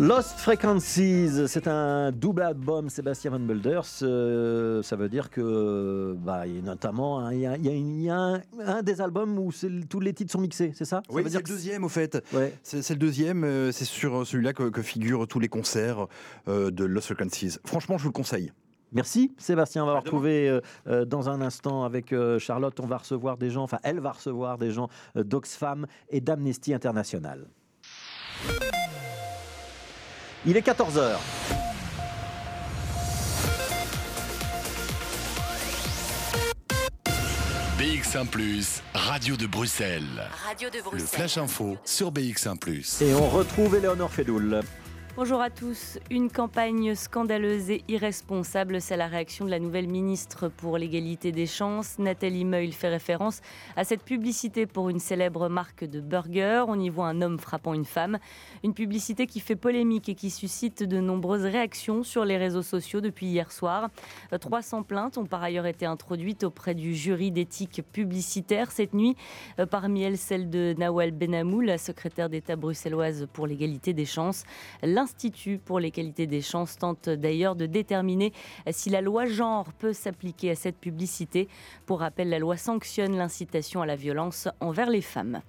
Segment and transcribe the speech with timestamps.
[0.00, 3.84] Lost Frequencies, c'est un double album Sébastien Van Bulders.
[4.00, 8.08] Euh, ça veut dire que, bah, il y a notamment, il y a, il y
[8.08, 9.52] a un, un, des albums où
[9.90, 12.16] tous les titres sont mixés, c'est ça, Oui, c'est le deuxième au fait.
[12.32, 12.54] Ouais.
[12.62, 16.06] C'est le deuxième, euh, c'est sur celui-là que, que, figurent tous les concerts
[16.48, 17.58] euh, de Lost Frequencies.
[17.66, 18.52] Franchement, je vous le conseille.
[18.92, 20.60] Merci Sébastien, on va retrouver
[21.06, 24.72] dans un instant avec Charlotte, on va recevoir des gens, enfin elle va recevoir des
[24.72, 27.46] gens d'Oxfam et d'Amnesty International.
[30.46, 31.16] Il est 14h.
[37.78, 38.26] BX1⁇
[38.94, 40.02] Radio de Bruxelles.
[40.46, 41.00] Radio de Bruxelles.
[41.00, 42.58] Le Flash Info sur BX1⁇
[43.04, 44.62] Et on retrouve Eleonore Fedoul.
[45.22, 45.98] Bonjour à tous.
[46.10, 51.44] Une campagne scandaleuse et irresponsable, c'est la réaction de la nouvelle ministre pour l'égalité des
[51.44, 51.98] chances.
[51.98, 53.42] Nathalie Meul fait référence
[53.76, 56.64] à cette publicité pour une célèbre marque de burger.
[56.68, 58.18] On y voit un homme frappant une femme.
[58.64, 63.02] Une publicité qui fait polémique et qui suscite de nombreuses réactions sur les réseaux sociaux
[63.02, 63.90] depuis hier soir.
[64.40, 69.16] 300 plaintes ont par ailleurs été introduites auprès du jury d'éthique publicitaire cette nuit.
[69.70, 74.44] Parmi elles, celle de Nawal Benamou, la secrétaire d'État bruxelloise pour l'égalité des chances.
[75.10, 78.32] L'Institut pour l'égalité des chances tente d'ailleurs de déterminer
[78.70, 81.48] si la loi genre peut s'appliquer à cette publicité.
[81.84, 85.42] Pour rappel, la loi sanctionne l'incitation à la violence envers les femmes.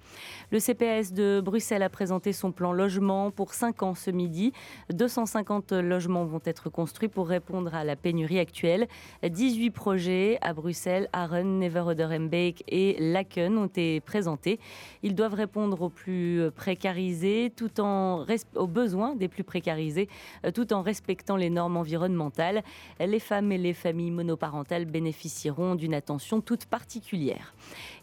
[0.50, 4.52] Le CPS de Bruxelles a présenté son plan logement pour 5 ans ce midi.
[4.92, 8.88] 250 logements vont être construits pour répondre à la pénurie actuelle.
[9.22, 14.58] 18 projets à Bruxelles, Aren, Neveroderembeek et Laken ont été présentés.
[15.04, 20.08] Ils doivent répondre aux plus précarisés tout en aux besoins des plus précarisés,
[20.44, 22.62] euh, tout en respectant les normes environnementales.
[23.00, 27.54] Les femmes et les familles monoparentales bénéficieront d'une attention toute particulière.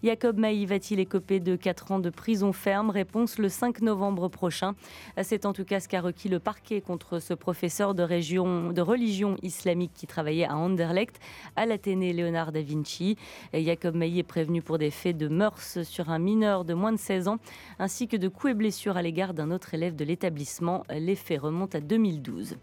[0.04, 2.90] Jacob Maï va-t-il écoper de 4 ans de prison ferme?
[2.90, 4.76] Réponse le 5 novembre prochain.
[5.22, 9.92] C'est en tout cas ce qu'a requis le parquet contre ce professeur de, religion islamique
[9.94, 11.20] qui travaillait à Anderlecht,
[11.56, 13.18] à l'Athénée Léonard da Vinci.
[13.53, 16.97] Jacob Maï est prévenu pour des faits de mœurs sur un mineur de moins de
[16.97, 17.38] 16 ans,
[17.78, 20.84] ainsi que de coups et blessures à l'égard d'un autre élève de l'établissement.
[20.90, 22.56] Les remonte à 2012.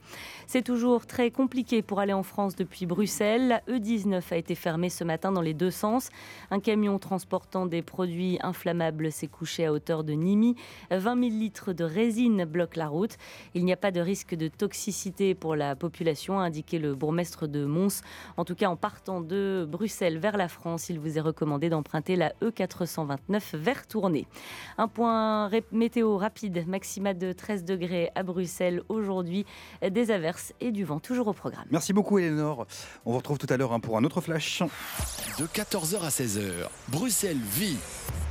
[0.47, 3.49] C'est toujours très compliqué pour aller en France depuis Bruxelles.
[3.49, 6.09] La E19 a été fermée ce matin dans les deux sens.
[6.51, 10.55] Un camion transportant des produits inflammables s'est couché à hauteur de Nîmes.
[10.91, 13.17] 20 000 litres de résine bloquent la route.
[13.55, 17.49] Il n'y a pas de risque de toxicité pour la population, a indiqué le bourgmestre
[17.49, 18.03] de Mons.
[18.37, 22.17] En tout cas, en partant de Bruxelles vers la France, il vous est recommandé d'emprunter
[22.17, 24.27] la E429 vers Tournai.
[24.79, 28.56] Un point météo rapide, maxima de 13 degrés à Bruxelles
[28.89, 29.45] aujourd'hui.
[29.89, 31.67] Des averses et du vent, toujours au programme.
[31.71, 32.67] Merci beaucoup, Eleonore.
[33.05, 34.63] On vous retrouve tout à l'heure hein, pour un autre flash.
[35.39, 36.43] De 14h à 16h,
[36.89, 37.77] Bruxelles vit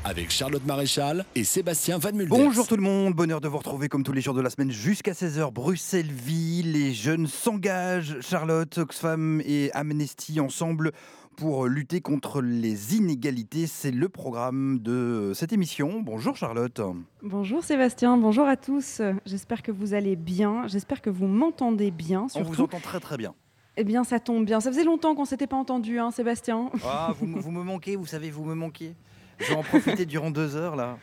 [0.03, 2.30] avec Charlotte Maréchal et Sébastien Van Mulder.
[2.30, 4.72] Bonjour tout le monde, bonheur de vous retrouver comme tous les jours de la semaine
[4.72, 5.52] jusqu'à 16h.
[5.52, 8.18] Bruxelles vit, les jeunes s'engagent.
[8.22, 10.92] Charlotte, Oxfam et Amnesty ensemble
[11.35, 13.68] pour lutter contre les inégalités.
[13.68, 16.01] C'est le programme de cette émission.
[16.01, 16.81] Bonjour Charlotte.
[17.22, 19.01] Bonjour Sébastien, bonjour à tous.
[19.25, 22.28] J'espère que vous allez bien, j'espère que vous m'entendez bien.
[22.35, 23.34] On vous entend très très bien.
[23.78, 24.62] Eh bien, ça tombe bien.
[24.62, 26.69] Ça faisait longtemps qu'on ne s'était pas entendu, hein, Sébastien.
[26.85, 28.94] Ah, vous, vous me manquez, vous savez, vous me manquez.
[29.40, 30.97] Je vais en profiter durant deux heures là.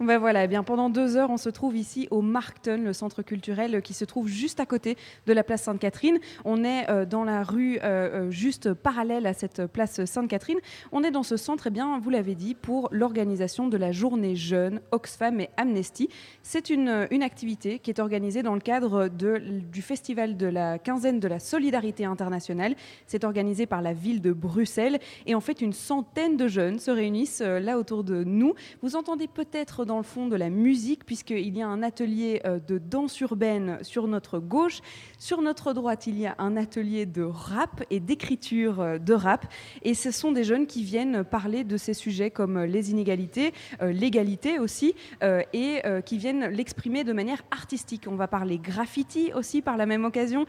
[0.00, 3.22] Ben voilà, eh bien pendant deux heures, on se trouve ici au Markton, le centre
[3.22, 4.96] culturel qui se trouve juste à côté
[5.26, 6.18] de la place Sainte-Catherine.
[6.44, 7.82] On est euh, dans la rue euh,
[8.26, 10.58] euh, juste parallèle à cette place Sainte-Catherine.
[10.90, 14.34] On est dans ce centre, eh bien, vous l'avez dit, pour l'organisation de la journée
[14.34, 16.08] jeune Oxfam et Amnesty.
[16.42, 20.80] C'est une, une activité qui est organisée dans le cadre de, du festival de la
[20.80, 22.74] quinzaine de la solidarité internationale.
[23.06, 26.90] C'est organisé par la ville de Bruxelles et en fait une centaine de jeunes se
[26.90, 28.54] réunissent là autour de nous.
[28.82, 32.58] Vous entendez peut-être dans le fond de la musique, puisqu'il y a un atelier euh,
[32.58, 34.80] de danse urbaine sur notre gauche.
[35.18, 39.46] Sur notre droite, il y a un atelier de rap et d'écriture euh, de rap.
[39.82, 43.52] Et ce sont des jeunes qui viennent parler de ces sujets comme les inégalités,
[43.82, 44.94] euh, l'égalité aussi,
[45.52, 48.04] et qui viennent l'exprimer de manière artistique.
[48.08, 50.46] On va parler graffiti aussi par la même occasion,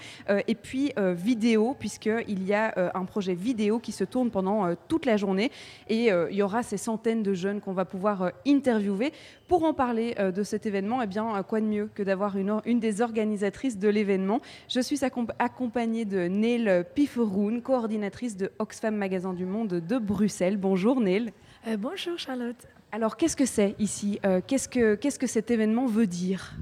[0.47, 5.17] et puis vidéo, puisqu'il y a un projet vidéo qui se tourne pendant toute la
[5.17, 5.51] journée.
[5.89, 9.11] Et il y aura ces centaines de jeunes qu'on va pouvoir interviewer.
[9.47, 12.59] Pour en parler euh, de cet événement, eh bien, quoi de mieux que d'avoir une,
[12.65, 15.01] une, des organisatrices de l'événement Je suis
[15.39, 20.57] accompagnée de Neil Pifferoun, coordinatrice de Oxfam Magasin du Monde de Bruxelles.
[20.57, 21.31] Bonjour Neil.
[21.67, 22.67] Euh, bonjour Charlotte.
[22.91, 24.19] Alors qu'est-ce que c'est ici?
[24.25, 26.53] Euh, Qu'est-ce que qu'est-ce que cet événement veut dire?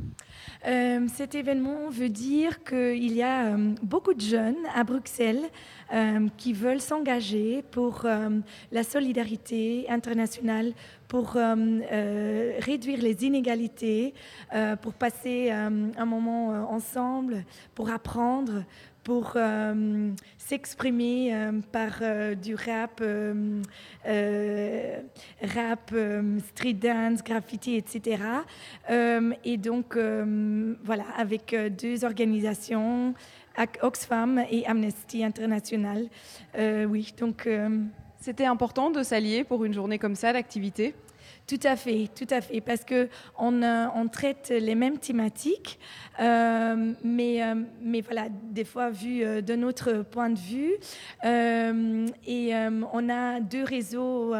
[0.65, 5.41] Euh, cet événement veut dire qu'il y a euh, beaucoup de jeunes à Bruxelles
[5.93, 8.07] euh, qui veulent s'engager pour
[8.71, 10.73] la solidarité internationale,
[11.07, 14.13] pour réduire les inégalités,
[14.81, 17.43] pour passer un moment ensemble,
[17.75, 18.63] pour apprendre,
[19.03, 19.37] pour
[20.53, 23.01] s'exprimer euh, par euh, du rap,
[25.41, 25.95] rap,
[26.49, 28.23] street dance, graffiti, etc.
[29.43, 29.97] et donc,
[30.83, 33.15] voilà, avec deux organisations,
[33.81, 36.07] Oxfam et Amnesty International.
[36.87, 37.49] oui, donc.
[38.19, 40.95] C'était important de s'allier pour une journée comme ça d'activité?
[41.45, 45.79] Tout à fait, tout à fait, parce que on, on traite les mêmes thématiques,
[46.19, 50.73] euh, mais, euh, mais voilà, des fois vu euh, notre point de vue.
[52.25, 52.53] et
[52.93, 54.33] on a deux réseaux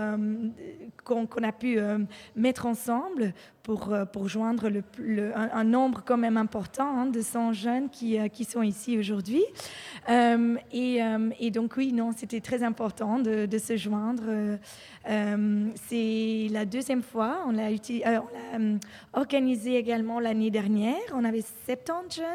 [1.04, 1.78] qu'on a pu
[2.36, 3.34] mettre ensemble
[3.64, 4.70] pour, pour joindre
[5.36, 9.44] un, nombre quand même important hein, de 100 jeunes qui, qui sont ici aujourd'hui.
[10.10, 11.00] et,
[11.40, 14.58] et, donc oui, non, c'était très important de, se joindre.
[15.06, 17.70] C'est la deuxième fois, on l'a
[19.14, 21.00] organisé également l'année dernière.
[21.14, 22.26] On avait 70 jeunes.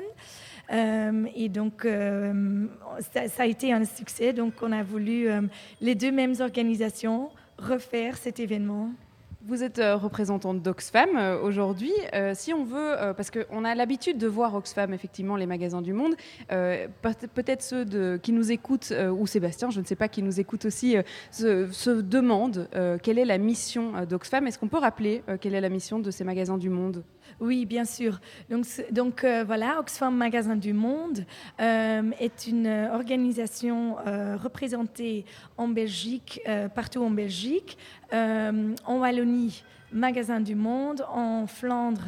[0.71, 2.67] Euh, et donc, euh,
[3.15, 4.33] ça, a été un succès.
[4.33, 5.43] Donc, on a voulu, euh,
[5.81, 8.91] les deux mêmes organisations, refaire cet événement.
[9.47, 11.11] Vous êtes représentante d'Oxfam
[11.43, 11.93] aujourd'hui.
[12.35, 16.17] si on veut, parce qu'on a l'habitude de voir Oxfam, effectivement, les magasins du monde,
[16.49, 20.97] peut-être ceux qui nous écoutent, ou Sébastien, je ne sais pas, qui nous écoute aussi,
[21.31, 22.69] se, demandent
[23.03, 24.47] quelle est la mission d'Oxfam.
[24.47, 27.05] Est-ce qu'on peut rappeler quelle est la mission de ces magasins du monde?
[27.41, 28.21] Oui, bien sûr.
[28.91, 31.25] Donc, euh, voilà, Oxfam Magasin du Monde
[31.61, 35.25] euh, est une organisation euh, représentée
[35.57, 36.41] en Belgique,
[36.75, 37.79] partout en Belgique,
[38.13, 39.63] en Wallonie,
[39.93, 42.07] Magasin du Monde, en Flandre,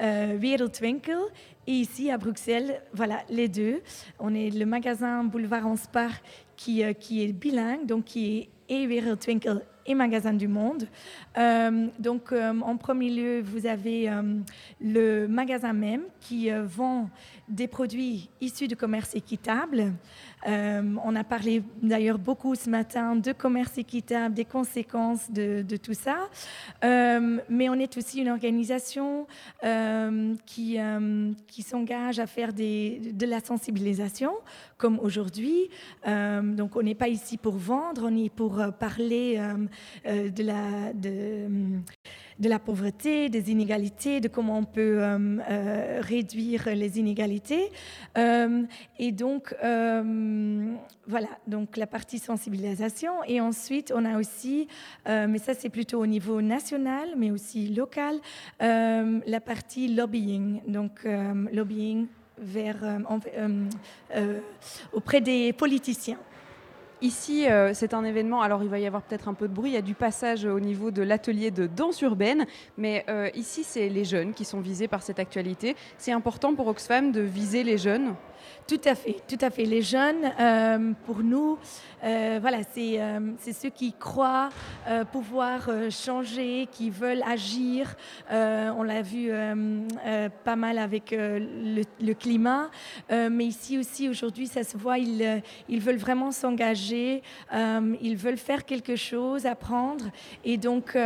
[0.00, 1.18] Wereldwinkel,
[1.68, 3.82] et ici à Bruxelles, voilà, les deux.
[4.18, 6.10] On est le magasin Boulevard Anspar
[6.56, 10.86] qui, qui est bilingue, donc qui est et Wereldwinkel et Magasin du Monde.
[11.36, 14.22] Euh, donc, euh, en premier lieu, vous avez euh,
[14.80, 17.08] le magasin même qui vend
[17.48, 19.92] des produits issus du commerce équitable.
[20.46, 26.28] On a parlé d'ailleurs beaucoup ce matin de commerce équitable, des conséquences de, tout ça.
[26.82, 29.26] mais on est aussi une organisation
[30.46, 30.78] qui,
[31.46, 34.32] qui s'engage à faire de la sensibilisation,
[34.78, 35.70] comme aujourd'hui.
[36.06, 39.40] donc, on n'est pas ici pour vendre, on est pour parler
[40.06, 40.92] euh, de, la,
[42.40, 47.70] la pauvreté, des inégalités, de comment on peut euh, euh, réduire les inégalités.
[48.16, 49.54] et donc,
[51.06, 53.12] voilà, donc la partie sensibilisation.
[53.26, 54.68] Et ensuite, on a aussi,
[55.06, 58.20] mais ça c'est plutôt au niveau national, mais aussi local,
[58.60, 60.60] la partie lobbying.
[60.68, 61.06] Donc,
[61.52, 62.06] lobbying
[62.38, 63.00] vers,
[64.92, 66.18] auprès des politiciens.
[67.02, 69.70] Ici, euh, c'est un événement, alors il va y avoir peut-être un peu de bruit,
[69.70, 72.46] il y a du passage au niveau de l'atelier de danse urbaine,
[72.78, 75.74] mais euh, ici, c'est les jeunes qui sont visés par cette actualité.
[75.98, 78.14] C'est important pour Oxfam de viser les jeunes?
[78.66, 79.64] Tout à fait, tout à fait.
[79.64, 81.58] Les jeunes, euh, pour nous,
[82.04, 84.48] euh, voilà, euh, c'est ceux qui croient
[85.10, 87.94] pouvoir changer, qui veulent agir.
[88.30, 89.30] on l'a vu
[90.44, 92.70] pas mal avec le, climat,
[93.10, 97.22] mais ici aussi, aujourd'hui, ça se voit, ils, ils veulent vraiment s'engager,
[97.52, 100.06] ils veulent faire quelque chose, apprendre.
[100.44, 100.96] Et donc,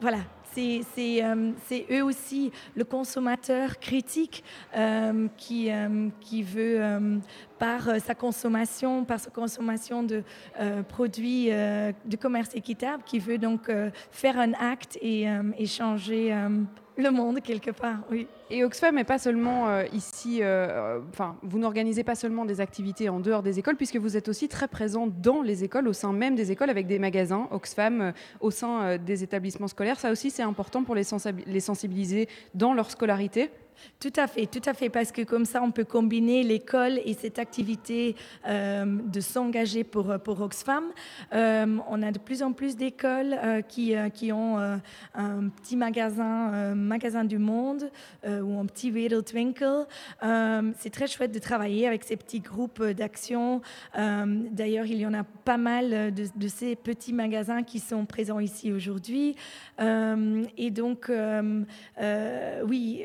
[0.00, 0.18] voilà,
[0.58, 4.44] euh, c'est eux aussi le consommateur critique
[4.76, 6.80] euh, qui, euh, qui veut,
[7.58, 10.22] par sa consommation, par sa consommation de
[10.88, 13.70] produits de commerce équitable, qui veut donc
[14.10, 15.26] faire un acte et,
[15.58, 16.34] et changer
[17.02, 18.26] le monde quelque part, oui.
[18.50, 23.08] Et Oxfam n'est pas seulement euh, ici, euh, enfin, vous n'organisez pas seulement des activités
[23.08, 26.12] en dehors des écoles, puisque vous êtes aussi très présent dans les écoles, au sein
[26.12, 29.98] même des écoles, avec des magasins Oxfam euh, au sein des établissements scolaires.
[29.98, 31.04] Ça aussi, c'est important pour les
[31.60, 33.50] sensibiliser dans leur scolarité.
[34.00, 37.14] Tout à fait, tout à fait, parce que comme ça, on peut combiner l'école et
[37.14, 40.84] cette activité euh, de s'engager pour, pour Oxfam.
[41.32, 44.58] Euh, on a de plus en plus d'écoles euh, qui, qui ont
[45.14, 47.90] un petit magasin, magasin du monde
[48.26, 49.86] ou un petit Wereldwinkel.
[50.78, 53.60] C'est très chouette de travailler avec ces petits groupes d'action.
[53.94, 58.72] D'ailleurs, il y en a pas mal de, ces petits magasins qui sont présents ici
[58.72, 59.36] aujourd'hui.
[59.78, 61.10] et donc,
[62.66, 63.04] oui,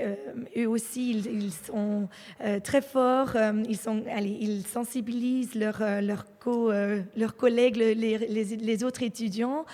[0.67, 2.07] aussi, ils, sont
[2.43, 6.71] euh, très forts, euh, ils, sont, allez, sensibilisent leurs leur co,
[7.17, 9.65] leurs collègues, les, autres étudiants.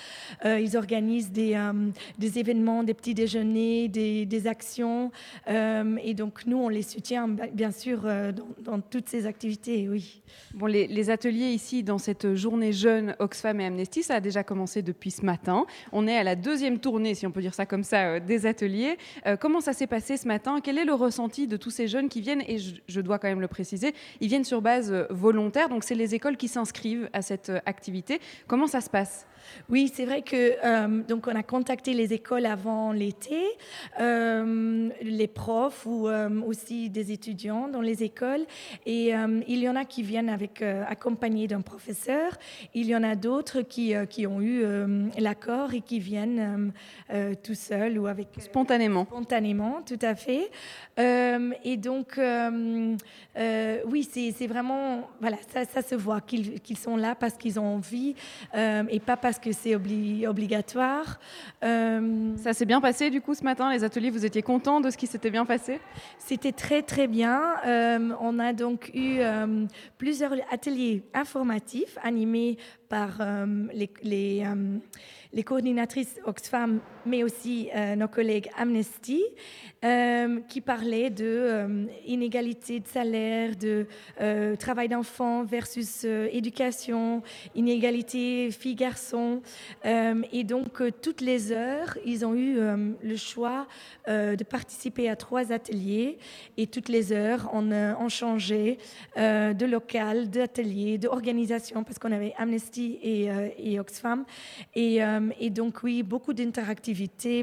[0.43, 1.59] ils organisent des,
[2.17, 5.11] des, événements, des petits déjeuners, des, actions.
[5.47, 8.07] et donc, nous, on les soutient, bien sûr,
[8.59, 10.21] dans, toutes ces activités, oui.
[10.55, 14.81] Bon, les, ateliers ici, dans cette journée jeune Oxfam et Amnesty, ça a déjà commencé
[14.81, 15.65] depuis ce matin.
[15.91, 18.97] On est à la deuxième tournée, si on peut dire ça comme ça, des ateliers.
[19.39, 20.59] comment ça s'est passé ce matin?
[20.63, 22.43] Quel est le ressenti de tous ces jeunes qui viennent?
[22.47, 25.95] Et je, je dois quand même le préciser, ils viennent sur base volontaire, donc c'est
[25.95, 26.62] les écoles qui s'inscrivent
[27.13, 28.19] à cette activité.
[28.47, 29.27] Comment ça se passe?
[29.69, 33.41] Oui, c'est vrai que euh, donc on a contacté les écoles avant l'été,
[33.99, 38.45] euh, les profs ou euh, aussi des étudiants dans les écoles.
[38.85, 39.13] Et
[39.47, 42.37] il y en a qui viennent avec accompagnés d'un professeur.
[42.73, 44.63] Il y en a d'autres qui, qui ont eu
[45.17, 46.71] l'accord et qui viennent
[47.43, 49.05] tout seuls ou avec spontanément.
[49.05, 50.49] Spontanément, tout à fait.
[50.97, 52.19] et donc
[53.85, 58.15] oui, c'est vraiment voilà, ça, ça se voit qu'ils sont là parce qu'ils ont envie
[58.55, 61.19] et pas parce que c'est obligatoire.
[61.63, 64.89] Euh, ça s'est bien passé du coup ce matin, les ateliers, vous étiez content de
[64.89, 65.79] ce qui s'était bien passé?
[66.17, 67.55] C'était très très bien.
[67.65, 69.65] Euh, on a donc eu euh,
[69.97, 72.57] plusieurs ateliers informatifs animés
[72.89, 73.21] par
[73.73, 74.45] les, les
[75.33, 79.23] les coordinatrices Oxfam, mais aussi euh, nos collègues Amnesty,
[79.83, 83.85] euh, qui parlaient de euh, de salaire, de
[84.55, 87.21] travail d'enfant versus éducation,
[87.55, 89.41] inégalité filles-garçons.
[89.83, 92.57] et donc, toutes les heures, ils ont eu
[93.03, 93.67] le choix
[94.07, 96.17] de participer à trois ateliers.
[96.57, 98.77] Et toutes les heures, on, on changeait
[99.17, 104.25] de local, d'atelier, d'organisation, parce qu'on avait Amnesty et, et Oxfam.
[104.75, 106.33] Et euh, et donc, oui, beaucoup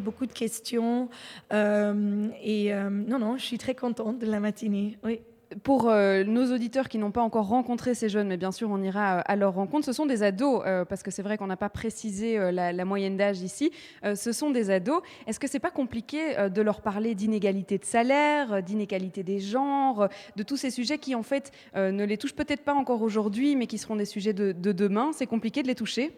[0.02, 1.08] beaucoup de questions.
[1.52, 4.98] Euh, et euh, non, non, je suis très contente de la matinée.
[5.04, 5.20] Oui.
[5.64, 9.18] Pour nos auditeurs qui n'ont pas encore rencontré ces jeunes, mais bien sûr on ira
[9.18, 12.52] à leur rencontre, ce sont des ados, parce que c'est vrai qu'on n'a pas précisé
[12.52, 13.72] la, moyenne d'âge ici,
[14.14, 15.02] ce sont des ados.
[15.26, 20.44] Est-ce que c'est pas compliqué de leur parler d'inégalité de salaire, d'inégalité des genres, de
[20.44, 23.78] tous ces sujets qui en fait ne les touchent peut-être pas encore aujourd'hui, mais qui
[23.78, 25.10] seront des sujets de demain?
[25.12, 26.12] C'est compliqué de les toucher?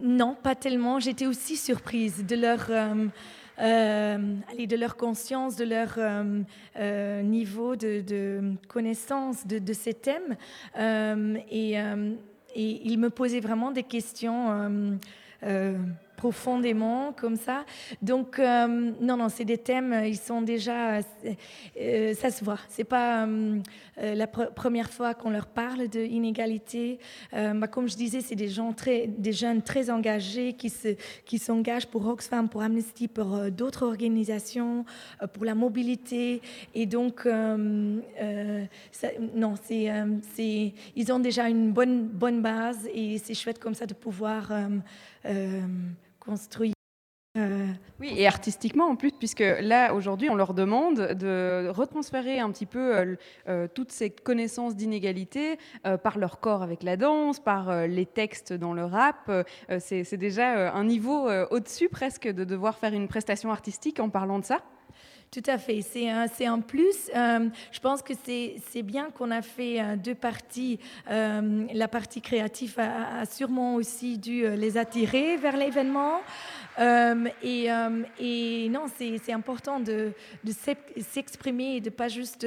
[0.00, 1.00] Non, pas tellement.
[1.00, 3.06] J'étais aussi surprise de leur, euh,
[3.60, 4.18] euh,
[4.58, 10.36] de leur conscience, de leur euh, niveau de, connaissance de, ces thèmes.
[11.50, 14.98] Et, et, ils me posaient vraiment des questions
[16.16, 17.64] profondément comme ça.
[18.02, 21.00] Donc, euh, non, non, c'est des thèmes, euh, ils sont déjà.
[21.80, 22.58] Euh, ça se voit.
[22.68, 23.28] C'est pas
[23.96, 26.98] la première fois qu'on leur parle d'inégalité.
[27.32, 31.38] Bah, comme je disais, c'est des, gens très, des jeunes très engagés qui, se, qui
[31.38, 34.84] s'engagent pour Oxfam, pour Amnesty, pour d'autres organisations,
[35.32, 36.42] pour la mobilité.
[36.74, 38.02] Et donc, non,
[39.62, 39.92] c'est,
[40.34, 44.52] c'est, ils ont déjà une bonne, bonne base et c'est chouette comme ça de pouvoir
[46.20, 46.72] construit.
[47.36, 47.66] Euh,
[48.00, 52.66] oui, et artistiquement en plus, puisque là, aujourd'hui, on leur demande de retransférer un petit
[52.66, 53.16] peu euh,
[53.48, 55.58] euh, toutes ces connaissances d'inégalité
[56.02, 59.30] par leur corps avec la danse, par les textes dans le rap.
[59.78, 64.44] c'est déjà un niveau au-dessus presque de devoir faire une prestation artistique en parlant de
[64.44, 64.62] ça.
[65.30, 67.10] Tout à fait, c'est un, plus.
[67.14, 70.78] Euh, je pense que c'est bien qu'on a fait euh, deux parties.
[71.10, 76.20] Euh, la partie créative a, sûrement aussi dû les attirer vers l'événement.
[76.78, 77.68] Et,
[78.20, 80.12] et, non, c'est important de,
[81.00, 82.46] s'exprimer et de pas juste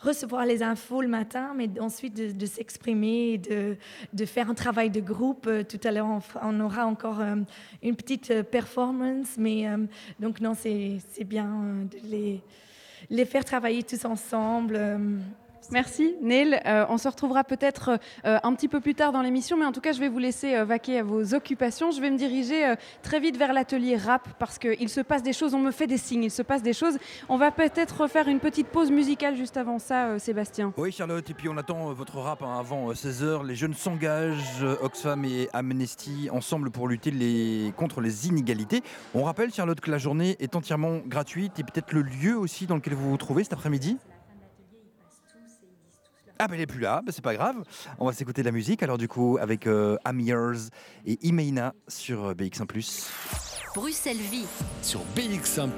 [0.00, 3.76] recevoir les infos le matin, mais ensuite de, s'exprimer, de,
[4.12, 5.48] de, faire un travail de groupe.
[5.68, 7.20] Tout à l'heure, on, aura encore
[7.82, 9.66] une petite performance, mais
[10.18, 12.40] donc non, c'est bien de
[13.08, 14.78] les faire travailler tous ensemble.
[15.60, 16.60] Euh, Merci Neil.
[16.66, 19.72] Euh, on se retrouvera peut-être euh, un petit peu plus tard dans l'émission, mais en
[19.72, 21.90] tout cas, je vais vous laisser vaquer à vos occupations.
[21.90, 25.54] Je vais me diriger très vite vers l'atelier rap parce qu'il se passe des choses,
[25.54, 26.98] on me fait des signes, il se passe des choses.
[27.28, 30.72] On va peut-être faire une petite pause musicale juste avant ça, Sébastien.
[30.76, 33.46] Oui, Charlotte, et puis on attend votre rap hein, avant 16h.
[33.46, 37.12] Les jeunes s'engagent, Oxfam et Amnesty, ensemble pour lutter
[37.76, 38.82] contre les inégalités.
[39.14, 42.76] On rappelle, Charlotte, que la journée est entièrement gratuite et peut-être le lieu aussi dans
[42.76, 43.98] lequel vous vous trouvez cet après-midi?
[46.40, 47.56] Ah, ben elle est plus là, ben, c'est pas grave.
[47.98, 48.82] On va s'écouter de la musique.
[48.82, 50.70] Alors, du coup, avec euh, Amirs
[51.04, 52.64] et Imeina sur euh, BX1.
[53.74, 54.46] Bruxelles Vie
[54.82, 55.68] sur BX1.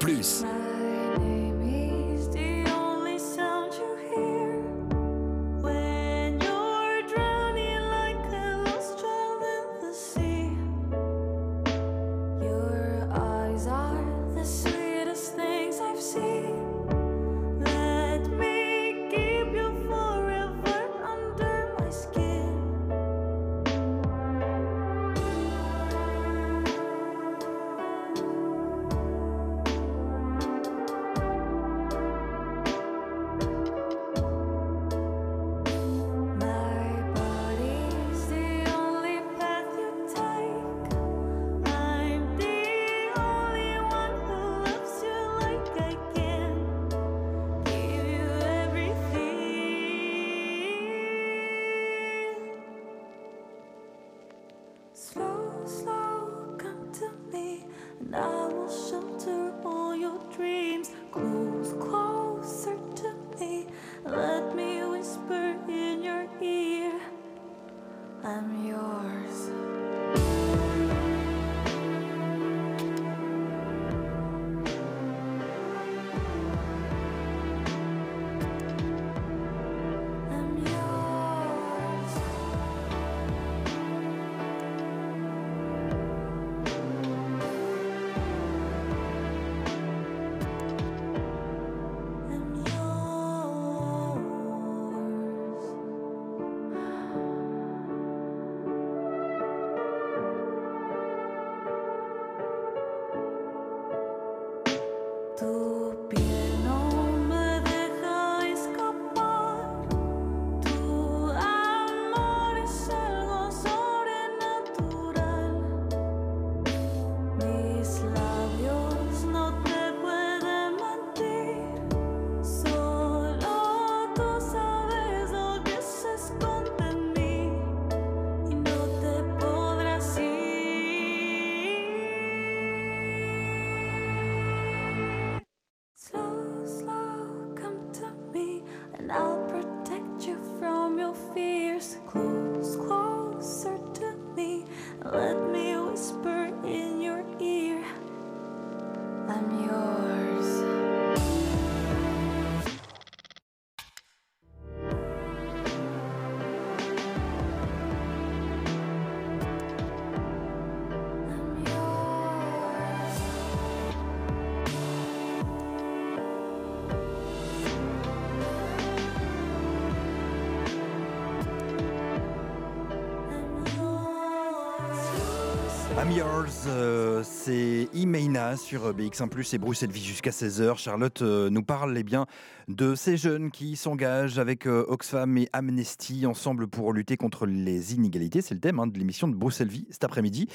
[176.67, 180.77] Euh, c'est Imeina sur BX1 Plus et Bruxelles Vie jusqu'à 16h.
[180.77, 182.27] Charlotte euh, nous parle eh bien,
[182.67, 187.95] de ces jeunes qui s'engagent avec euh, Oxfam et Amnesty ensemble pour lutter contre les
[187.95, 188.41] inégalités.
[188.41, 190.47] C'est le thème hein, de l'émission de Bruxelles Vie cet après-midi.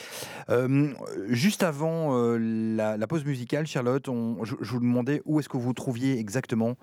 [1.29, 4.09] Juste avant la, pause musicale, Charlotte,
[4.43, 6.77] je, vous demandais où est-ce que vous trouviez exactement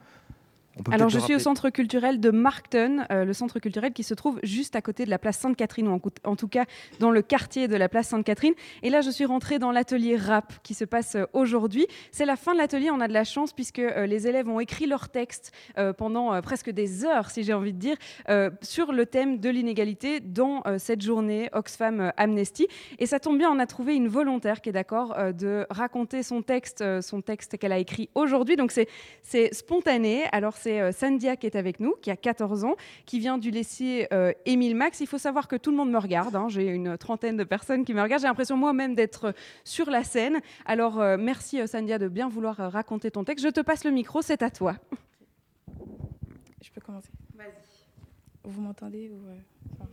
[0.92, 4.40] Alors, je suis au centre culturel de Markton, euh, le centre culturel qui se trouve
[4.44, 6.66] juste à côté de la place Sainte-Catherine, ou en, tout cas
[7.00, 8.54] dans le quartier de la place Sainte-Catherine.
[8.84, 11.88] Et là, je suis rentrée dans l'atelier rap qui se passe euh, aujourd'hui.
[12.12, 14.60] C'est la fin de l'atelier, on a de la chance puisque euh, les élèves ont
[14.60, 17.98] écrit leur texte euh, pendant presque des heures, si j'ai envie de dire,
[18.62, 22.68] sur le thème de l'inégalité dans cette journée Oxfam Amnesty.
[23.00, 26.42] Et ça tombe bien, on a trouvé une volontaire qui est d'accord de raconter son
[26.42, 28.56] texte, son texte qu'elle a écrit aujourd'hui.
[28.56, 28.88] Donc c'est
[29.24, 30.26] c'est spontané.
[30.32, 32.76] Alors, c'est euh, Sandia qui est avec nous, qui a 14 ans,
[33.06, 35.00] qui vient du lycée euh, Émile Max.
[35.00, 36.36] Il faut savoir que tout le monde me regarde.
[36.36, 36.48] hein.
[36.50, 38.22] J'ai une trentaine de personnes qui me regardent.
[38.24, 39.32] J'ai l'impression moi-même d'être euh,
[39.64, 40.40] sur la scène.
[40.66, 43.46] Alors, euh, merci euh, Sandia de bien vouloir euh, raconter ton texte.
[43.46, 44.76] Je te passe le micro, c'est à toi.
[46.64, 47.10] Je peux commencer?
[47.38, 47.48] Vas-y.
[48.44, 49.36] Vous m'entendez ou euh,
[49.74, 49.88] enfin.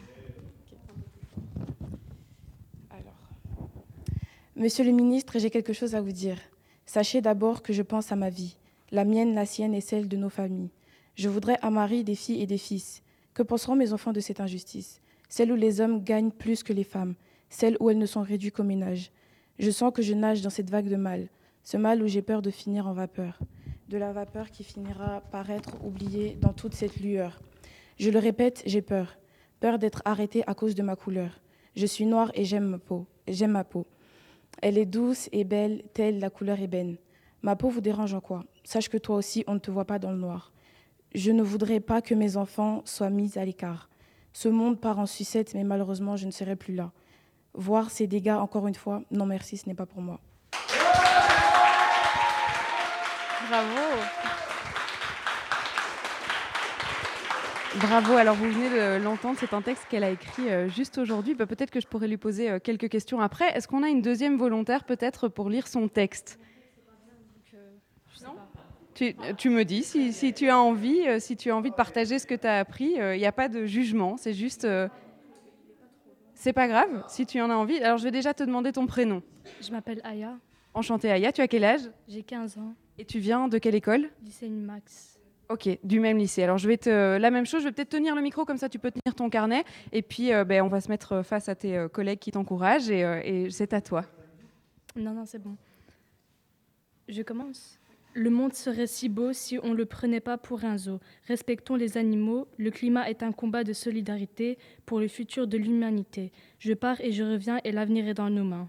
[4.56, 6.38] Monsieur le ministre, j'ai quelque chose à vous dire.
[6.86, 8.56] Sachez d'abord que je pense à ma vie,
[8.92, 10.70] la mienne, la sienne et celle de nos familles.
[11.16, 13.02] Je voudrais un mari, des filles et des fils.
[13.34, 15.00] Que penseront mes enfants de cette injustice?
[15.28, 17.16] Celle où les hommes gagnent plus que les femmes,
[17.50, 19.10] celle où elles ne sont réduites qu'au ménage.
[19.58, 21.28] Je sens que je nage dans cette vague de mal,
[21.64, 23.40] ce mal où j'ai peur de finir en vapeur
[23.92, 27.42] de la vapeur qui finira par être oubliée dans toute cette lueur.
[27.98, 29.18] Je le répète, j'ai peur.
[29.60, 31.42] Peur d'être arrêtée à cause de ma couleur.
[31.76, 33.06] Je suis noire et j'aime ma peau.
[33.28, 33.86] J'aime ma peau.
[34.62, 36.96] Elle est douce et belle, telle la couleur ébène.
[37.42, 38.44] Ma peau vous dérange en quoi?
[38.64, 40.52] Sache que toi aussi, on ne te voit pas dans le noir.
[41.14, 43.88] Je ne voudrais pas que mes enfants soient mis à l'écart.
[44.32, 46.90] Ce monde part en sucette, mais malheureusement, je ne serai plus là.
[47.54, 50.20] Voir ces dégâts encore une fois, non merci, ce n'est pas pour moi.
[53.48, 53.80] Bravo.
[57.76, 61.34] Bravo, alors vous venez de l'entendre, c'est un texte qu'elle a écrit euh, juste aujourd'hui.
[61.34, 63.48] Bah, peut-être que je pourrais lui poser euh, quelques questions après.
[63.56, 66.38] Est-ce qu'on a une deuxième volontaire peut-être pour lire son texte?
[69.10, 71.74] Tu, tu me dis si, si tu as envie, euh, si tu as envie de
[71.74, 74.64] partager ce que tu as appris, il n'y a pas de jugement, c'est juste.
[74.64, 74.88] euh,
[76.34, 77.78] c'est pas grave si tu en as envie.
[77.78, 79.22] Alors je vais déjà te demander ton prénom.
[79.60, 80.38] Je m'appelle Aya,
[80.74, 81.82] Enchantée Aya, tu as quel âge?
[82.08, 84.08] J'ai 15 ans, Et tu viens de quelle école?
[84.24, 85.18] Lycée Max.
[85.48, 86.42] Ok, du même lycée.
[86.42, 88.68] Alors je vais te la même chose, je vais peut-être tenir le micro comme ça
[88.68, 91.54] tu peux tenir ton carnet et puis euh, ben, on va se mettre face à
[91.54, 94.04] tes euh, collègues qui t'encouragent et, euh, et c'est à toi.
[94.96, 95.56] Non, non, c'est bon.
[97.08, 97.78] Je commence.
[98.14, 101.00] Le monde serait si beau si on ne le prenait pas pour un zoo.
[101.28, 102.46] Respectons les animaux.
[102.58, 106.30] Le climat est un combat de solidarité pour le futur de l'humanité.
[106.58, 108.68] Je pars et je reviens et l'avenir est dans nos mains.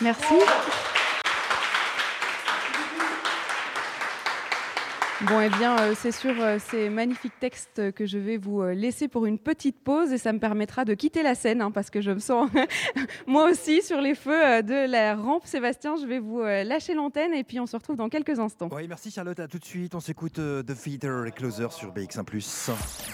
[0.00, 0.34] Merci.
[5.26, 8.72] Bon, eh bien, euh, c'est sur euh, ces magnifiques textes que je vais vous euh,
[8.72, 11.90] laisser pour une petite pause et ça me permettra de quitter la scène hein, parce
[11.90, 12.48] que je me sens
[13.26, 15.44] moi aussi sur les feux de la rampe.
[15.44, 18.68] Sébastien, je vais vous lâcher l'antenne et puis on se retrouve dans quelques instants.
[18.70, 19.96] Oui, merci Charlotte, à tout de suite.
[19.96, 22.22] On s'écoute The Theater et Closer sur BX1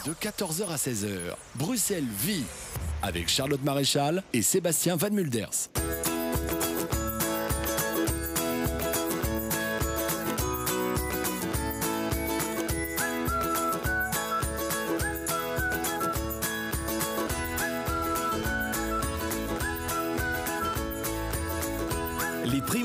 [0.04, 1.18] De 14h à 16h,
[1.54, 2.44] Bruxelles vit
[3.02, 5.70] avec Charlotte Maréchal et Sébastien Van Mulders.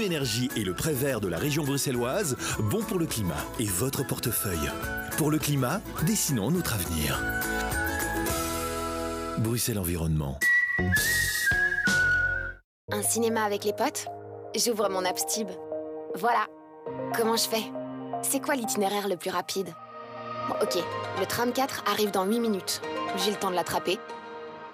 [0.09, 4.03] Énergie et le prêt vert de la région bruxelloise, bon pour le climat et votre
[4.03, 4.71] portefeuille.
[5.17, 7.21] Pour le climat, dessinons notre avenir.
[9.37, 10.39] Bruxelles Environnement.
[12.91, 14.07] Un cinéma avec les potes?
[14.55, 15.47] J'ouvre mon app Stib.
[16.15, 16.47] Voilà.
[17.15, 17.71] Comment je fais?
[18.23, 19.69] C'est quoi l'itinéraire le plus rapide?
[20.61, 20.77] Ok,
[21.19, 22.81] le tram 4 arrive dans 8 minutes.
[23.17, 23.99] J'ai le temps de l'attraper.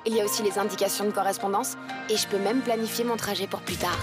[0.07, 1.77] Il y a aussi les indications de correspondance
[2.09, 3.97] et je peux même planifier mon trajet pour plus tard.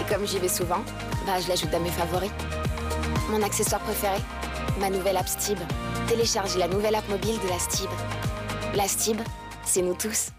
[0.00, 0.82] Et comme j'y vais souvent,
[1.24, 2.32] bah je l'ajoute à mes favoris.
[3.30, 4.18] Mon accessoire préféré
[4.80, 5.58] Ma nouvelle app Stib.
[6.08, 7.88] Téléchargez la nouvelle app mobile de la Stib.
[8.74, 9.20] La Stib,
[9.64, 10.30] c'est nous tous.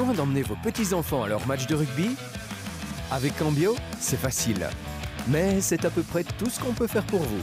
[0.00, 2.16] D'emmener vos petits-enfants à leur match de rugby
[3.10, 4.66] Avec Cambio, c'est facile.
[5.28, 7.42] Mais c'est à peu près tout ce qu'on peut faire pour vous.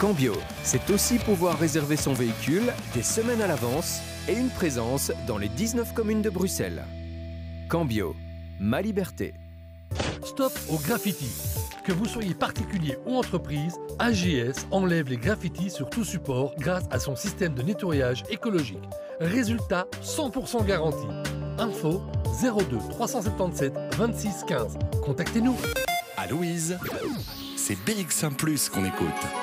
[0.00, 0.32] Cambio,
[0.64, 5.50] c'est aussi pouvoir réserver son véhicule des semaines à l'avance et une présence dans les
[5.50, 6.84] 19 communes de Bruxelles.
[7.68, 8.16] Cambio,
[8.58, 9.34] ma liberté.
[10.24, 11.28] Stop au graffiti.
[11.84, 16.98] Que vous soyez particulier ou entreprise, AGS enlève les graffitis sur tout support grâce à
[16.98, 18.88] son système de nettoyage écologique.
[19.20, 21.06] Résultat 100% garanti.
[21.58, 22.02] Info
[22.42, 24.78] 02 377 26 15.
[25.04, 25.56] Contactez-nous.
[26.16, 26.78] À Louise,
[27.56, 29.41] c'est BX1 Plus qu'on écoute.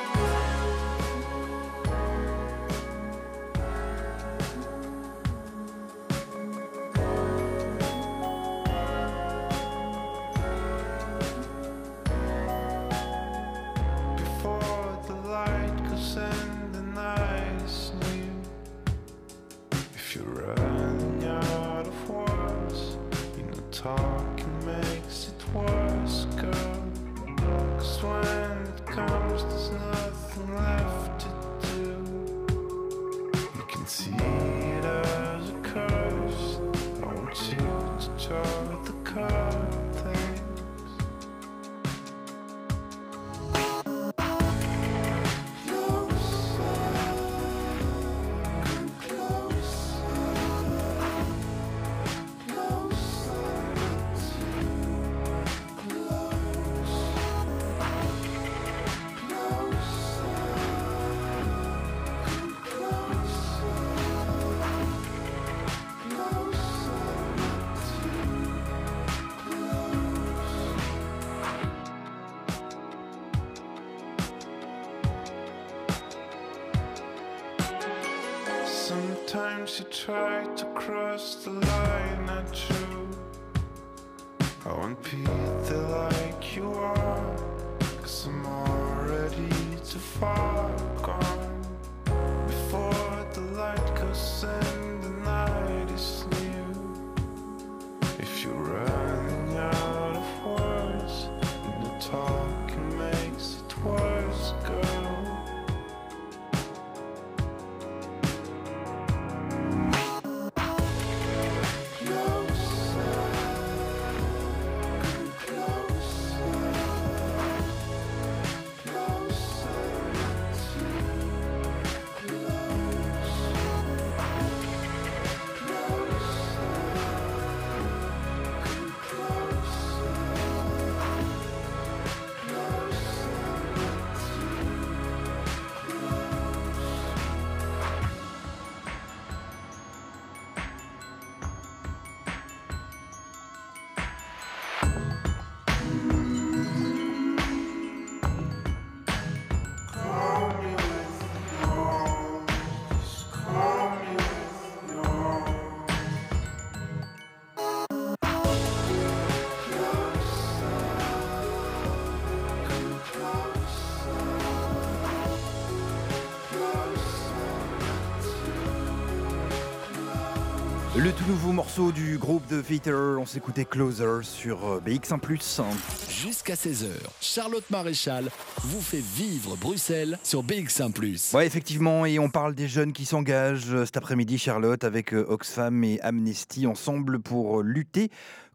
[171.90, 175.64] Morceau du groupe de Theater, on s'écoutait Closer sur euh, BX1+.
[176.10, 176.88] Jusqu'à 16h,
[177.22, 178.30] Charlotte Maréchal
[178.64, 183.74] vous fait vivre Bruxelles sur BX1 Ouais, effectivement, et on parle des jeunes qui s'engagent
[183.74, 188.10] euh, cet après-midi, Charlotte, avec euh, Oxfam et Amnesty ensemble pour lutter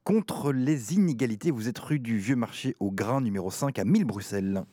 [0.04, 1.50] contre les inégalités.
[1.50, 4.64] Vous êtes rue du Vieux Marché au Grain, numéro 5 à 1000 Bruxelles.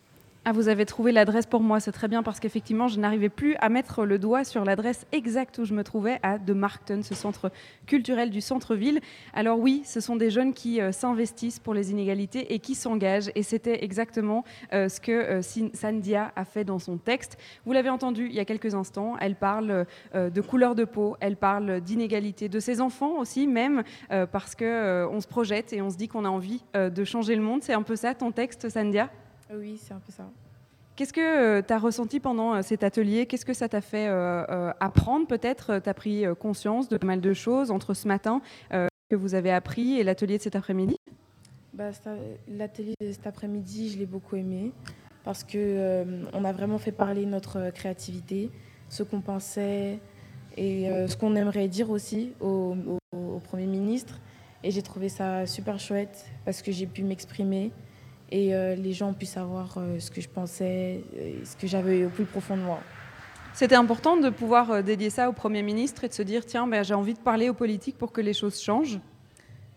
[0.43, 3.55] Ah, vous avez trouvé l'adresse pour moi, c'est très bien parce qu'effectivement, je n'arrivais plus
[3.59, 7.13] à mettre le doigt sur l'adresse exacte où je me trouvais à De Markton, ce
[7.13, 7.51] centre
[7.85, 9.01] culturel du centre-ville.
[9.35, 13.29] Alors oui, ce sont des jeunes qui euh, s'investissent pour les inégalités et qui s'engagent.
[13.35, 15.41] Et c'était exactement euh, ce que euh,
[15.75, 17.37] Sandia a fait dans son texte.
[17.67, 21.17] Vous l'avez entendu il y a quelques instants, elle parle euh, de couleur de peau,
[21.19, 25.91] elle parle d'inégalité, de ses enfants aussi même, parce euh, on se projette et on
[25.91, 27.61] se dit qu'on a envie de changer le monde.
[27.61, 29.11] C'est un peu ça ton texte, Sandia?
[29.53, 30.29] Oui, c'est un peu ça.
[30.95, 33.25] Qu'est-ce que tu as ressenti pendant euh, cet atelier?
[33.25, 35.79] Qu'est-ce que ça t'a fait euh, euh, apprendre peut-être?
[35.79, 38.41] Tu as pris euh, conscience de pas mal de choses entre ce matin
[38.73, 40.97] euh, que vous avez appris et l'atelier de cet après-midi?
[41.73, 41.89] Bah,
[42.47, 44.71] L'atelier de cet après-midi, je l'ai beaucoup aimé
[45.23, 48.49] parce que euh, on a vraiment fait parler notre euh, créativité,
[48.89, 49.99] ce qu'on pensait
[50.57, 52.75] et euh, ce qu'on aimerait dire aussi au,
[53.13, 54.19] au- au Premier ministre.
[54.63, 57.71] Et j'ai trouvé ça super chouette parce que j'ai pu m'exprimer
[58.31, 61.67] et euh, les gens ont pu savoir euh, ce que je pensais, euh, ce que
[61.67, 62.79] j'avais au plus profond de moi.
[63.53, 66.83] C'était important de pouvoir dédier ça au Premier ministre et de se dire tiens, ben,
[66.83, 68.99] j'ai envie de parler aux politiques pour que les choses changent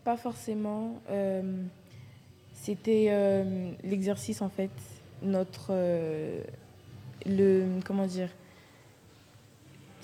[0.04, 1.00] Pas forcément.
[2.52, 3.44] C'était
[3.82, 4.70] l'exercice en fait,
[5.22, 5.72] notre
[7.26, 8.28] le comment dire,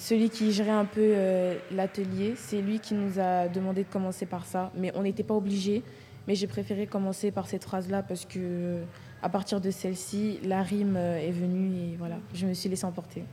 [0.00, 4.24] celui qui gérait un peu euh, l'atelier, c'est lui qui nous a demandé de commencer
[4.24, 5.82] par ça, mais on n'était pas obligé.
[6.26, 8.82] Mais j'ai préféré commencer par cette phrase-là parce que
[9.22, 12.86] à partir de celle-ci, la rime euh, est venue et voilà, je me suis laissée
[12.86, 13.24] emporter.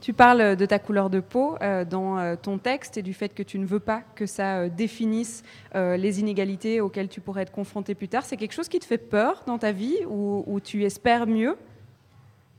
[0.00, 3.34] Tu parles de ta couleur de peau euh, dans euh, ton texte et du fait
[3.34, 5.42] que tu ne veux pas que ça euh, définisse
[5.74, 8.24] euh, les inégalités auxquelles tu pourrais être confronté plus tard.
[8.24, 11.54] C'est quelque chose qui te fait peur dans ta vie ou, ou tu espères mieux?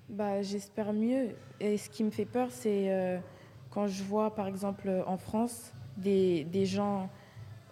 [0.08, 1.30] Bah, j'espère mieux.
[1.60, 3.18] Et ce qui me fait peur, c'est euh,
[3.72, 7.10] quand je vois, par exemple, en France, des, des gens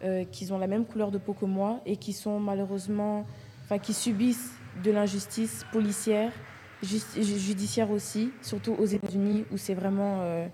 [0.03, 3.25] euh, qui ont la même couleur de peau que moi et qui sont malheureusement,
[3.65, 6.31] enfin, qui subissent de l'injustice policière,
[6.83, 10.47] ju- judiciaire aussi, surtout aux États-Unis où c'est vraiment, euh,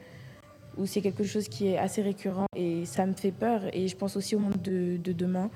[0.77, 3.61] où c'est quelque chose qui est assez récurrent et ça me fait peur.
[3.73, 5.49] Et je pense aussi au monde de, de demain.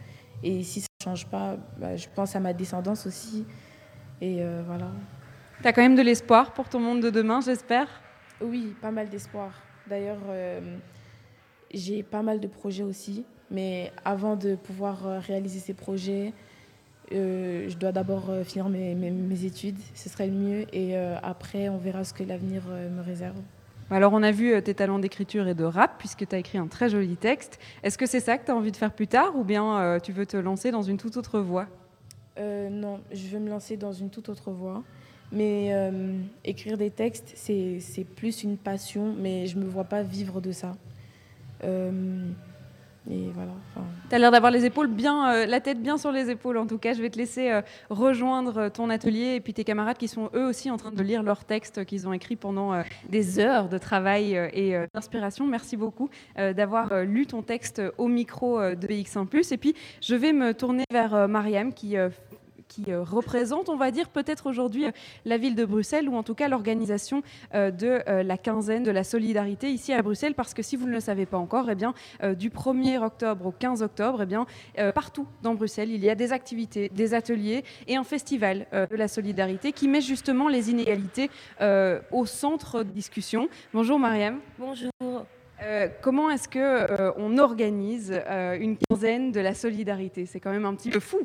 [0.43, 3.45] Et si ça ne change pas, bah, je pense à ma descendance aussi.
[4.21, 4.91] Et euh, voilà.
[5.61, 7.87] Tu as quand même de l'espoir pour ton monde de demain, j'espère?
[8.39, 9.51] Oui, pas mal d'espoir.
[9.87, 10.77] D'ailleurs, euh,
[11.73, 13.25] j'ai pas mal de projets aussi.
[13.51, 16.33] Mais avant de pouvoir euh, réaliser ces projets,
[17.11, 19.77] euh, je dois d'abord euh, finir mes, mes- mes études.
[19.95, 20.61] Ce serait le mieux.
[20.71, 23.37] Et euh, après, on verra ce que l'avenir me réserve.
[23.91, 26.67] Alors on a vu tes talents d'écriture et de rap puisque tu as écrit un
[26.67, 27.57] très joli texte.
[27.81, 29.99] Est-ce que c'est ça que tu as envie de faire plus tard ou bien euh,
[29.99, 31.65] tu veux te lancer dans une toute autre voie?
[32.37, 34.83] Non, je veux me lancer dans une toute autre voie.
[35.31, 35.75] Mais
[36.45, 40.39] écrire des textes, c'est c'est plus une passion, mais je ne me vois pas vivre
[40.39, 40.75] de ça.
[43.09, 43.31] Et
[44.09, 46.67] Tu as l'air d'avoir les épaules bien, euh, la tête bien sur les épaules en
[46.67, 46.93] tout cas.
[46.93, 50.29] Je vais te laisser euh, rejoindre euh, ton atelier et puis tes camarades qui sont
[50.35, 53.77] eux aussi en train de lire leurs textes qu'ils ont écrits pendant des heures de
[53.77, 55.47] travail et d'inspiration.
[55.47, 60.53] Merci beaucoup d'avoir lu ton texte au micro de BX1⁇ Et puis je vais me
[60.53, 61.95] tourner vers Mariam qui...
[62.69, 64.91] qui euh, représente, on va dire, peut-être aujourd'hui euh,
[65.25, 67.21] la ville de Bruxelles ou en tout cas l'organisation
[67.53, 70.35] euh, de la quinzaine de la solidarité ici à Bruxelles.
[70.35, 71.93] Parce que si vous ne le savez pas encore, eh bien,
[72.37, 74.45] du 1er octobre au 15 octobre, eh bien,
[74.93, 79.07] partout dans Bruxelles, il y a des activités, des ateliers et un festival de la
[79.07, 81.29] solidarité qui met justement les inégalités
[82.11, 83.49] au centre de discussion.
[83.73, 84.39] Bonjour Mariam.
[84.59, 84.91] Bonjour.
[85.61, 90.25] Euh, comment est-ce que euh, on organise euh, une quinzaine de la solidarité?
[90.25, 91.19] C'est quand même un petit peu fou.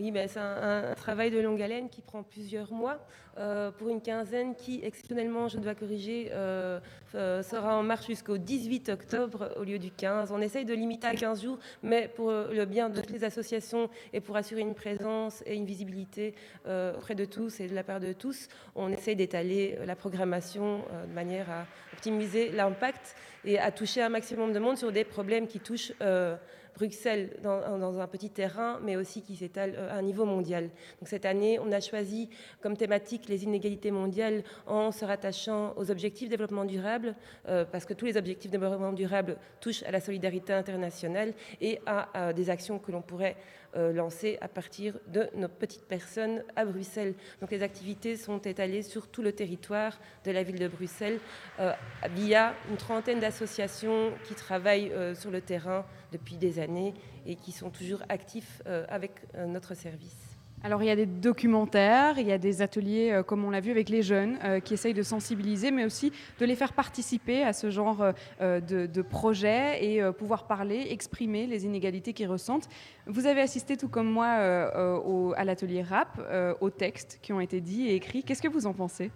[0.00, 4.00] Oui, ben, c'est un, travail de longue haleine qui prend plusieurs mois euh, pour une
[4.00, 6.80] quinzaine qui, exceptionnellement, je dois corriger, euh,
[7.14, 10.32] euh, sera en marche jusqu'au 18 octobre au lieu du 15.
[10.32, 13.90] On essaye de limiter à 15 jours, mais pour le bien de toutes les associations
[14.14, 16.34] et pour assurer une présence et une visibilité
[16.64, 21.12] auprès de tous et de la part de tous, on essaye d'étaler la programmation de
[21.12, 25.60] manière à optimiser l'impact et à toucher un maximum de monde sur des problèmes qui
[25.60, 26.36] touchent euh,
[26.74, 30.64] Bruxelles dans, un petit terrain, mais aussi qui s'étale euh, à un niveau mondial.
[31.00, 32.30] Donc cette année, on a choisi
[32.62, 37.14] comme thématique les inégalités mondiales en se rattachant aux objectifs de développement durable,
[37.48, 41.80] euh, parce que tous les objectifs de développement durable touchent à la solidarité internationale et
[41.86, 43.36] à des actions que l'on pourrait
[43.76, 47.14] euh, lancer à partir de nos petites personnes à Bruxelles.
[47.40, 51.20] Donc les activités sont étalées sur tout le territoire de la ville de Bruxelles
[51.60, 51.72] euh,
[52.14, 56.94] via une trentaine d'associations qui travaillent euh, sur le terrain depuis des années
[57.26, 59.12] et qui sont toujours actifs avec
[59.46, 60.29] notre service.
[60.62, 63.60] Alors il y a des documentaires, il y a des ateliers, euh, comme on l'a
[63.60, 67.42] vu avec les jeunes, euh, qui essayent de sensibiliser, mais aussi de les faire participer
[67.42, 72.68] à ce genre euh, de, projet et pouvoir parler, exprimer les inégalités qu'ils ressentent.
[73.06, 74.70] Vous avez assisté, tout comme moi,
[75.04, 76.20] au- à l'atelier rap,
[76.60, 78.22] aux textes qui ont été dits et écrits.
[78.22, 79.10] Qu'est-ce que vous en pensez?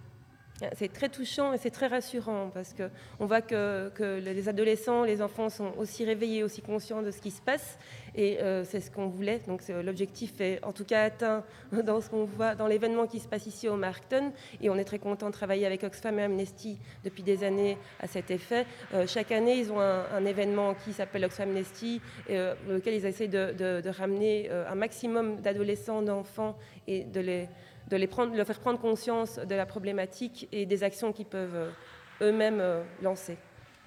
[0.73, 5.49] C'est très touchant et c'est très rassurant parce qu'on voit que, les adolescents, les enfants
[5.49, 7.77] sont aussi réveillés, aussi conscients de ce qui se passe
[8.15, 9.41] et euh, c'est ce qu'on voulait.
[9.47, 11.43] Donc l'objectif est en tout cas atteint
[11.83, 14.85] dans ce qu'on voit dans l'événement qui se passe ici au Markton et on est
[14.85, 18.65] très content de travailler avec Oxfam et Amnesty depuis des années à cet effet.
[18.93, 23.05] Euh, chaque année, ils ont un, événement qui s'appelle Oxfam Amnesty et, euh, auquel ils
[23.05, 26.55] essaient de, de- de ramener euh, un maximum d'adolescents, d'enfants
[26.87, 27.49] et de les
[27.89, 31.69] de les leur faire prendre conscience de la problématique et des actions qu'ils peuvent euh,
[32.21, 33.37] eux-mêmes euh, lancer.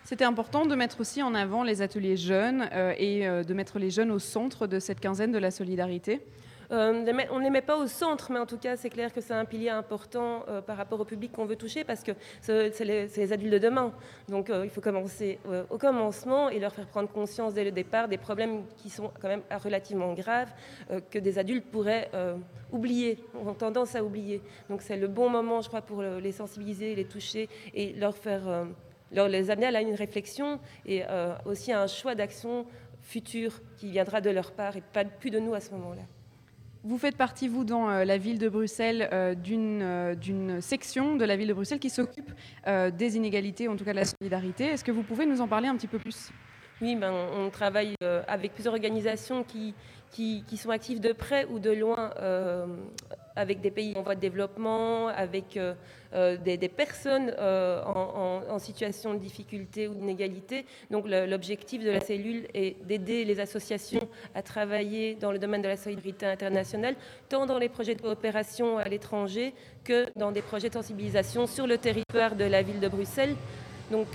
[0.04, 3.90] C'était important de mettre aussi en avant les ateliers jeunes euh, et de mettre les
[3.90, 6.22] jeunes au centre de cette quinzaine de la solidarité.
[6.70, 9.20] Euh, on ne les met pas au centre, mais en tout cas, c'est clair que
[9.20, 12.84] c'est un pilier important euh, par rapport au public qu'on veut toucher parce que c'est
[12.84, 13.92] les, adultes de demain.
[14.28, 15.38] Donc, euh, il faut commencer
[15.70, 19.28] au commencement et leur faire prendre conscience dès le départ des problèmes qui sont quand
[19.28, 20.50] même relativement graves
[21.10, 22.10] que des adultes pourraient
[22.72, 24.42] oublier, ont tendance à oublier.
[24.68, 28.16] Donc, c'est le bon moment, je crois, pour le- les sensibiliser, les toucher et leur
[28.16, 28.66] faire.
[29.12, 31.02] leur les amener à une réflexion et
[31.44, 32.66] aussi à un choix d'action
[33.02, 36.02] futur qui viendra de leur part et pas plus de nous à ce moment-là.
[36.84, 41.16] Vous faites partie, vous, dans euh, la ville de Bruxelles, euh, d'une euh, d'une section
[41.16, 42.30] de la ville de Bruxelles qui s'occupe
[42.66, 44.66] des inégalités, en tout cas de la solidarité.
[44.66, 46.30] Est-ce que vous pouvez nous en parler un petit peu plus?
[46.80, 47.94] Oui, ben, on travaille
[48.28, 49.74] avec plusieurs organisations qui,
[50.10, 52.10] qui, sont actives de près ou de loin
[53.38, 55.74] avec des pays en voie de développement, avec euh,
[56.12, 60.66] euh, des, personnes euh, en, situation de difficulté ou d'inégalité.
[60.90, 65.68] Donc l'objectif de la cellule est d'aider les associations à travailler dans le domaine de
[65.68, 66.96] la solidarité internationale,
[67.28, 71.68] tant dans les projets de coopération à l'étranger que dans des projets de sensibilisation sur
[71.68, 73.36] le territoire de la ville de Bruxelles.
[73.92, 74.08] Donc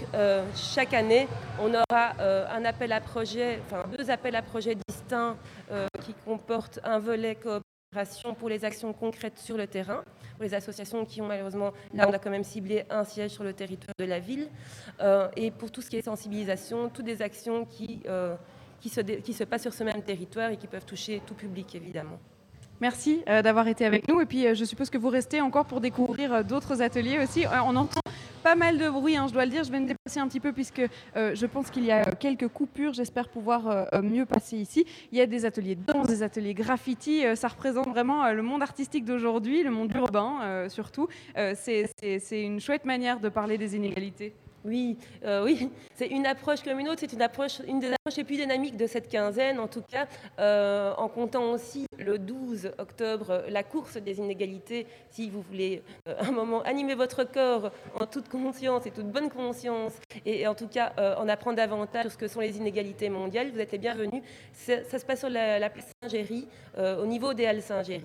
[0.55, 1.27] chaque année,
[1.59, 5.35] on aura un appel à projet, enfin deux appels à projets distincts
[6.03, 7.72] qui comportent un volet coopération
[8.37, 10.03] pour les actions concrètes sur le terrain,
[10.35, 13.43] pour les associations qui ont malheureusement, là on a quand même ciblé un siège sur
[13.43, 14.47] le territoire de la ville,
[14.99, 18.35] Euh, et pour tout ce qui est sensibilisation, toutes des actions qui, euh,
[18.79, 21.75] qui, se, qui se passent sur ce même territoire et qui peuvent toucher tout public
[21.75, 22.19] évidemment.
[22.79, 24.19] Merci euh, d'avoir été avec nous.
[24.19, 27.45] Et puis, je suppose que vous restez encore pour découvrir d'autres ateliers aussi.
[27.65, 28.01] On entend
[28.43, 29.63] pas mal de bruit, hein, je dois le dire.
[29.63, 30.81] Je vais me déplacer un petit peu puisque
[31.15, 32.93] euh, je pense qu'il y a euh, quelques coupures.
[32.93, 34.85] J'espère pouvoir euh, mieux passer ici.
[35.11, 37.23] Il y a des ateliers de danse, des ateliers graffiti.
[37.35, 41.07] Ça représente vraiment le monde artistique d'aujourd'hui, le monde urbain surtout.
[41.55, 41.87] C'est
[42.31, 44.33] une chouette manière de parler des inégalités.
[44.65, 46.99] Oui, euh, oui, c'est une approche comme une autre.
[46.99, 50.07] C'est une approche, une des approches les plus dynamiques de cette quinzaine, en tout cas,
[50.39, 54.87] euh, en comptant aussi le 12 octobre, la course des inégalités.
[55.09, 59.29] Si vous voulez euh, un moment animer votre corps en toute conscience et toute bonne
[59.29, 59.93] conscience,
[60.25, 63.59] et, en tout cas en apprendre davantage sur ce que sont les inégalités mondiales, vous
[63.59, 64.23] êtes les bienvenus.
[64.53, 66.47] Ça se passe sur la, la place Saint-Géry,
[66.77, 68.03] au niveau des Halles Saint-Géry.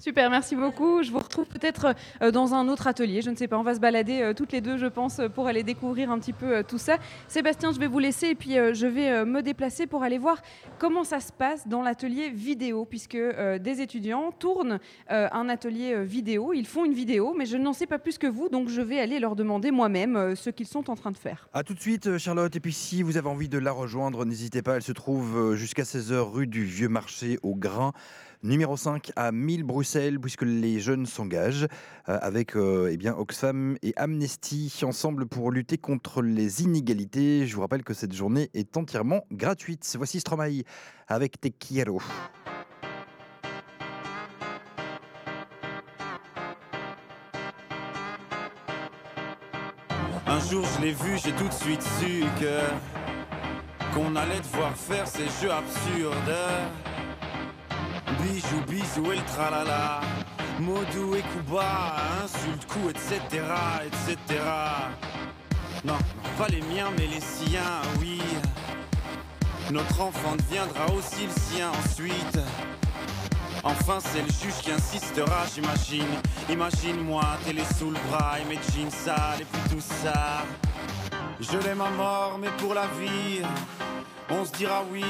[0.00, 1.02] Super, merci beaucoup.
[1.02, 3.20] Je vous retrouve peut-être euh, dans un autre atelier.
[3.20, 5.28] Je ne sais pas, on va se balader euh, toutes les deux, je pense, euh,
[5.28, 6.96] pour aller découvrir un petit peu tout ça.
[7.28, 10.40] Sébastien, je vais vous laisser et puis je vais me déplacer pour aller voir
[10.78, 13.18] comment ça se passe dans l'atelier vidéo, puisque
[13.60, 16.52] des étudiants tournent un atelier vidéo.
[16.54, 19.00] Ils font une vidéo, mais je n'en sais pas plus que vous, donc je vais
[19.00, 21.48] aller leur demander moi-même ce qu'ils sont en train de faire.
[21.52, 22.54] A tout de suite, Charlotte.
[22.56, 24.76] Et puis, si vous avez envie de la rejoindre, n'hésitez pas.
[24.76, 27.92] Elle se trouve jusqu'à 16h rue du Vieux Marché au Grain.
[28.42, 31.68] Numéro 5 à 1000 Bruxelles, puisque les jeunes s'engagent
[32.08, 37.46] euh, avec euh, eh bien, Oxfam et Amnesty ensemble pour lutter contre les inégalités.
[37.46, 39.94] Je vous rappelle que cette journée est entièrement gratuite.
[39.98, 40.62] Voici Stromae
[41.06, 41.48] avec Te.
[50.26, 52.60] Un jour je l'ai vu, j'ai tout de suite su que
[53.94, 56.34] qu'on allait devoir faire ces jeux absurdes.
[58.18, 60.00] Bijou, bisou et le tralala.
[60.58, 63.42] Modou et Kuba, insulte, coup, etc.,
[63.86, 64.40] etc.
[65.84, 65.96] Non,
[66.36, 68.20] pas les miens, mais les siens, oui.
[69.70, 72.38] Notre enfant deviendra aussi le sien ensuite.
[73.62, 76.20] Enfin, c'est le juge qui insistera, j'imagine.
[76.48, 80.44] Imagine-moi, télé sous le bras et mes jeans sales tout ça.
[81.40, 83.40] Je l'aime à mort, mais pour la vie,
[84.28, 85.04] on se dira oui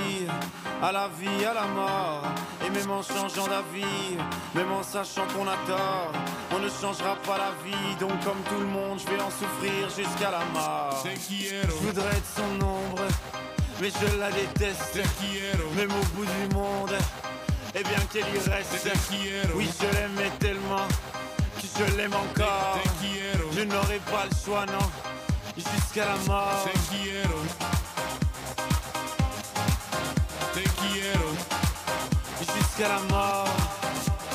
[0.80, 2.22] à la vie, à la mort.
[2.64, 4.16] Et même en changeant d'avis,
[4.54, 6.12] même en sachant qu'on a tort,
[6.54, 7.96] on ne changera pas la vie.
[7.98, 11.02] Donc, comme tout le monde, je vais en souffrir jusqu'à la mort.
[11.04, 13.02] Je voudrais être son ombre,
[13.80, 15.00] mais je la déteste.
[15.76, 16.94] Même au bout du monde,
[17.74, 18.88] et bien qu'elle y reste.
[19.56, 20.86] Oui, je l'aimais tellement
[21.56, 22.78] que je l'aime encore.
[23.52, 24.86] Je n'aurai pas le choix, non,
[25.56, 26.68] jusqu'à la mort.
[32.40, 33.46] Jusqu'à la mort.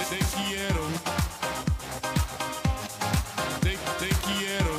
[0.09, 0.85] Te quiero.
[3.61, 4.75] Te, te quiero.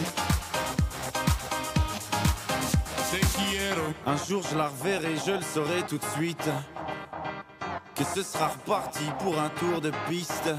[3.11, 3.82] Te quiero.
[4.07, 6.49] Un jour je la reverrai, je le saurai tout de suite.
[7.95, 10.51] Que ce sera reparti pour un tour de piste.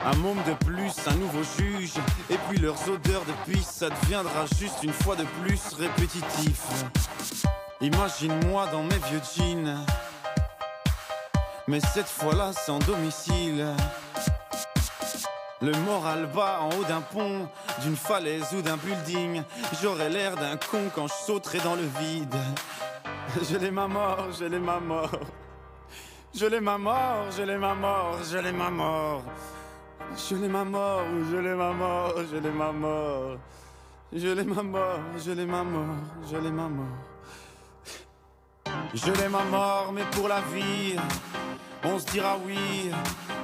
[0.00, 1.94] Un môme de plus, un nouveau juge.
[2.30, 6.62] Et puis leurs odeurs de piste, ça deviendra juste une fois de plus répétitif.
[7.80, 9.84] Imagine-moi dans mes vieux jeans.
[11.66, 13.66] Mais cette fois-là sans domicile.
[15.60, 17.48] Le moral bas en haut d'un pont,
[17.82, 19.42] d'une falaise ou d'un building.
[19.82, 22.36] J'aurais l'air d'un con quand je sauterai dans le vide.
[23.50, 25.10] Je l'aime à mort, je l'aime à mort.
[26.34, 29.22] Je l'aime à mort, je l'aime à mort, je l'aime à mort.
[30.16, 33.36] Je l'aime à mort, je l'aime à mort, je l'aime à mort.
[34.12, 35.96] Je l'aime à mort, je l'aime à mort,
[36.30, 36.86] je l'aime à mort.
[38.94, 40.96] Je l'aime à mort, mais pour la vie,
[41.84, 42.90] on se dira oui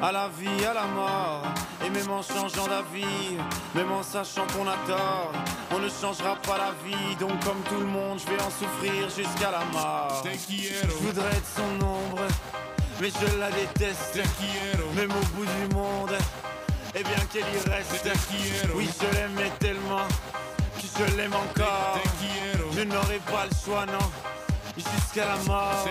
[0.02, 1.42] à la vie, à la mort.
[1.84, 3.36] Et même en changeant d'avis,
[3.74, 5.32] même en sachant qu'on a tort,
[5.70, 7.16] on ne changera pas la vie.
[7.16, 10.22] Donc, comme tout le monde, je vais en souffrir jusqu'à la mort.
[10.24, 12.26] Je voudrais être son ombre,
[13.00, 14.18] mais je la déteste.
[14.96, 16.16] Même au bout du monde,
[16.96, 18.08] eh bien qu'elle y reste.
[18.74, 20.06] Oui, je l'aimais tellement
[20.76, 21.98] que je l'aime encore.
[22.76, 24.10] Je n'aurai pas le choix, non,
[24.76, 25.88] jusqu'à la mort.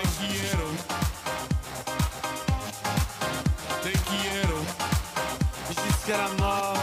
[5.69, 6.73] Jusqu'à la mort.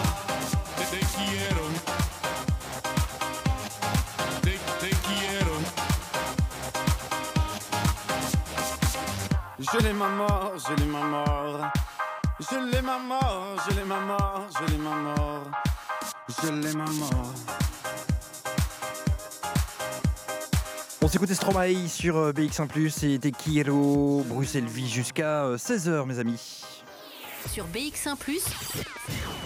[9.73, 11.90] Je l'aime à mort, je l'aime à mort.
[12.41, 15.51] Je l'aime à mort, je l'aime à mort, je l'aime à mort.
[16.43, 17.35] Je l'aime à mort.
[21.03, 26.70] On s'écoutait Stromae sur euh, BX1+, et Tequiro, Bruxelles Vie jusqu'à 16h mes amis.
[27.49, 28.17] Sur BX1⁇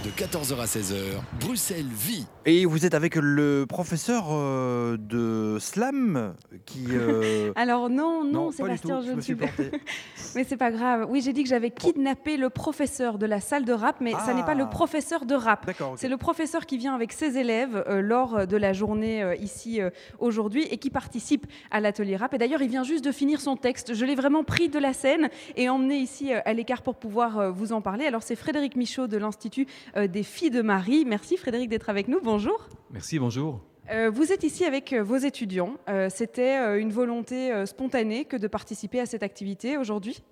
[0.05, 0.95] De 14h à 16h,
[1.41, 2.27] Bruxelles vit.
[2.47, 6.35] Et vous êtes avec le professeur euh, de slam
[6.67, 6.85] qui...
[6.91, 9.47] euh, Alors non, non, Sébastien, je ne me suis pas.
[10.35, 11.07] mais c'est pas grave.
[11.09, 14.35] Oui, j'ai dit que j'avais kidnappé le professeur de la salle de rap, mais ça
[14.35, 14.67] n'est pas le Ah.
[14.67, 15.71] professeur de rap.
[15.97, 19.81] C'est le professeur qui vient avec ses élèves euh, lors de la journée euh, ici
[19.81, 19.89] euh,
[20.19, 22.35] aujourd'hui et qui participe à l'atelier rap.
[22.35, 23.95] Et d'ailleurs, il vient juste de finir son texte.
[23.95, 27.39] Je l'ai vraiment pris de la scène et emmené ici euh, à l'écart pour pouvoir
[27.39, 28.07] euh, vous en parler.
[28.07, 29.67] Alors c'est Frédéric Michaud de l'Institut
[29.97, 31.05] euh, des filles de Marie.
[31.05, 32.21] Merci Frédéric d'être avec nous.
[32.21, 32.69] Bonjour.
[32.91, 33.61] Merci, bonjour.
[33.93, 35.75] Euh, vous êtes ici avec euh, vos étudiants.
[35.89, 40.23] Euh, C'était une volonté spontanée que de participer à cette activité aujourd'hui?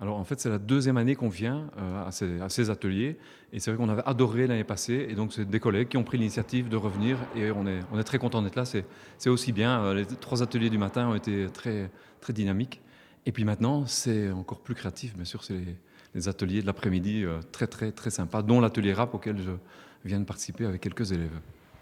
[0.00, 3.18] Alors en fait, c'est la deuxième année qu'on vient euh, à, ces, à ces ateliers.
[3.52, 5.06] Et c'est vrai qu'on avait adoré l'année passée.
[5.10, 7.18] Et donc, c'est des collègues qui ont pris l'initiative de revenir.
[7.36, 8.64] Et on est, on est très content d'être là.
[8.64, 8.84] C'est
[9.18, 9.94] c'est aussi bien.
[9.94, 11.90] Les trois ateliers du matin ont été très,
[12.20, 12.80] très dynamiques.
[13.26, 15.14] Et puis maintenant, c'est encore plus créatif.
[15.14, 15.76] Bien sûr, c'est les,
[16.14, 19.50] les ateliers de l'après-midi euh, très, très, très sympas, dont l'atelier rap auquel je
[20.04, 21.38] viens de participer avec quelques élèves.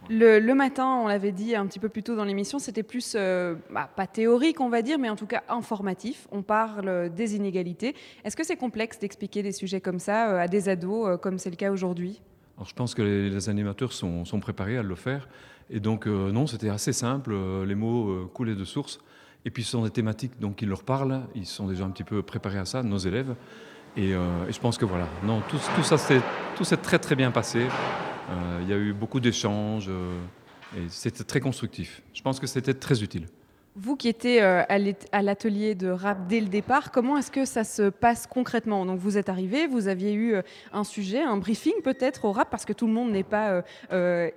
[0.08, 3.14] le, le matin, on l'avait dit un petit peu plus tôt dans l'émission, c'était plus,
[3.16, 6.26] euh, bah, pas théorique on va dire, mais en tout cas informatif.
[6.30, 7.94] On parle des inégalités.
[8.24, 11.38] Est-ce que c'est complexe d'expliquer des sujets comme ça euh, à des ados, euh, comme
[11.38, 12.20] c'est le cas aujourd'hui?
[12.56, 15.28] Alors, je pense que les, les animateurs sont, sont préparés à le faire.
[15.70, 17.30] Et donc, euh, non, c'était assez simple.
[17.32, 19.00] euh, les mots euh, coulaient de source.
[19.46, 21.22] Et puis, ce sont des thématiques donc, qui leur parlent.
[21.34, 23.34] Ils sont déjà un petit peu préparés à ça, nos élèves.
[23.96, 25.06] Et, euh, et je pense que voilà.
[25.24, 26.20] Non, tout, tout ça, s'est
[26.76, 27.66] très, très bien passé.
[28.30, 29.86] Euh, Il y a eu beaucoup d'échanges.
[29.88, 30.18] euh,
[30.76, 32.00] et c'était très constructif.
[32.14, 33.26] Je pense que c'était très utile.
[33.76, 37.88] Vous qui étiez à l'atelier de rap dès le départ, comment est-ce que ça se
[37.88, 38.84] passe concrètement?
[38.84, 40.34] Donc vous êtes arrivé, vous aviez eu
[40.72, 43.62] un sujet, un briefing peut-être au rap, parce que tout le monde n'est pas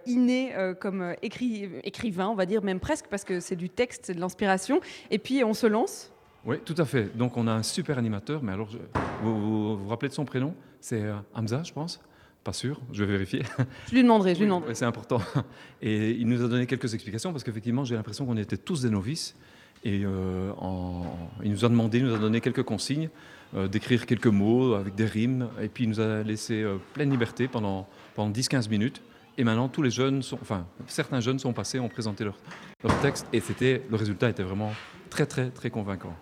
[0.05, 4.13] inné comme écri- écrivain, on va dire même presque, parce que c'est du texte, c'est
[4.13, 4.81] de l'inspiration.
[5.09, 6.12] Et puis on se lance?
[6.45, 7.15] Oui, tout à fait.
[7.17, 8.43] Donc, on a un super animateur.
[8.43, 8.77] Mais alors, je-
[9.23, 10.53] vous, vous vous rappelez de son prénom?
[10.81, 12.01] C'est euh, Hamza, je pense
[12.43, 13.43] Pas sûr, je vais vérifier.
[13.87, 14.69] Je lui demanderai, je lui Oui, demanderai.
[14.69, 15.21] ouais, c'est important.
[15.81, 18.89] Et il nous a donné quelques explications parce qu'effectivement, j'ai l'impression qu'on était tous des
[18.89, 19.35] novices.
[19.85, 21.05] Et euh, en-
[21.43, 23.09] il nous a demandé, il nous a donné quelques consignes,
[23.55, 25.47] euh, d'écrire quelques mots avec des rimes.
[25.61, 29.01] Et puis il nous a laissé euh, pleine liberté pendant, pendant 10-15 minutes.
[29.37, 32.37] Et maintenant, tous les jeunes, sont, enfin, certains jeunes sont passés, ont présenté leur,
[32.83, 33.25] leur texte.
[33.33, 34.71] Et c'était, le résultat était vraiment
[35.09, 36.13] très, très, très convaincant.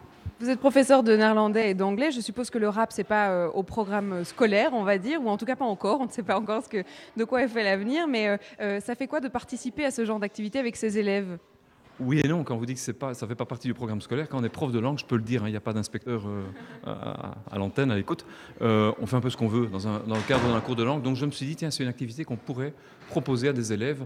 [0.42, 2.10] Vous êtes professeur de néerlandais et d'anglais.
[2.10, 5.30] Je suppose que le rap, c'est pas euh, au programme scolaire, on va dire, ou
[5.30, 6.02] en tout cas pas encore.
[6.02, 6.64] On ne sait pas encore
[7.16, 8.08] de quoi est fait l'avenir.
[8.08, 11.38] Mais euh, euh, ça fait quoi de participer à ce genre d'activité avec ses élèves?
[12.00, 14.02] Oui et non, quand vous dites que pas, ça ne fait pas partie du programme
[14.02, 15.62] scolaire, quand on est prof de langue, je peux le dire, hein, il n'y a
[15.62, 16.24] pas d'inspecteur
[16.84, 18.26] à, l'antenne, à l'écoute.
[18.60, 21.04] On fait un peu ce qu'on veut dans, dans le cadre d'un cours de langue.
[21.04, 22.74] Donc je me suis dit, tiens, c'est une activité qu'on pourrait
[23.10, 24.04] proposer à des élèves,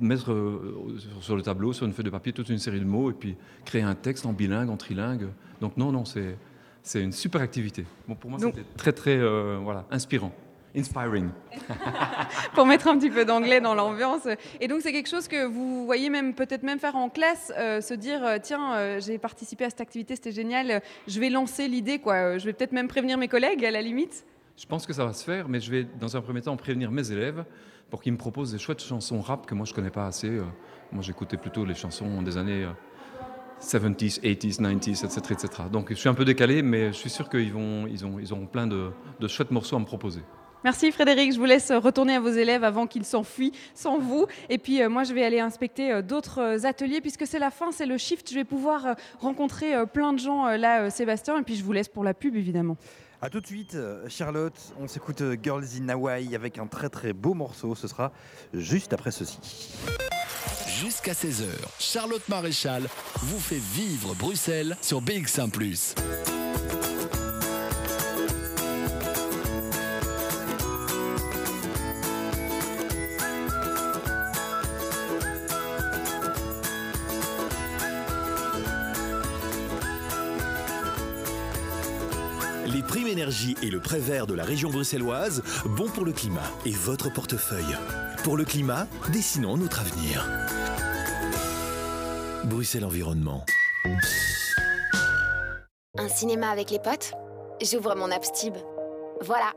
[0.00, 3.10] mettre euh, sur- le tableau, sur une feuille de papier, toute une série de mots,
[3.10, 5.28] et puis créer un texte en bilingue, en trilingue.
[5.60, 6.36] Donc non, non, c'est,
[6.82, 7.84] c'est une super activité.
[8.08, 10.32] Bon, pour moi, Donc- c'était très, très euh, voilà, inspirant.
[10.76, 11.28] Inspiring.
[12.54, 14.26] pour mettre un petit peu d'anglais dans l'ambiance.
[14.60, 17.80] Et donc c'est quelque chose que vous voyez même peut-être même faire en classe, euh,
[17.80, 22.00] se dire tiens euh, j'ai participé à cette activité, c'était génial, je vais lancer l'idée
[22.00, 22.38] quoi.
[22.38, 24.24] Je vais peut-être même prévenir mes collègues à la limite.
[24.56, 26.90] Je pense que ça va se faire, mais je vais dans un premier temps prévenir
[26.90, 27.44] mes élèves
[27.90, 30.28] pour qu'ils me proposent des chouettes chansons rap que moi je connais pas assez.
[30.28, 30.44] Euh,
[30.92, 32.72] Moi j'écoutais plutôt les chansons des années euh,
[33.60, 35.62] 70s, 80s, 90s, etc., etc.
[35.70, 38.32] Donc je suis un peu décalé, mais je suis sûr qu'ils vont, ils ont, ils
[38.32, 38.90] auront plein de,
[39.26, 40.20] chouettes morceaux à me proposer.
[40.64, 44.26] Merci Frédéric, je vous laisse retourner à vos élèves avant qu'ils s'enfuient sans vous.
[44.48, 47.70] Et puis euh, moi je vais aller inspecter euh, d'autres ateliers puisque c'est la fin,
[47.70, 48.30] c'est le shift.
[48.30, 52.02] Je vais pouvoir rencontrer plein de gens là, Sébastien, et puis je vous laisse pour
[52.04, 52.76] la pub évidemment.
[53.24, 54.52] A tout de suite, euh, Charlotte.
[54.78, 57.74] On s'écoute euh, Girls in Hawaii avec un très très beau morceau.
[57.74, 58.12] Ce sera
[58.52, 59.38] juste après ceci.
[60.68, 61.46] Jusqu'à 16h,
[61.78, 62.82] Charlotte Maréchal
[63.22, 65.50] vous fait vivre Bruxelles sur BX1⁇
[83.06, 87.12] Énergie et le prêt vert de la région bruxelloise, bon pour le climat et votre
[87.12, 87.76] portefeuille.
[88.22, 90.26] Pour le climat, dessinons notre avenir.
[92.44, 93.44] Bruxelles Environnement.
[95.96, 97.12] Un cinéma avec les potes?
[97.62, 98.54] J'ouvre mon app Stib.
[99.20, 99.52] Voilà.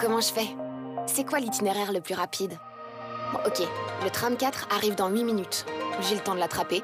[0.00, 0.48] Comment je fais?
[1.06, 2.58] C'est quoi l'itinéraire le plus rapide?
[3.46, 3.60] Ok,
[4.04, 5.64] le tram 4 arrive dans 8 minutes.
[6.00, 6.82] J'ai le temps de l'attraper.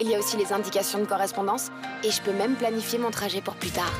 [0.00, 1.70] Il y a aussi les indications de correspondance
[2.04, 3.92] et je peux même planifier mon trajet pour plus tard.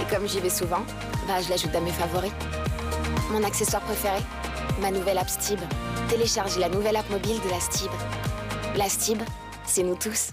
[0.00, 0.84] Et comme j'y vais souvent,
[1.28, 2.32] bah je l'ajoute à mes favoris.
[3.30, 4.18] Mon accessoire préféré
[4.80, 5.60] Ma nouvelle app Stib.
[6.08, 7.90] Téléchargez la nouvelle app mobile de la Stib.
[8.76, 9.22] La Stib,
[9.64, 10.32] c'est nous tous.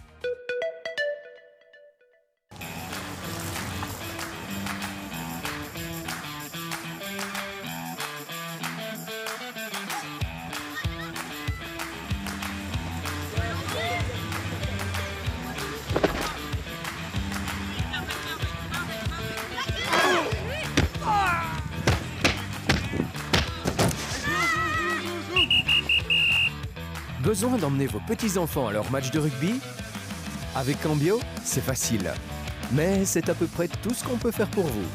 [27.43, 29.59] D'emmener vos petits-enfants à leur match de rugby
[30.55, 32.09] Avec Cambio, c'est facile.
[32.71, 34.87] Mais c'est à peu près tout ce qu'on peut faire pour vous.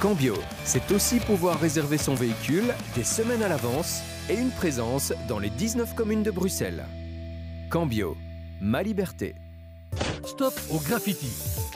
[0.00, 0.34] Cambio,
[0.64, 4.00] c'est aussi pouvoir réserver son véhicule des semaines à l'avance
[4.30, 6.86] et une présence dans les 19 communes de Bruxelles.
[7.68, 8.16] Cambio,
[8.62, 9.34] ma liberté.
[10.24, 11.30] Stop au graffiti.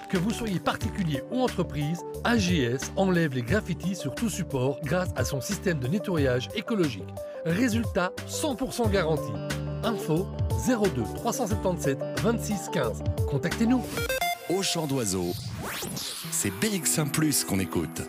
[0.08, 5.24] Que vous soyez particulier ou entreprise, AGS enlève les graffitis sur tout support grâce à
[5.24, 7.12] son système de nettoyage écologique.
[7.44, 9.65] Résultat 100% garanti.
[9.86, 10.26] Info
[10.66, 13.02] 02 377 26 15.
[13.30, 13.82] Contactez-nous.
[14.50, 15.32] Au chant d'oiseau,
[16.32, 18.02] c'est BX1 Plus qu'on écoute.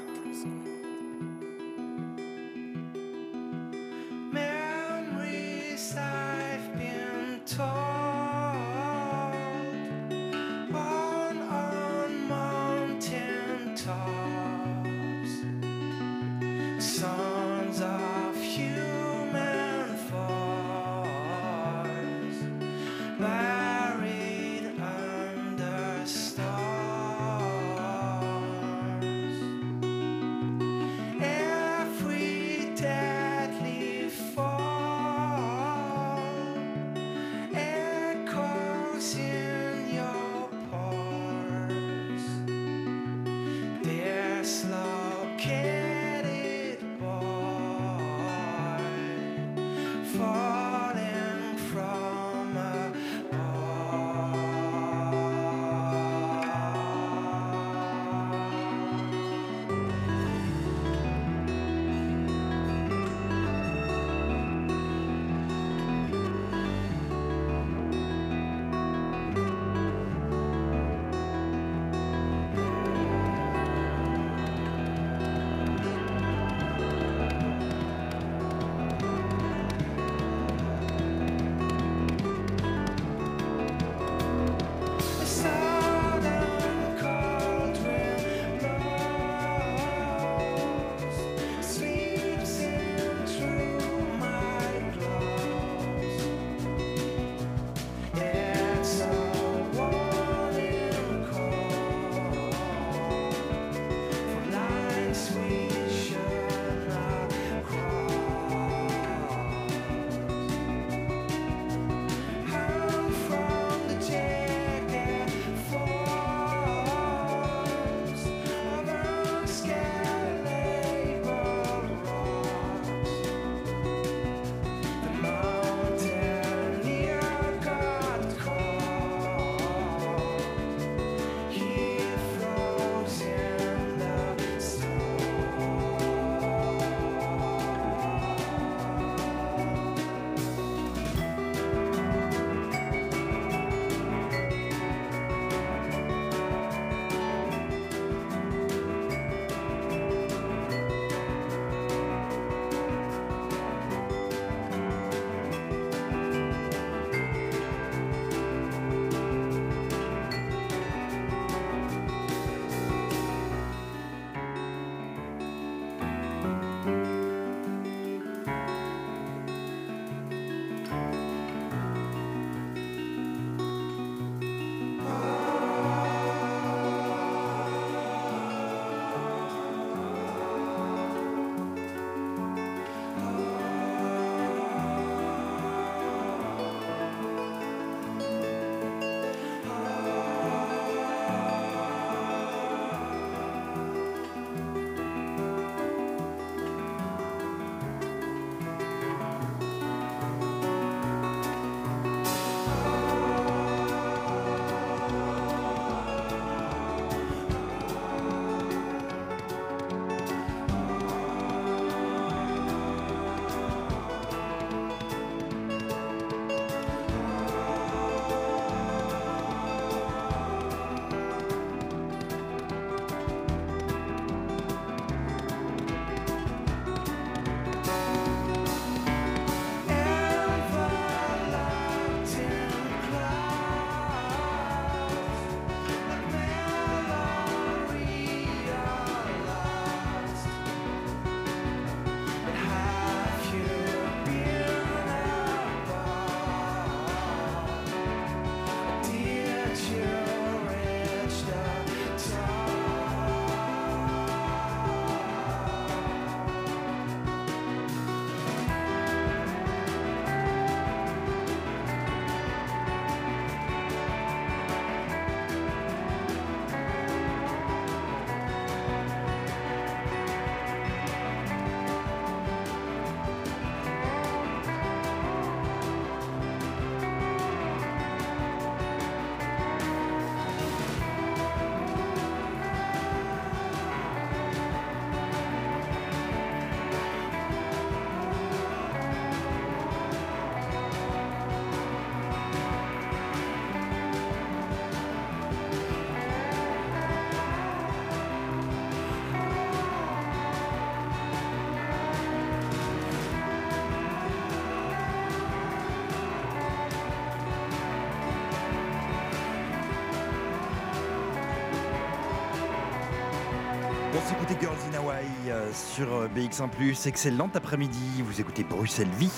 [314.48, 317.08] S'écoutait Girls in Hawaii euh, sur euh, BX1+.
[317.08, 318.22] Excellent après-midi.
[318.24, 319.32] Vous écoutez Bruxelles Vie.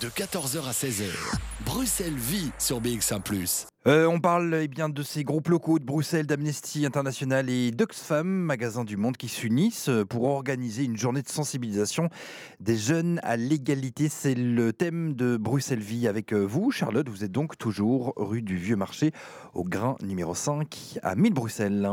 [0.00, 1.10] De 14h à 16h,
[1.64, 6.26] Bruxelles vit sur BX1 Euh, on parle eh bien, de ces groupes locaux de Bruxelles,
[6.26, 12.08] d'Amnesty International et d'Oxfam, magasins du monde qui s'unissent pour organiser une journée de sensibilisation
[12.60, 14.08] des jeunes à l'égalité.
[14.08, 17.08] C'est le thème de Bruxelles Vie avec vous, Charlotte.
[17.08, 19.12] Vous êtes donc toujours rue du Vieux Marché,
[19.54, 21.90] au grain numéro 5 à 1000 Bruxelles.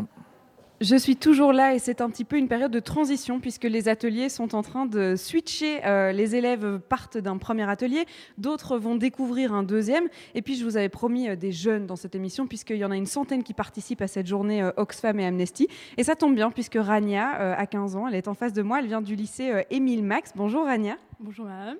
[0.84, 3.88] Je suis toujours là et c'est un petit peu une période de transition puisque les
[3.88, 5.80] ateliers sont en train de switcher.
[5.86, 8.06] Euh, les élèves partent d'un premier atelier,
[8.38, 10.10] d'autres vont découvrir un deuxième.
[10.36, 12.92] Et puis je vous avais promis euh, des jeunes dans cette émission puisqu'il y en
[12.92, 15.70] a une centaine qui participent à cette journée euh, Oxfam et Amnesty.
[15.96, 18.80] Et ça tombe bien puisque Rania a 15 ans, elle est en face de moi,
[18.80, 20.34] elle vient du lycée Émile Max.
[20.36, 20.98] Bonjour Rania.
[21.18, 21.78] Bonjour madame.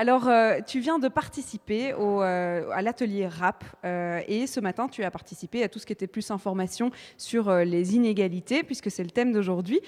[0.00, 4.86] Alors, euh, tu viens de participer au, euh, à l'atelier rap euh, et ce matin,
[4.86, 9.02] tu as participé à tout ce qui était plus information sur les inégalités, puisque c'est
[9.02, 9.80] le thème d'aujourd'hui.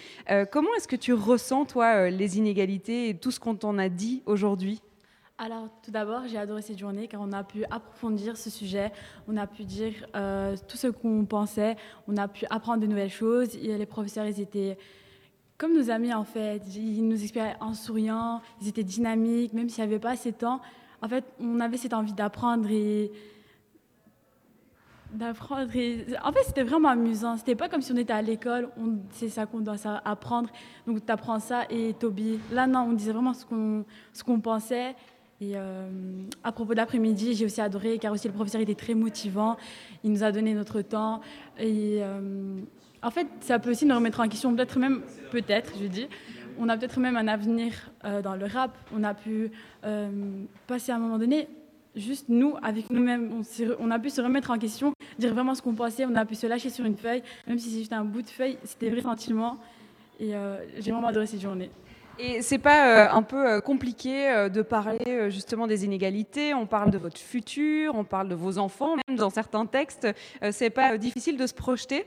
[0.50, 4.24] Comment est-ce que tu ressens, toi, les inégalités et tout ce qu'on t'en a dit
[4.26, 4.82] aujourd'hui?
[5.38, 8.90] Alors, tout d'abord, j'ai adoré cette journée car on a pu approfondir ce sujet,
[9.28, 9.92] on a pu dire
[10.66, 11.76] tout ce qu'on pensait,
[12.08, 13.56] on a pu apprendre de nouvelles choses.
[13.56, 14.76] Les professeurs, ils étaient
[15.61, 16.62] comme nos amis en fait.
[16.74, 20.36] Ils nous expliquaient en souriant, ils étaient dynamiques, même s'il n'y avait pas assez de
[20.36, 20.61] temps.
[21.02, 23.12] En fait, on avait cette envie d'apprendre et
[25.12, 25.68] d'apprendre.
[26.24, 27.36] En fait, c'était vraiment amusant.
[27.36, 28.70] C'était pas comme si on était à l'école,
[29.11, 30.48] c'est ça qu'on doit apprendre.
[30.86, 32.38] Donc, tu apprends ça et t'oublies.
[32.52, 33.84] Là, non, on disait vraiment ce qu'on
[34.14, 34.94] ce pensait.
[35.42, 35.88] Et euh,
[36.42, 39.56] à propos d'après-midi, j'ai aussi adoré car aussi le professeur était très motivant.
[40.04, 41.20] Il nous a donné notre temps.
[41.58, 42.61] Et euh,
[43.03, 46.09] en fait, ça peut aussi nous remettre en question, peut-être même, peut-être, je dis,
[46.59, 47.72] on a peut-être même un avenir
[48.05, 48.76] euh, dans le rap.
[48.94, 49.51] On a pu
[49.84, 50.11] euh,
[50.66, 51.48] passer à un moment donné,
[51.96, 53.42] juste nous, avec nous-mêmes,
[53.80, 56.34] on, a pu se remettre en question, dire vraiment ce qu'on pensait, on a pu
[56.34, 59.01] se lâcher sur une feuille, même si c'est juste un bout de feuille, c'était vrai
[59.01, 59.57] sentiment.
[60.18, 61.70] Et euh, j'ai vraiment adoré cette journée.
[62.18, 67.16] Et c'est pas un peu compliqué de parler justement des inégalités On parle de votre
[67.16, 70.07] futur, on parle de vos enfants, même dans certains textes.
[70.51, 72.05] C'est pas difficile de se projeter?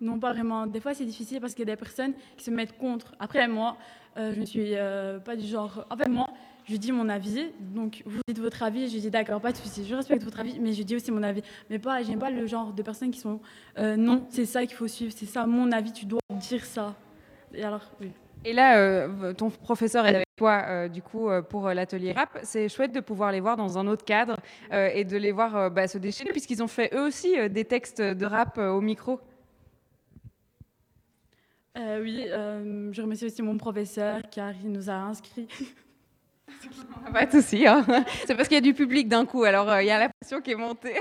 [0.00, 0.66] Non, pas vraiment.
[0.66, 3.14] Des fois, c'est difficile parce qu'il y a des personnes qui se mettent contre.
[3.18, 3.76] Après, moi,
[4.16, 5.86] euh, je ne suis euh, pas du genre.
[5.90, 6.26] En fait, moi,
[6.68, 7.46] je dis mon avis.
[7.60, 8.88] Donc, vous dites votre avis.
[8.88, 9.86] Je dis d'accord, pas de souci.
[9.86, 11.42] Je respecte votre avis, mais je dis aussi mon avis.
[11.70, 13.40] Mais pas, j'aime pas le genre de personnes qui sont
[13.78, 16.94] euh, non, c'est ça qu'il faut suivre, c'est ça mon avis, tu dois dire ça.
[17.54, 17.90] Et alors.
[18.44, 22.38] Et là, ton professeur est avec toi, du coup, pour l'atelier rap.
[22.42, 24.36] C'est chouette de pouvoir les voir dans un autre cadre
[24.70, 28.26] et de les voir bah, se déchaîner, puisqu'ils ont fait eux aussi des textes de
[28.26, 29.20] rap au micro.
[31.76, 35.48] Euh, oui, euh, je remercie aussi mon professeur car il nous a inscrits.
[37.12, 37.84] Pas de souci, hein.
[38.26, 40.08] c'est parce qu'il y a du public d'un coup, alors euh, il y a la
[40.08, 40.96] pression qui est montée.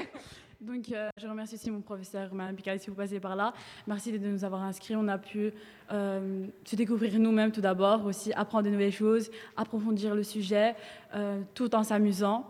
[0.60, 0.86] Donc,
[1.22, 3.54] je remercie aussi mon professeur, Mme Picard, si vous passez par là.
[3.86, 4.96] Merci de nous avoir inscrits.
[4.96, 5.52] On a pu
[5.92, 10.74] se découvrir nous-mêmes tout d'abord, aussi apprendre de nouvelles choses, approfondir le sujet,
[11.54, 12.48] tout en s'amusant.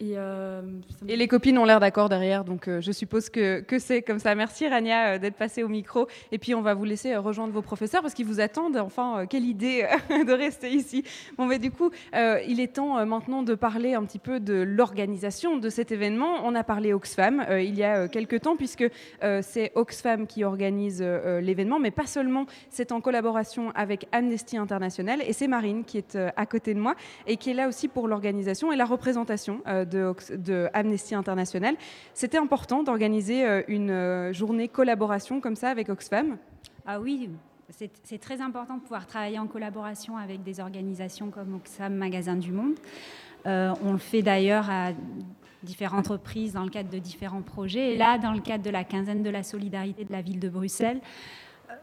[0.00, 0.62] Et, euh,
[1.08, 4.18] Et les copines ont l'air d'accord derrière, donc euh, je suppose que, que c'est comme
[4.18, 4.34] ça.
[4.34, 6.08] Merci Rania euh, d'être passée au micro.
[6.32, 8.78] Et puis on va vous laisser rejoindre vos professeurs parce qu'ils vous attendent.
[8.78, 11.04] Enfin, quelle idée de rester ici.
[11.36, 15.58] Bon, mais du coup, il est temps maintenant de parler un petit peu de l'organisation
[15.58, 16.36] de cet événement.
[16.44, 18.84] On a parlé Oxfam il y a quelques temps puisque
[19.42, 22.46] c'est Oxfam qui organise l'événement, mais pas seulement.
[22.70, 26.94] C'est en collaboration avec Amnesty International et c'est Marine qui est à côté de moi
[27.26, 31.76] et qui est là aussi pour l'organisation et la représentation euh, de, Amnesty International.
[32.14, 36.36] C'était important d'organiser euh, une euh, journée collaboration comme ça avec Oxfam.
[36.86, 37.30] Ah oui,
[37.68, 42.52] c'est très important de pouvoir travailler en collaboration avec des organisations comme Oxfam Magasin du
[42.52, 42.74] Monde.
[43.46, 44.90] Euh, on le fait d'ailleurs à
[45.62, 47.94] différentes reprises dans le cadre de différents projets.
[47.94, 50.48] Et là, dans le cadre de la quinzaine de la solidarité de la ville de
[50.48, 51.00] Bruxelles,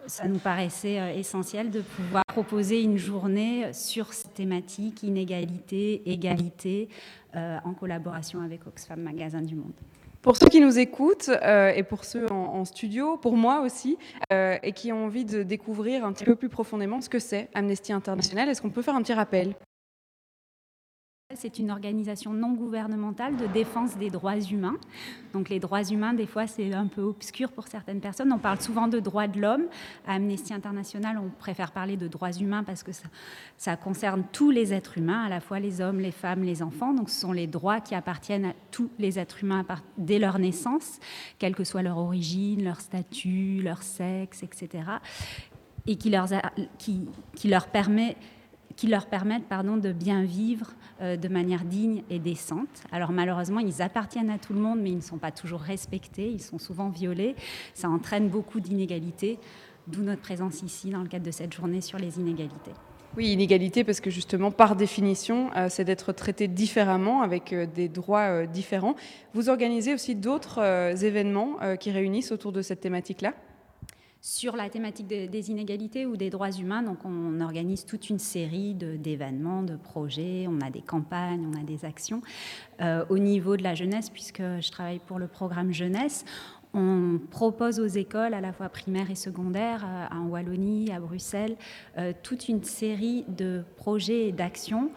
[0.07, 6.89] ça nous paraissait euh, essentiel de pouvoir proposer une journée sur cette thématique inégalité, égalité,
[7.35, 9.73] euh, en collaboration avec Oxfam Magasin du Monde.
[10.21, 13.97] Pour ceux qui nous écoutent euh, et pour ceux en, studio, pour moi aussi,
[14.31, 17.93] et qui ont envie de découvrir un petit peu plus profondément ce que c'est Amnesty
[17.93, 19.53] International, est-ce qu'on peut faire un petit rappel?
[21.37, 24.77] C'est une organisation non gouvernementale de défense des droits humains.
[25.33, 28.33] Donc les droits humains, des fois, c'est un peu obscur pour certaines personnes.
[28.33, 29.65] On parle souvent de droits de l'homme.
[30.07, 32.91] À Amnesty International, on préfère parler de droits humains parce que
[33.55, 36.91] ça, concerne tous les êtres humains, à la fois les hommes, les femmes, les enfants.
[36.91, 39.63] Donc ce sont les droits qui appartiennent à tous les êtres humains
[39.99, 40.99] dès leur naissance,
[41.37, 44.85] quelle que soit leur origine, leur statut, leur sexe, etc.
[45.85, 48.17] Et qui leur permet
[48.77, 50.67] qui leur permettent pardon, de bien vivre
[51.01, 52.83] euh, de manière digne et décente.
[52.93, 56.29] Alors malheureusement, ils appartiennent à tout le monde, mais ils ne sont pas toujours respectés,
[56.29, 57.35] ils sont souvent violés.
[57.73, 59.39] Ça entraîne beaucoup d'inégalités.
[59.87, 62.71] d'où notre présence ici dans le cadre de cette journée sur les inégalités.
[63.15, 67.87] Oui, inégalité, parce que justement, par définition, euh, c'est d'être traité différemment, avec euh, des
[67.87, 68.95] droits différents.
[69.33, 70.61] Vous organisez aussi d'autres
[71.03, 73.33] événements qui réunissent autour de cette thématique-là?
[74.27, 76.83] Sur la thématique des inégalités ou des droits humains.
[76.83, 80.47] Donc, on organise toute une série d'événements, de, projets.
[80.49, 82.21] On a des campagnes, on a des actions.
[82.81, 86.25] au niveau de la jeunesse, puisque je travaille pour le programme jeunesse,
[86.73, 91.55] on propose aux écoles, à la fois primaires et secondaires, euh, en Wallonie, à Bruxelles,
[91.97, 94.91] euh, toute une série de projets et d'actions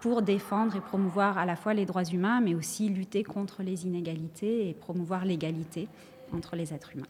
[0.00, 3.86] pour défendre et promouvoir à la fois les droits humains, mais aussi lutter contre les
[3.86, 5.88] inégalités et promouvoir l'égalité
[6.32, 7.06] entre les êtres humains.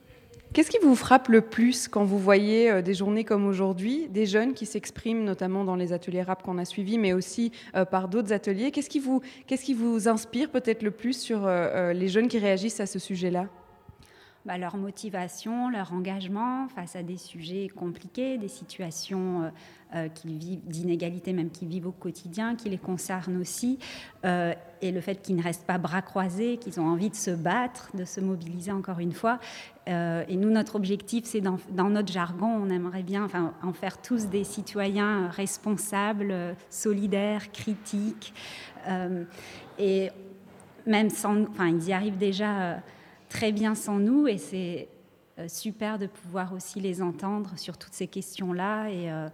[0.53, 4.26] Qu'est-ce qui vous frappe le plus quand vous voyez euh, des journées comme aujourd'hui, des
[4.26, 7.53] jeunes qui s'expriment notamment dans les ateliers rap qu'on a suivis, mais aussi
[7.90, 8.70] par d'autres ateliers?
[8.70, 9.01] Qu'est-ce qui,
[9.74, 13.47] vous, inspire peut-être le plus sur les jeunes qui réagissent à ce sujet-là?
[14.47, 19.51] Bah, leur motivation, leur engagement face à des sujets compliqués, des situations euh,
[19.97, 23.80] euh, qu'ils vivent, d'inégalité même qu'ils vivent au quotidien, qui les concernent aussi,
[24.24, 27.32] euh, et le fait qu'ils ne restent pas bras croisés, qu'ils ont envie de se
[27.32, 29.40] battre, de se mobiliser encore une fois.
[29.87, 33.28] Et nous, notre objectif, c'est dans, notre jargon, on aimerait bien
[33.62, 38.34] en faire tous des citoyens responsables, solidaires, critiques,
[39.78, 40.11] et
[40.87, 42.82] même sans, enfin, ils y arrivent déjà
[43.28, 44.89] très bien sans nous et c'est
[45.39, 48.89] euh, super de pouvoir aussi les entendre sur toutes ces questions-là.
[48.89, 49.28] Et euh,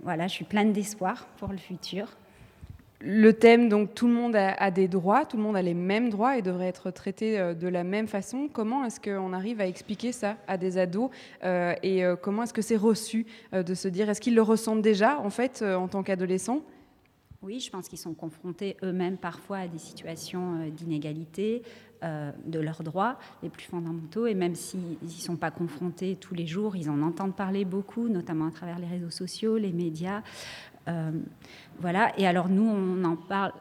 [0.00, 2.06] voilà, je suis pleine d'espoir pour le futur.
[3.04, 6.08] Le thème, donc tout le monde a, des droits, tout le monde a les mêmes
[6.08, 8.48] droits et devrait être traité euh, de la même façon.
[8.52, 11.10] Comment est-ce qu'on arrive à expliquer ça à des ados
[11.42, 15.30] et comment est-ce que c'est reçu de se dire, est-ce qu'ils le ressentent déjà en
[15.30, 16.62] fait en tant qu'adolescents?
[17.42, 21.62] Oui, je pense qu'ils sont confrontés eux-mêmes parfois à des situations d'inégalité,
[22.04, 24.26] euh, de leurs droits les plus fondamentaux.
[24.26, 28.08] Et même s'ils n'y sont pas confrontés tous les jours, ils en entendent parler beaucoup,
[28.08, 30.22] notamment à travers les réseaux sociaux, les médias.
[30.88, 31.10] Euh,
[31.80, 32.12] voilà.
[32.18, 33.52] Et alors nous, on en parle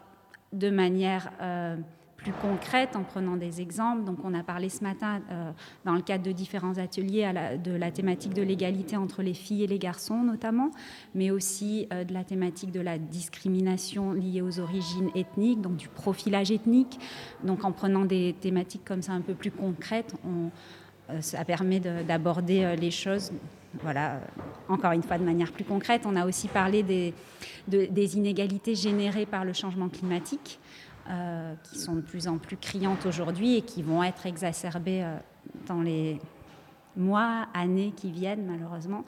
[0.53, 1.31] de manière...
[1.41, 1.77] Euh,
[2.17, 4.03] plus concrète en prenant des exemples.
[4.03, 5.51] Donc, on a parlé ce matin, euh,
[5.85, 9.67] dans le cadre de différents ateliers, de la thématique de l'égalité entre les filles et
[9.67, 10.69] les garçons, notamment,
[11.15, 16.51] mais aussi de la thématique de la discrimination liée aux origines ethniques, donc du profilage
[16.51, 16.99] ethnique.
[17.43, 20.51] Donc, en prenant des thématiques comme ça un peu plus concrètes, on,
[21.21, 23.31] ça permet d'aborder les choses.
[23.81, 24.19] Voilà,
[24.67, 29.45] encore une fois, de manière plus concrète, on a aussi parlé des, inégalités générées par
[29.45, 30.59] le changement climatique.
[31.09, 35.17] Euh, qui sont de plus en plus criantes aujourd'hui et qui vont être exacerbées euh,
[35.65, 36.21] dans les
[36.95, 39.03] mois, années qui viennent, malheureusement.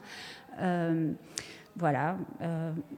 [0.60, 1.12] Euh,
[1.76, 2.16] voilà.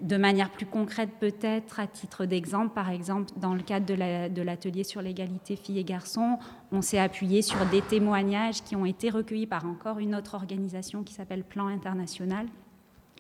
[0.00, 4.84] de manière plus concrète, peut-être, à titre d'exemple, par exemple, dans le cadre de l'atelier
[4.84, 6.38] sur l'égalité filles et garçons,
[6.72, 11.02] on s'est appuyé sur des témoignages qui ont été recueillis par encore une autre organisation
[11.04, 12.46] qui s'appelle Plan International,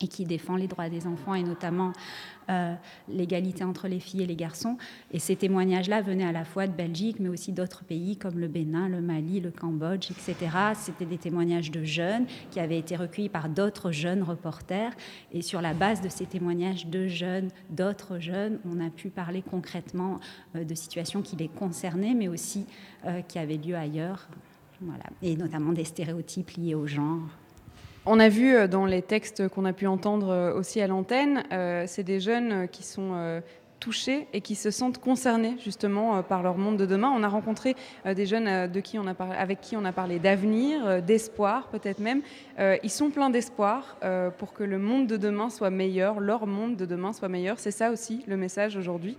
[0.00, 1.92] et qui défend les droits des enfants et notamment
[2.48, 2.74] euh,
[3.08, 4.76] l'égalité entre les filles et les garçons.
[5.12, 8.46] Et ces témoignages-là venaient à la fois de Belgique, mais aussi d'autres pays comme le
[8.46, 10.36] Bénin, le Mali, le Cambodge, etc.
[10.74, 14.92] C'était des témoignages de jeunes qui avaient été recueillis par d'autres jeunes reporters.
[15.32, 19.42] Et sur la base de ces témoignages de jeunes, d'autres jeunes, on a pu parler
[19.42, 20.20] concrètement
[20.54, 22.66] euh, de situations qui les concernaient, mais aussi
[23.06, 24.28] euh, qui avaient lieu ailleurs.
[24.80, 25.04] Voilà.
[25.22, 27.28] Et notamment des stéréotypes liés au genre.
[28.08, 31.42] On a vu euh, dans les textes qu'on a pu entendre euh, aussi à l'antenne,
[31.52, 33.42] euh, c'est des jeunes qui sont
[33.80, 37.12] touchés et qui se sentent concernés justement par leur monde de demain.
[37.14, 37.76] On a rencontré
[38.06, 42.22] des jeunes de qui on a avec qui on a parlé d'avenir, d'espoir peut-être même.
[42.58, 43.98] Ils sont pleins d'espoir
[44.38, 47.58] pour que le monde de demain soit meilleur, leur monde de demain soit meilleur.
[47.58, 49.18] C'est ça aussi le message aujourd'hui?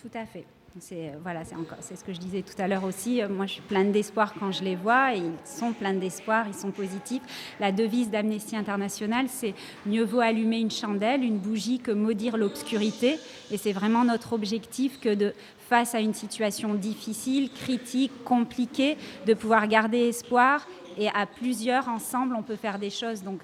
[0.00, 0.44] Tout à fait.
[0.78, 3.22] C'est voilà, encore, c'est ce que je disais tout à l'heure aussi.
[3.22, 5.12] Euh, moi, je suis pleine d'espoir quand je les vois.
[5.14, 7.22] Ils sont pleins d'espoir, ils sont positifs.
[7.60, 9.54] La devise d'Amnesty International, c'est
[9.86, 13.18] mieux vaut allumer une chandelle, une bougie, que maudire l'obscurité.
[13.50, 15.32] Et c'est vraiment notre objectif que de
[15.68, 20.66] face à une situation difficile, critique, compliquée, de pouvoir garder espoir
[20.98, 23.22] et à plusieurs ensemble, on peut faire des choses.
[23.22, 23.40] Donc,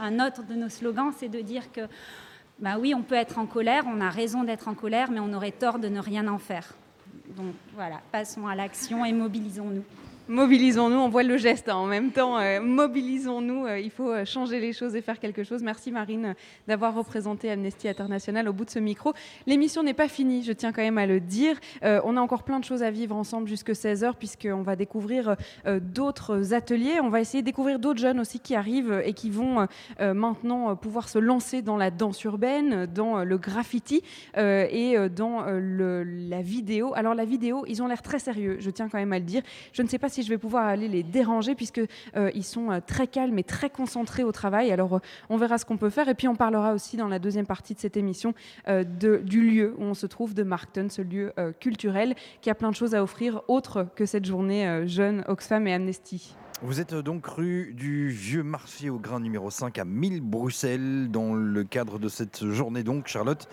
[0.00, 1.82] un autre de nos slogans, c'est de dire que
[2.60, 5.32] bah oui, on peut être en colère, on a raison d'être en colère, mais on
[5.32, 6.74] aurait tort de ne rien en faire.
[7.36, 9.84] Donc voilà, passons à l'action et mobilisons-nous.
[10.30, 11.74] Mobilisons-nous, on voit le geste hein.
[11.74, 12.38] en même temps.
[12.38, 15.60] Euh, mobilisons-nous, euh, il faut euh, changer les choses et faire quelque chose.
[15.60, 16.36] Merci Marine
[16.68, 19.12] d'avoir représenté Amnesty International au bout de ce micro.
[19.48, 21.58] L'émission n'est pas finie, je tiens quand même à le dire.
[21.82, 25.34] on a encore plein de choses à vivre ensemble jusque 16h puisqu'on va découvrir
[25.66, 27.00] d'autres ateliers.
[27.02, 29.66] On va essayer de découvrir d'autres jeunes aussi qui arrivent et qui vont
[29.98, 34.02] maintenant pouvoir se lancer dans la danse urbaine, dans le graffiti
[34.36, 36.92] et dans la vidéo.
[36.94, 39.42] Alors la vidéo, ils ont l'air très sérieux, je tiens quand même à le dire.
[39.72, 41.80] Je ne sais pas si je vais pouvoir aller les déranger puisque
[42.16, 44.70] euh, ils sont euh, très calmes et très concentrés au travail.
[44.70, 47.18] Alors, euh, on verra ce qu'on peut faire et puis on parlera aussi dans la
[47.18, 48.34] deuxième partie de cette émission
[48.66, 52.76] du lieu où on se trouve de Markton, ce lieu culturel qui a plein de
[52.76, 56.34] choses à offrir autres que cette journée jeune Oxfam et Amnesty.
[56.62, 61.34] Vous êtes donc rue du Vieux Marché au Grain numéro 5 à 1000 Bruxelles dans
[61.34, 63.48] le cadre de cette journée donc Charlotte.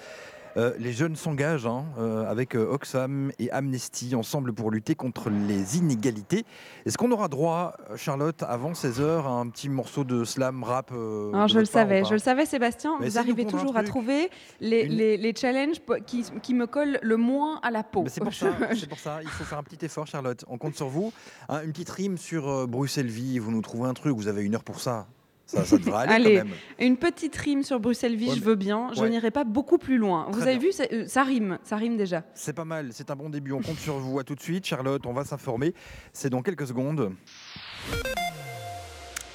[0.58, 5.30] Euh, les jeunes s'engagent hein, euh, avec euh, Oxfam et Amnesty ensemble pour lutter contre
[5.30, 6.46] les inégalités.
[6.86, 11.44] Est-ce qu'on aura droit, Charlotte, avant 16h, à un petit morceau de slam rap euh,
[11.44, 12.98] de je le savais, je le savais, Sébastien.
[13.00, 14.30] Mais vous arrivez toujours à trouver
[14.60, 18.04] les, Une- les- les challenges qui, qui me collent le moins à la peau.
[18.08, 20.44] C'est pour, ça, c'est pour ça, il faut faire un petit effort, Charlotte.
[20.48, 21.14] On compte sur vous.
[21.50, 24.64] Hein, une petite rime sur Bruxelles-Vie, vous nous trouvez un truc, vous avez une heure
[24.64, 25.08] pour ça.
[25.48, 26.54] Ça, ça devrait aller Allez, quand même.
[26.80, 28.90] une petite rime sur Bruxelles-Vie, Ouais, je veux bien.
[28.94, 29.10] Je ouais.
[29.10, 30.26] n'irai pas beaucoup plus loin.
[30.30, 30.70] Vous Très avez bien.
[30.70, 32.24] vu, euh, ça rime, ça rime déjà.
[32.34, 33.54] C'est pas mal, c'est un bon début.
[33.54, 34.20] On compte sur vous.
[34.20, 35.06] À tout de suite, Charlotte.
[35.06, 35.74] On va s'informer.
[36.12, 37.14] C'est dans quelques secondes.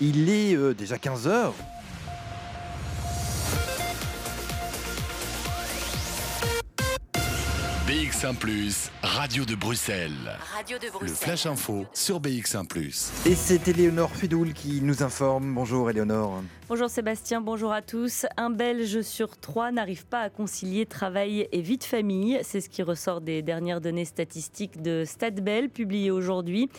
[0.02, 1.54] Il est euh, déjà 15 heures.
[7.86, 8.34] BX1⁇
[9.02, 10.12] Radio de Bruxelles.
[10.54, 11.08] Radio de Le.
[11.08, 12.68] Flash Info sur BX1⁇
[13.28, 15.52] Et c'est Éléonore Fidoul qui nous informe.
[15.54, 16.40] Bonjour Éléonore.
[16.68, 18.24] Bonjour Sébastien, bonjour à tous.
[18.36, 22.38] Un Belge sur trois n'arrive pas à concilier travail et vie de famille.
[22.44, 26.70] C'est ce qui ressort des dernières données statistiques de Stadbel publiées aujourd'hui.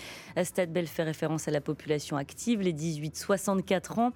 [0.41, 4.13] Stadbel fait référence à la population active, les 18-64 ans.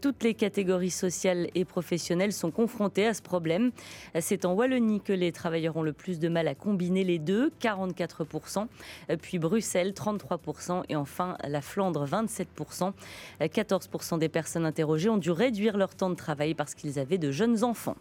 [0.00, 3.70] Toutes les catégories sociales et professionnelles sont confrontées à ce problème.
[4.18, 7.49] C'est en Wallonie que les travailleurs ont le plus de mal à combiner les deux,
[7.60, 8.66] 44%,
[9.10, 12.92] euh, puis Bruxelles, 33%, et enfin la Flandre, 27%.
[13.40, 17.18] Euh, 14% des personnes interrogées ont dû réduire leur temps de travail parce qu'ils avaient
[17.18, 17.96] de jeunes enfants.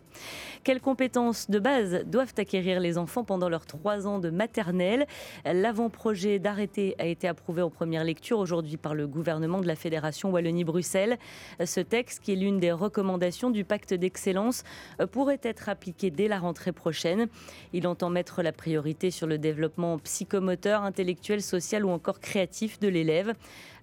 [0.64, 5.08] Quelles compétences de base doivent acquérir les enfants pendant leurs trois ans de maternelle?
[5.46, 10.32] L'avant-projet d'arrêté a été approuvé en première lecture aujourd'hui par le gouvernement de la Fédération
[10.32, 11.18] Wallonie-Bruxelles.
[11.64, 14.64] Ce texte, qui est l'une des recommandations du pacte d'excellence,
[15.00, 17.28] euh, pourrait être appliqué dès la rentrée prochaine.
[17.74, 22.88] Il entend mettre la priorité sur le développement psychomoteur, intellectuel, social ou encore créatif de
[22.88, 23.34] l'élève.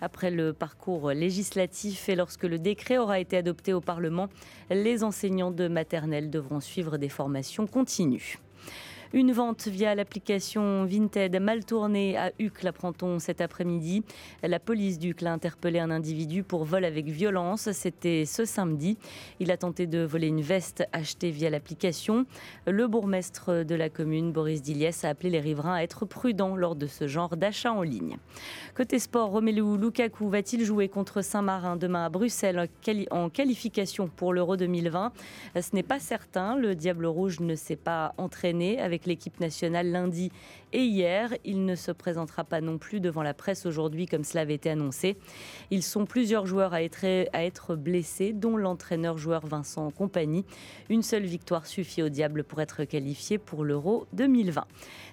[0.00, 4.28] Après le parcours législatif et lorsque le décret aura été adopté au Parlement,
[4.70, 8.38] les enseignants de maternelle devront suivre des formations continues.
[9.12, 14.02] Une vente via l'application Vinted mal tournée à Uccle, apprend-on cet après-midi.
[14.42, 17.70] La police d'Uccle a interpellé un individu pour vol avec violence.
[17.72, 18.98] C'était ce samedi.
[19.38, 22.26] Il a tenté de voler une veste achetée via l'application.
[22.66, 26.74] Le bourgmestre de la commune, Boris Diliès, a appelé les riverains à être prudents lors
[26.74, 28.16] de ce genre d'achat en ligne.
[28.74, 34.08] Côté sport, Romelu Lukaku va-t-il jouer contre Saint-Marin demain à Bruxelles en quali- en qualification
[34.08, 35.12] pour l'Euro 2020
[35.54, 36.56] Ce n'est pas certain.
[36.56, 40.32] Le Diable Rouge ne s'est pas entraîné avec l'équipe nationale lundi
[40.76, 41.32] et hier.
[41.44, 44.68] Il ne se présentera pas non plus devant la presse aujourd'hui comme cela avait été
[44.68, 45.16] annoncé.
[45.70, 50.44] Ils sont plusieurs joueurs à être, blessés, dont l'entraîneur-joueur Vincent Compagnie.
[50.90, 54.66] Une seule victoire suffit au Diable pour être qualifié pour l'Euro 2020.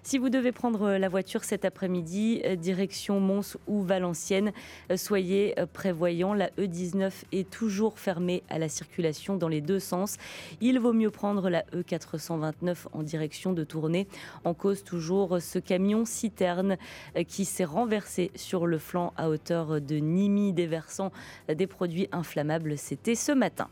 [0.04, 4.52] Si vous devez prendre la voiture cet après-midi, euh, direction Mons ou Valenciennes,
[4.92, 6.34] euh, soyez euh, prévoyants.
[6.34, 10.18] La E19 est toujours fermée à la circulation dans les deux sens.
[10.60, 14.08] Il vaut mieux prendre la E E429 en direction de Tournai.
[14.44, 16.78] En cause toujours ce camion citerne
[17.18, 21.12] euh, qui s'est renversé sur le flanc à hauteur de Nimi, déversant
[21.50, 22.78] euh, des produits inflammables.
[22.78, 23.68] C'était ce matin.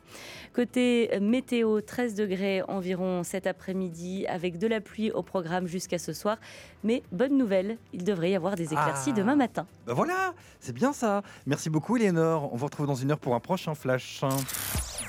[0.53, 6.13] Côté météo, 13 degrés environ cet après-midi avec de la pluie au programme jusqu'à ce
[6.13, 6.37] soir.
[6.83, 9.17] Mais bonne nouvelle, il devrait y avoir des éclaircies Ah.
[9.17, 9.65] demain matin.
[9.87, 11.21] Ben voilà, c'est bien ça.
[11.45, 12.51] Merci beaucoup Éléonore.
[12.53, 14.21] On vous retrouve dans une heure pour un prochain flash.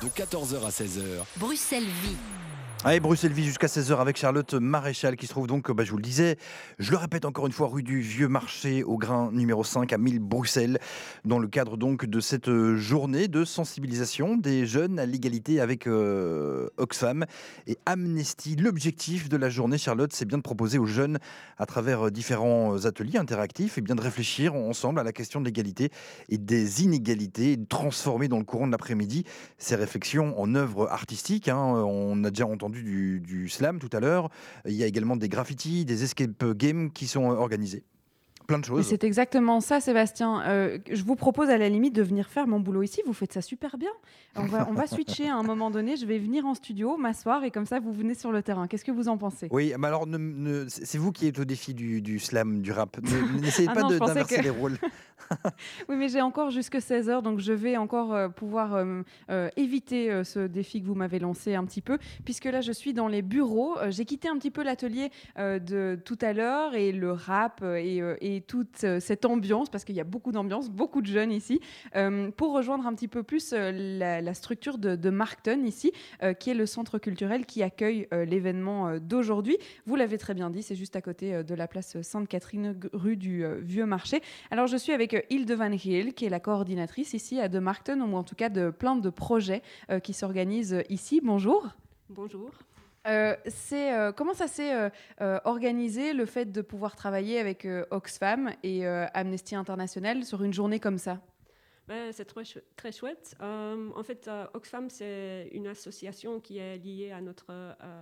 [0.02, 1.00] De 14h à 16h,
[1.38, 2.16] Bruxelles Vie.
[2.84, 5.98] Allez, Bruxelles Vie jusqu'à 16h avec Charlotte Maréchal qui se trouve donc, bah, je vous
[5.98, 6.36] le disais,
[6.80, 9.98] je le répète encore une fois, rue du Vieux Marché au Grain numéro 5 à
[9.98, 10.80] 1000 Bruxelles,
[11.24, 15.86] dans le cadre donc de cette euh, journée de sensibilisation des jeunes à l'égalité avec
[15.86, 17.24] euh, Oxfam
[17.68, 18.56] et Amnesty.
[18.56, 21.20] L'objectif de la journée, Charlotte, c'est bien de proposer aux jeunes,
[21.58, 25.44] à travers euh, différents ateliers interactifs, et bien de réfléchir ensemble à la question de
[25.44, 25.90] l'égalité
[26.30, 29.22] et des inégalités, et de transformer dans le courant de l'après-midi
[29.56, 31.46] ces réflexions en œuvres artistiques.
[31.46, 31.56] hein.
[31.86, 34.28] On a déjà entendu du, slam tout à l'heure.
[34.66, 37.84] Il y a également des graffitis, des escape games qui sont organisés.
[38.47, 38.86] Plein de choses.
[38.86, 40.43] c'est exactement ça, Sébastien.
[40.47, 43.01] Euh, je vous propose à la limite de venir faire mon boulot ici.
[43.07, 43.90] Vous faites ça super bien.
[44.36, 45.97] On va, on va switcher à un moment donné.
[45.97, 48.66] Je vais venir en studio, m'asseoir et comme ça, vous venez sur le terrain.
[48.66, 49.49] Qu'est-ce que vous en pensez?
[49.51, 52.72] Oui, mais alors ne- ne- c'est vous qui êtes au défi du, du slam, du
[52.72, 52.97] rap.
[53.03, 54.76] Ne- N'essayez Ah pas non, de- je pensais d'inverser que- les rôles.
[55.88, 60.11] Oui, mais j'ai encore jusque 16h, donc je vais encore euh, pouvoir euh, euh, éviter
[60.11, 63.09] euh, ce défi que vous m'avez lancé un petit peu, puisque là, je suis dans
[63.09, 63.76] les bureaux.
[63.88, 68.03] J'ai quitté un petit peu l'atelier euh, de tout à l'heure et le rap et,
[68.20, 71.60] et toute euh, cette ambiance, parce qu'il y a beaucoup d'ambiance, beaucoup de jeunes ici,
[71.96, 75.92] euh, pour rejoindre un petit peu plus euh, la, structure de, de Markton ici,
[76.38, 79.58] qui est le centre culturel qui accueille l'événement d'aujourd'hui.
[79.86, 83.44] Vous l'avez très bien dit, c'est juste à côté de la place Sainte-Catherine, rue du
[83.60, 84.22] Vieux Marché.
[84.50, 88.00] Alors je suis avec Hilde Van Heel, qui est la coordinatrice ici à De Markton,
[88.00, 89.62] ou en tout cas de plein de projets
[90.02, 91.20] qui s'organisent ici.
[91.22, 91.68] Bonjour.
[92.08, 92.50] Bonjour.
[93.07, 94.72] Euh, c'est euh, comment ça s'est
[95.20, 100.80] euh, organisé le fait de pouvoir travailler avec Oxfam et Amnesty International sur une journée
[100.80, 101.20] comme ça?
[101.88, 103.34] Ben, c'est très, chou- très chouette.
[103.40, 107.53] En fait, Oxfam, c'est une association qui est liée à notre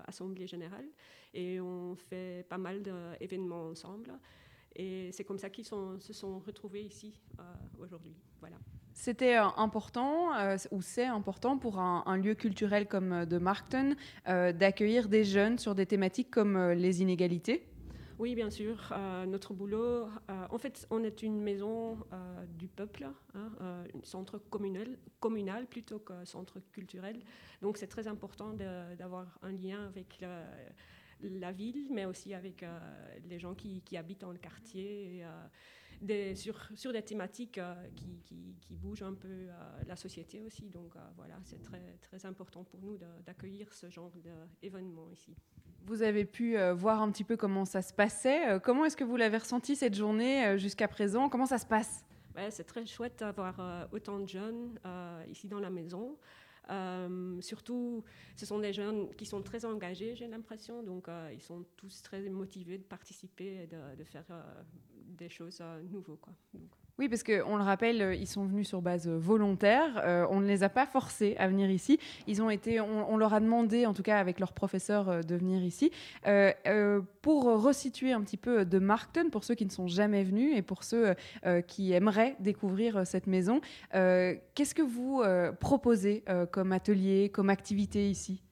[0.07, 0.84] Assemblée générale
[1.32, 4.12] et on fait pas mal d'événements ensemble.
[4.76, 7.18] Et c'est comme ça qu'ils se sont retrouvés ici
[7.78, 8.14] aujourd'hui.
[8.40, 8.57] Voilà.
[9.01, 13.94] C'était euh, important euh, ou c'est important pour un, lieu culturel comme euh, de Markton
[14.26, 17.66] d'accueillir des jeunes sur des thématiques comme les inégalités.
[18.18, 18.94] Oui, bien sûr.
[19.26, 21.96] Notre boulot, en fait, on est une maison
[22.59, 27.20] du peuple, hein, un centre communal, communal plutôt que centre culturel.
[27.62, 28.53] Donc, c'est très important
[28.98, 30.22] d'avoir un lien avec
[31.22, 32.62] la ville, mais aussi avec
[33.28, 35.24] les gens qui, habitent dans le quartier,
[36.01, 39.51] des- sur, sur des thématiques euh, qui, qui- qui bougent un peu euh,
[39.86, 40.68] la société aussi.
[40.68, 44.11] Donc, euh, voilà, c'est très, très important pour nous d'accueillir ce genre
[44.62, 45.34] d'événement ici.
[45.86, 48.51] Vous avez pu euh, voir un petit peu comment ça se passait.
[48.51, 51.28] Euh, comment est-ce que vous l'avez ressenti cette journée euh, jusqu'à présent?
[51.28, 52.05] Comment ça se passe?
[52.36, 54.78] Ouais, c'est très chouette d'avoir autant de jeunes
[55.28, 56.16] ici dans la maison.
[56.68, 58.04] Euh, surtout,
[58.36, 60.82] ce sont des jeunes qui sont très engagés, j'ai l'impression.
[60.82, 65.62] Donc, euh, ils sont tous très motivés de participer et de, faire euh, des choses
[65.90, 66.18] nouvelles.
[66.18, 66.34] Quoi.
[67.01, 70.03] Oui, parce qu'on le rappelle, euh, ils sont venus sur base euh, volontaire.
[70.05, 71.98] Euh, on ne les a pas forcés à venir ici.
[72.26, 75.64] Ils ont été, on, leur a demandé, en tout cas avec leur professeur, de venir
[75.64, 75.90] ici.
[77.22, 80.61] Pour resituer un petit peu de Markton, pour ceux qui ne sont jamais venus et
[80.61, 81.14] pour ceux
[81.66, 83.61] qui aimeraient découvrir cette maison,
[83.92, 85.22] qu'est-ce que vous
[85.59, 88.42] proposez comme atelier, comme activité ici?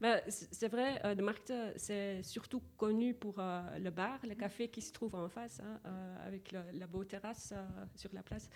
[0.00, 4.36] Ben, c'est vrai, euh, de Markt, euh, c'est surtout connu pour euh, le bar, le
[4.36, 7.52] café qui se trouve en face, hein, euh, avec le- la beau terrasse
[7.96, 8.48] sur la place.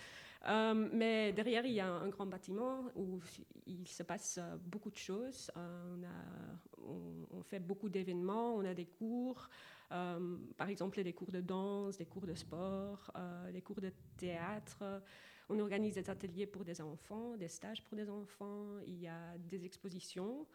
[0.93, 3.19] Mais derrière, il y a un grand bâtiment où
[3.65, 5.51] il se passe beaucoup de choses.
[5.55, 9.49] On, a- on- on fait beaucoup d'événements, on a des cours,
[9.89, 13.11] par exemple des cours de danse, des cours de sport,
[13.51, 15.01] des cours de théâtre.
[15.49, 19.37] On organise des ateliers pour des enfants, des stages pour des enfants, il y a
[19.37, 20.45] des expositions.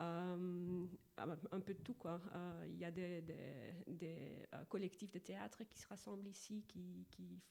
[0.00, 0.86] Euh,
[1.16, 2.20] un peu de tout, quoi.
[2.34, 7.06] Euh, il y a des, des- euh, collectifs de théâtre qui se rassemblent ici, qui,
[7.10, 7.42] qui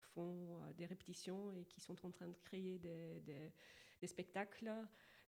[0.00, 3.20] font des répétitions et qui sont en train de créer des-
[4.00, 4.70] des spectacles.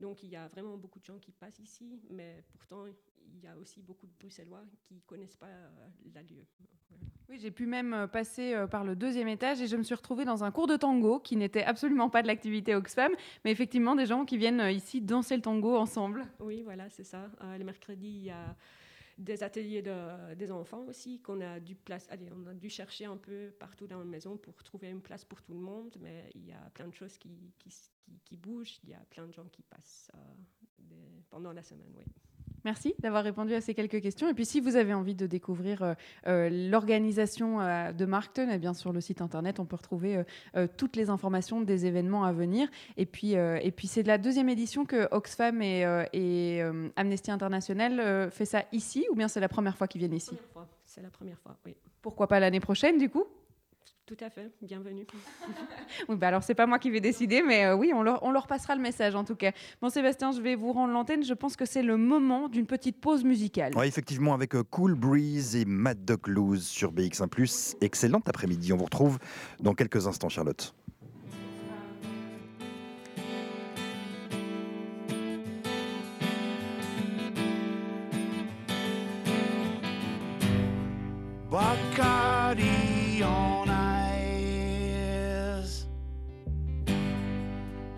[0.01, 2.85] Donc il y a vraiment beaucoup de gens qui passent ici, mais pourtant
[3.35, 5.69] il y a aussi beaucoup de Bruxellois qui ne connaissent pas euh,
[6.15, 6.45] la lieu.
[7.29, 9.95] Oui, j'ai pu même euh, passer euh, par le deuxième étage et je me suis
[9.95, 13.13] retrouvée dans un cours de tango qui n'était absolument pas de l'activité Oxfam,
[13.45, 16.25] mais effectivement des gens qui viennent ici danser le tango ensemble.
[16.41, 17.29] Oui, voilà, c'est ça.
[17.59, 18.55] Le mercredi, il y a
[19.19, 23.07] des ateliers de, des enfants aussi qu'on a dû place, allez, on a dû chercher
[23.07, 26.31] un peu partout dans la maison pour trouver une place pour tout le monde, mais
[26.35, 29.01] il y a plein de choses qui, qui, s- qui- qui bougent, il y a
[29.09, 30.19] plein de gens qui passent euh,
[30.79, 32.05] des- pendant la semaine, oui.
[32.65, 34.29] Merci d'avoir répondu à ces quelques questions.
[34.29, 35.95] Et puis, si vous avez envie de découvrir euh,
[36.27, 40.25] euh, l'organisation euh, de Markton, eh bien, sur le site internet, on peut retrouver
[40.57, 42.69] euh, toutes les informations des événements à venir.
[42.97, 46.63] Et puis, et puis c'est de la deuxième édition que Oxfam et, et,
[46.97, 50.37] Amnesty International fait ça ici, ou bien c'est la première fois qu'ils viennent ici?
[50.85, 51.77] C'est la première fois, oui.
[52.03, 53.25] Pourquoi pas l'année prochaine, du coup?
[54.07, 55.05] Tout à fait, bienvenue.
[56.09, 58.31] Oui, bah alors c'est pas moi qui vais décider, mais euh, oui, on leur, on
[58.31, 59.51] leur passera le message en tout cas.
[59.83, 61.25] Bon, Sébastien, je vais vous rendre l'antenne.
[61.25, 63.75] Je pense que c'est le moment d'une petite pause musicale.
[63.77, 67.77] Ouais, effectivement, avec euh, Cool Breeze et Mad Dog Blues sur BX1+.
[67.81, 68.73] Excellent après-midi.
[68.73, 69.19] On vous retrouve
[69.59, 70.73] dans quelques instants, Charlotte.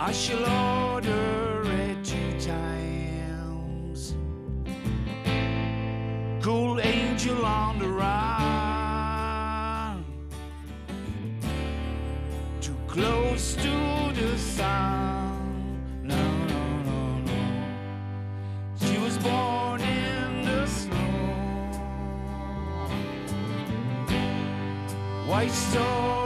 [0.00, 4.14] I shall order it two times.
[6.40, 8.14] Cool angel on the run.
[12.60, 15.82] Too close to the sun.
[16.04, 16.14] No,
[16.46, 17.42] no, no, no.
[18.80, 20.94] She was born in the snow.
[25.26, 26.17] White story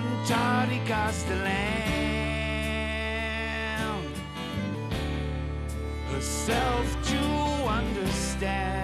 [0.00, 1.80] Antarctica's the land.
[6.20, 7.18] herself to
[7.66, 8.79] understand.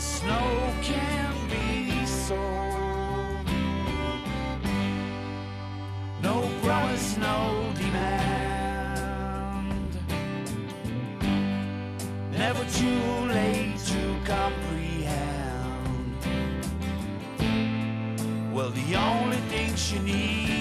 [0.00, 3.46] snow can be sold.
[6.22, 8.96] No growers, no demand.
[12.32, 16.16] Never too late to comprehend.
[18.54, 20.59] Well, the only things you need.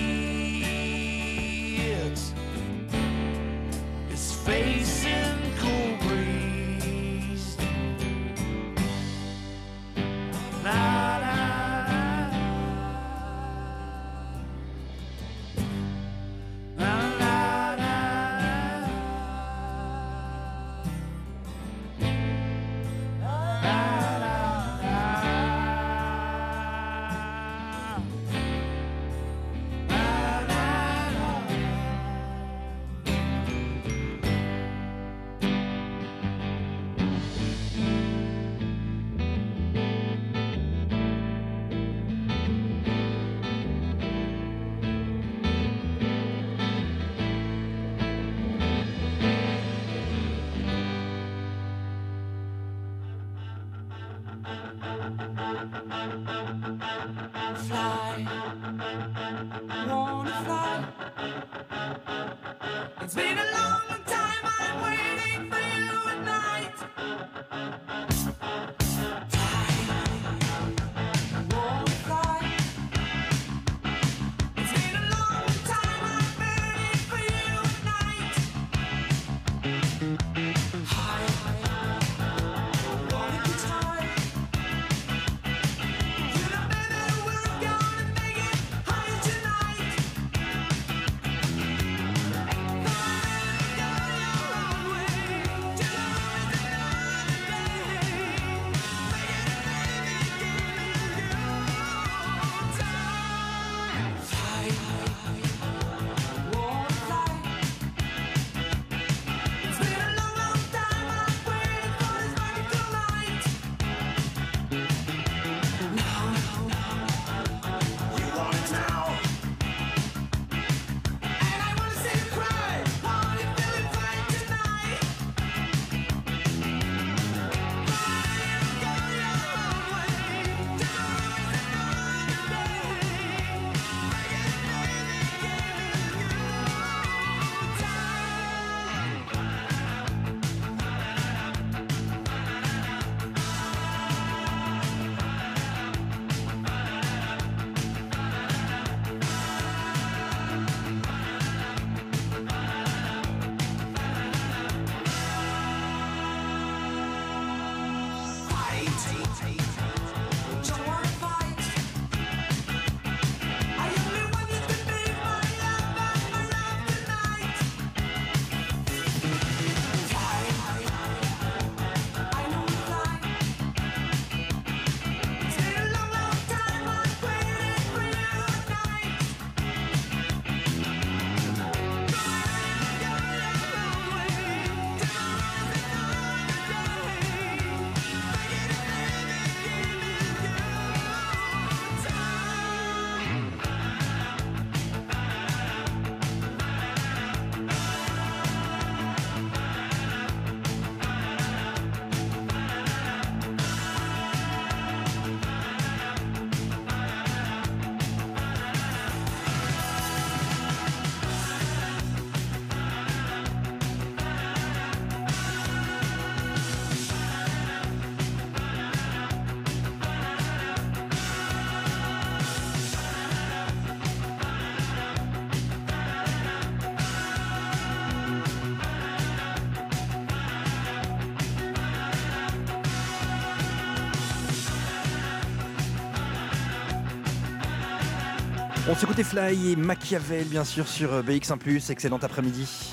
[238.91, 242.91] On s'écoutait Fly et Machiavel, bien sûr, sur euh, BX1 Excellent après-midi.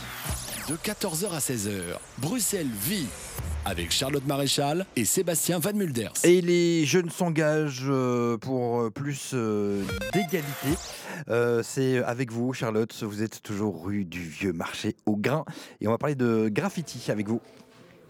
[0.68, 1.72] De 14h à 16h,
[2.18, 3.06] Bruxelles vit
[3.64, 6.12] avec Charlotte Maréchal et Sébastien Van Mulders.
[6.22, 9.34] Et les jeunes s'engagent euh, pour euh, plus
[10.12, 11.62] d'égalité.
[11.62, 12.94] C'est avec vous, Charlotte.
[13.02, 15.46] Vous êtes toujours rue du Vieux Marché au Grain.
[15.80, 17.40] Et on va parler de graffiti avec vous.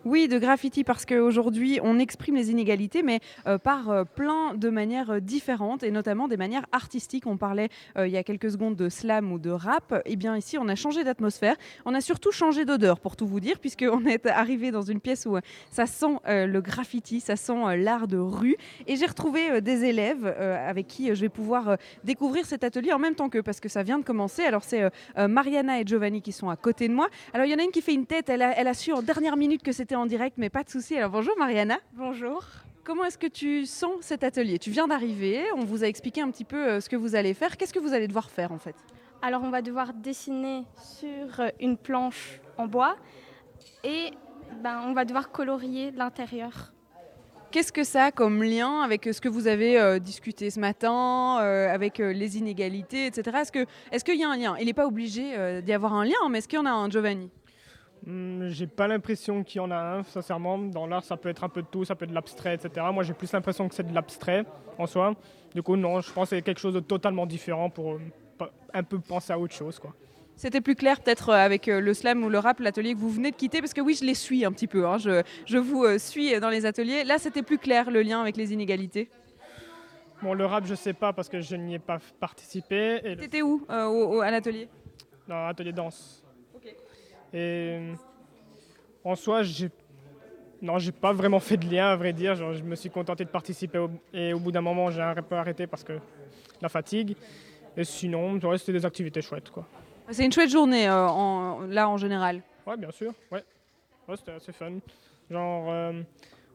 [0.06, 3.18] Oui, de graffiti, parce qu'aujourd'hui, on exprime les inégalités, mais
[3.48, 7.26] euh, par euh, plein de manières euh, différentes, et notamment des manières artistiques.
[7.26, 10.00] On parlait il y a quelques secondes de slam ou de rap.
[10.04, 11.56] Eh bien, ici, on a changé d'atmosphère.
[11.86, 15.26] On a surtout changé d'odeur, pour tout vous dire, puisqu'on est arrivé dans une pièce
[15.26, 15.38] où
[15.72, 18.56] ça sent le graffiti, ça sent l'art de rue.
[18.86, 23.16] Et j'ai retrouvé des élèves avec qui je vais pouvoir découvrir cet atelier en même
[23.16, 24.42] temps qu'eux, parce que ça vient de commencer.
[24.44, 27.08] Alors, c'est Mariana et Giovanni qui sont à côté de moi.
[27.32, 28.28] Alors, il y en a une qui fait une tête.
[28.28, 30.70] Elle a, elle a su en dernière minute que c'était en direct, mais pas de
[30.70, 30.96] souci.
[30.96, 31.78] Alors, bonjour Mariana.
[31.94, 32.44] Bonjour.
[32.84, 34.58] Comment est-ce que tu sens cet atelier?
[34.58, 37.34] Tu viens d'arriver, on vous a expliqué un petit peu euh, ce que vous allez
[37.34, 37.56] faire.
[37.56, 38.76] Qu'est-ce que vous allez devoir faire en fait?
[39.22, 42.96] Alors on va devoir dessiner sur euh, une planche en bois
[43.82, 44.10] et
[44.62, 46.72] ben, on va devoir colorier l'intérieur.
[47.50, 50.60] Qu'est-ce que ça a comme lien avec euh, ce que vous avez euh, discuté ce
[50.60, 53.38] matin, euh, avec euh, les inégalités, etc.
[53.90, 54.56] Est-ce qu'il y a un lien?
[54.60, 56.90] Il n'est pas obligé d'y avoir un lien, mais est-ce qu'il y en a un,
[56.90, 57.30] Giovanni?
[58.08, 60.58] J'ai pas l'impression qu'il y en a un, sincèrement.
[60.58, 62.86] Dans l'art, ça peut être un peu de tout, ça peut être de l'abstrait, etc.
[62.92, 64.44] Moi, j'ai plus l'impression que c'est de l'abstrait
[64.78, 65.14] en soi.
[65.54, 68.82] Du coup, non, je pense que c'est quelque chose de totalement différent pour euh, un
[68.84, 69.80] peu penser à autre chose.
[69.80, 69.92] Quoi.
[70.36, 73.10] C'était plus clair peut-être euh, avec euh, le slam ou le rap, l'atelier que vous
[73.10, 74.86] venez de quitter, parce que oui, je les suis un petit peu.
[74.86, 74.98] hein.
[74.98, 77.02] Je, je vous suis dans les ateliers.
[77.02, 79.08] Là, c'était plus clair le lien avec les inégalités.
[80.22, 83.00] Bon, le rap, je sais pas parce que je n'y ai pas participé.
[83.02, 84.68] Le- T'étais où euh, au- au- à l'atelier?
[85.26, 86.22] Dans l'atelier danse.
[87.32, 87.94] Et euh,
[89.04, 89.70] en soi, j'ai
[90.62, 92.34] non, j'ai pas vraiment fait de lien, à vrai dire.
[92.34, 95.14] Genre, je me suis contenté de participer au- et au bout d'un moment, j'ai un
[95.14, 95.98] peu arrêté parce que
[96.62, 97.14] la fatigue.
[97.76, 99.66] Et sinon, c'était des activités chouettes, quoi.
[100.10, 102.40] C'est une chouette journée euh, en- là en général.
[102.66, 103.12] Ouais, bien sûr.
[103.30, 103.44] Ouais,
[104.08, 104.72] ouais c'était assez fun.
[105.30, 106.02] Genre, euh,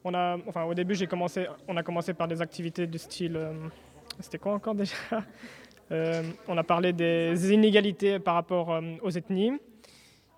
[0.03, 3.35] on a, enfin, au début, j'ai commencé, on a commencé par des activités du style.
[3.35, 3.53] euh,
[4.19, 4.95] c'était quoi encore déjà?
[6.48, 9.52] On a parlé des inégalités par rapport aux ethnies.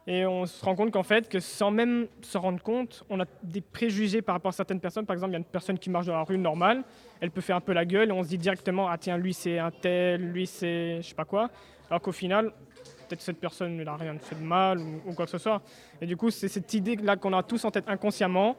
[0.05, 3.25] Et on se rend compte qu'en fait, que sans même se rendre compte, on a
[3.41, 5.05] des préjugés par rapport à certaines personnes.
[5.05, 6.83] Par exemple, il y a une personne qui marche dans la rue normale,
[7.21, 9.33] elle peut faire un peu la gueule et on se dit directement Ah, tiens, lui
[9.33, 11.49] c'est un tel, lui c'est je sais pas quoi.
[11.89, 12.51] Alors qu'au final,
[13.07, 15.61] peut-être cette personne n'a rien fait de mal ou, ou quoi que ce soit.
[16.01, 18.57] Et du coup, c'est cette idée-là qu'on a tous en tête inconsciemment.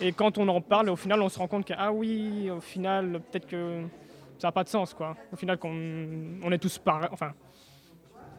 [0.00, 2.60] Et quand on en parle, au final, on se rend compte que, ah oui, au
[2.60, 3.82] final, peut-être que
[4.36, 5.16] ça n'a pas de sens, quoi.
[5.32, 7.08] Au final, qu'on on est tous pareils.
[7.12, 7.32] Enfin,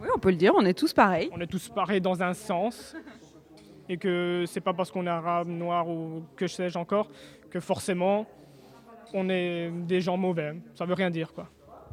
[0.03, 1.29] Oui, on peut le dire, on est tous pareils.
[1.33, 2.93] on est tous pareils dans un sens.
[3.89, 7.07] Et que c'est pas parce qu'on est arabe, noir ou que sais-je encore
[7.49, 8.25] que forcément
[9.13, 10.55] on est des gens mauvais.
[10.75, 11.47] Ça veut rien dire, quoi.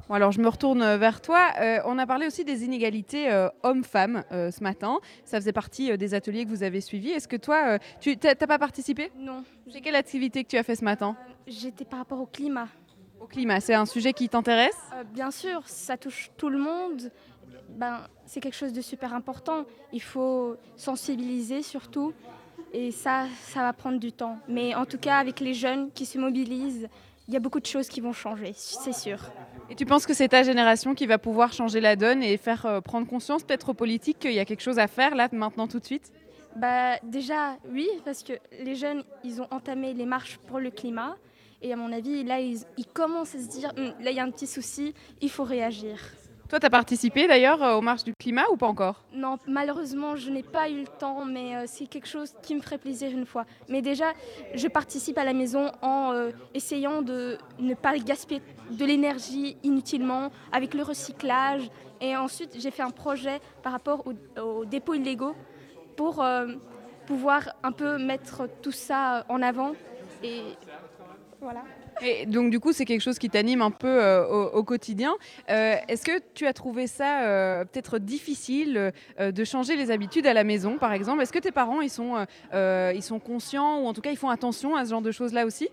[0.08, 1.50] Bon, alors je me retourne vers toi.
[1.60, 4.98] Euh, on a parlé aussi des inégalités euh, hommes-femmes euh, ce matin.
[5.24, 7.10] Ça faisait partie euh, des ateliers que vous avez suivis.
[7.10, 9.12] Est-ce que toi, euh, tu n'as pas participé?
[9.18, 9.44] Non.
[9.70, 11.16] C'est quelle activité que tu as fait ce matin?
[11.46, 12.68] J'étais par rapport au climat.
[13.20, 14.78] Au climat, c'est un sujet qui t'intéresse?
[14.94, 17.10] Euh, bien sûr, ça touche tout le monde.
[17.76, 19.64] Ben, c'est quelque chose de super important.
[19.92, 22.12] Il faut sensibiliser surtout.
[22.72, 24.38] Et ça, ça va prendre du temps.
[24.48, 26.88] Mais en tout cas, avec les jeunes qui se mobilisent,
[27.30, 29.18] il y a beaucoup de choses qui vont changer, c'est sûr.
[29.68, 32.66] Et tu penses que c'est ta génération qui va pouvoir changer la donne et faire
[32.66, 35.68] euh, prendre conscience peut-être aux politiques qu'il y a quelque chose à faire là, maintenant,
[35.68, 36.12] tout de suite?
[36.56, 41.16] Bah, déjà, oui, parce que les jeunes, ils ont entamé les marches pour le climat.
[41.62, 44.20] Et à mon avis, là, ils, ils commencent à se dire, Hum, là, il y
[44.20, 46.01] a un petit souci, il faut réagir.
[46.51, 49.05] Toi, tu as participé d'ailleurs euh, aux marches du climat ou pas encore?
[49.14, 52.60] Non, malheureusement, je n'ai pas eu le temps, mais euh, c'est quelque chose qui me
[52.60, 53.44] ferait plaisir une fois.
[53.68, 54.06] Mais déjà,
[54.55, 60.32] je participe à la maison en euh, essayant de ne pas gaspiller de l'énergie inutilement
[60.51, 61.70] avec le recyclage.
[62.01, 65.36] Et ensuite, j'ai fait un projet par rapport aux, dépôts illégaux
[65.97, 66.24] pour
[67.06, 69.72] pouvoir un peu mettre tout ça en avant.
[70.24, 70.43] Et
[71.40, 71.62] voilà.
[72.02, 75.12] Et donc du coup, c'est quelque chose qui t'anime un peu euh, au, quotidien.
[75.51, 80.35] Euh, Est-ce que tu as trouvé ça euh, peut-être difficile de changer les habitudes à
[80.35, 81.22] la maison, par exemple?
[81.22, 84.31] Est-ce que tes parents, ils sont, ils sont conscients ou en tout cas, ils font
[84.31, 85.68] attention à ce genre de choses-là aussi?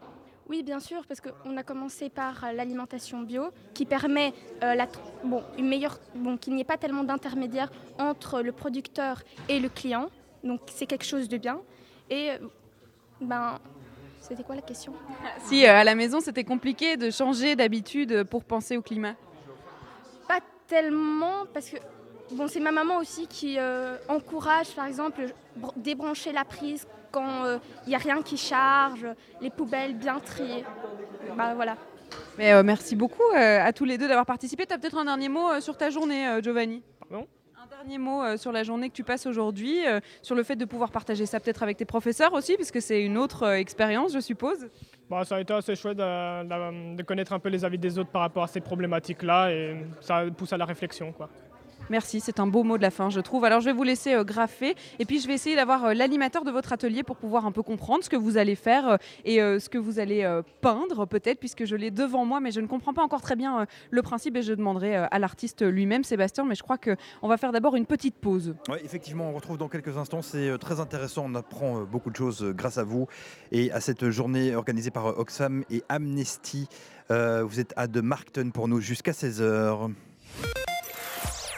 [0.49, 6.37] Oui, bien sûr, parce qu'on a commencé par l'alimentation bio, qui permet une meilleure, bon,
[6.37, 10.09] qu'il n'y ait pas tellement d'intermédiaires entre le producteur et le client.
[10.43, 11.59] Donc c'est quelque chose de bien.
[12.09, 12.29] Et
[13.19, 13.59] ben,
[14.27, 14.93] c'était quoi la question?
[15.45, 19.15] Si euh, à la maison, c'était compliqué de changer d'habitude pour penser au climat
[20.27, 21.77] Pas tellement, parce que
[22.31, 27.45] bon, c'est ma maman aussi qui euh, encourage, par exemple, br- débrancher la prise quand
[27.85, 29.07] il n'y a rien qui charge,
[29.41, 30.65] les poubelles bien triées.
[31.35, 31.77] Bah voilà.
[32.37, 34.65] Mais euh, merci beaucoup euh, à tous les deux d'avoir participé.
[34.65, 36.83] Tu as peut-être un dernier mot euh, sur ta journée, euh, Giovanni?
[37.09, 37.25] Pardon?
[37.69, 40.65] Dernier mot euh, sur la journée que tu passes aujourd'hui, euh, sur le fait de
[40.65, 44.13] pouvoir partager ça peut-être avec tes professeurs aussi, parce que c'est une autre euh, expérience,
[44.13, 44.67] je suppose.
[45.09, 48.09] Bah, ça a été assez chouette de- de connaître un peu les avis des autres
[48.09, 51.11] par rapport à ces problématiques-là et ça pousse à la réflexion.
[51.11, 51.29] Quoi.
[51.89, 53.45] Merci, c'est un beau mot de la fin, je trouve.
[53.45, 56.43] Alors, je vais vous laisser euh, graffer et puis je vais essayer d'avoir euh, l'animateur
[56.43, 59.37] de votre atelier pour pouvoir un peu comprendre ce que vous allez faire euh, et
[59.37, 62.93] ce que vous allez peindre, peut-être, puisque je l'ai devant moi, mais je ne comprends
[62.93, 66.45] pas encore très bien le principe et je demanderai à l'artiste lui-même, Sébastien.
[66.45, 68.55] Mais je crois qu'on va faire d'abord une petite pause.
[68.69, 70.21] Ouais, effectivement, on retrouve dans quelques instants.
[70.21, 71.25] C'est très intéressant.
[71.27, 73.07] On apprend beaucoup de choses grâce à vous
[73.51, 76.67] et à cette journée organisée par Oxfam et Amnesty.
[77.09, 79.91] Vous êtes à De Markton pour nous jusqu'à 16h.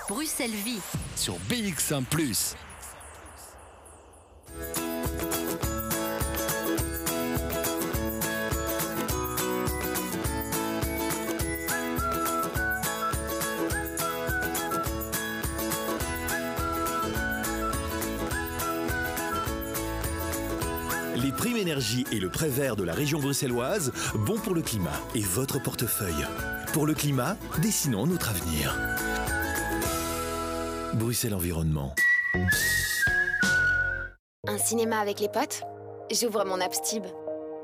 [0.10, 0.80] Bruxelles Vie.
[1.16, 2.04] Sur BX1⁇
[21.18, 24.90] Les primes énergie et le prêt vert de la région bruxelloise, bon pour le climat
[25.14, 26.26] et votre portefeuille.
[26.74, 28.76] Pour le climat, dessinons notre avenir.
[30.94, 31.94] Bruxelles Environnement.
[34.48, 35.62] Un cinéma avec les potes?
[36.12, 37.06] J'ouvre mon app Stib.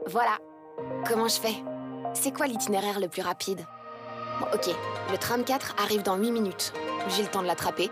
[0.08, 0.38] Voilà.
[1.08, 1.56] Comment je fais?
[2.14, 3.66] C'est quoi l'itinéraire le plus rapide?
[4.54, 4.70] Ok,
[5.12, 6.74] le tram 4 arrive dans 8 minutes.
[7.10, 7.90] J'ai le temps de l'attraper.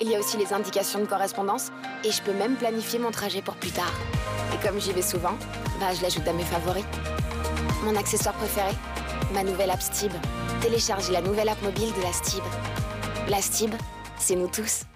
[0.00, 1.70] Il y a aussi les indications de correspondance
[2.04, 3.92] et je peux même planifier mon trajet pour plus tard.
[4.52, 5.36] Et comme j'y vais souvent,
[5.80, 6.84] bah je l'ajoute à mes favoris.
[7.82, 8.72] Mon accessoire préféré?
[9.32, 10.12] Ma nouvelle app Stib.
[10.60, 12.42] Téléchargez la nouvelle app mobile de la Stib.
[13.28, 13.74] La Stib,
[14.24, 14.86] c'est nous tous.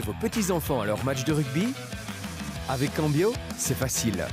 [0.00, 1.68] Vos petits-enfants à leur match de rugby
[2.68, 4.24] Avec Cambio, c'est facile.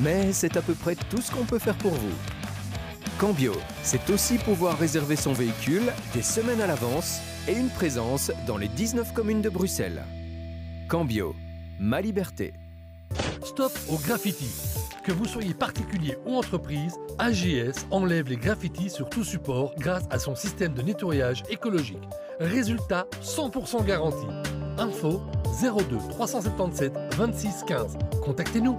[0.00, 2.14] Mais c'est à peu près tout ce qu'on peut faire pour vous.
[3.18, 3.52] Cambio,
[3.82, 8.68] c'est aussi pouvoir réserver son véhicule des semaines à l'avance et une présence dans les
[8.68, 10.02] 19 communes de Bruxelles.
[10.88, 11.34] Cambio,
[11.78, 12.52] ma liberté.
[13.44, 14.50] Stop au graffiti.
[15.04, 20.18] Que vous soyez particulier ou entreprise, AGS enlève les graffitis sur tout support grâce à
[20.18, 22.02] son système de nettoyage écologique.
[22.40, 24.26] Résultat 100% garanti.
[24.78, 25.20] Info
[25.62, 27.96] 02 377 26 15.
[28.22, 28.76] Contactez-nous.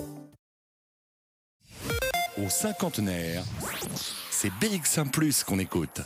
[2.38, 3.44] Au cinquantenaire,
[4.30, 5.10] c'est BX1⁇
[5.44, 6.02] qu'on écoute.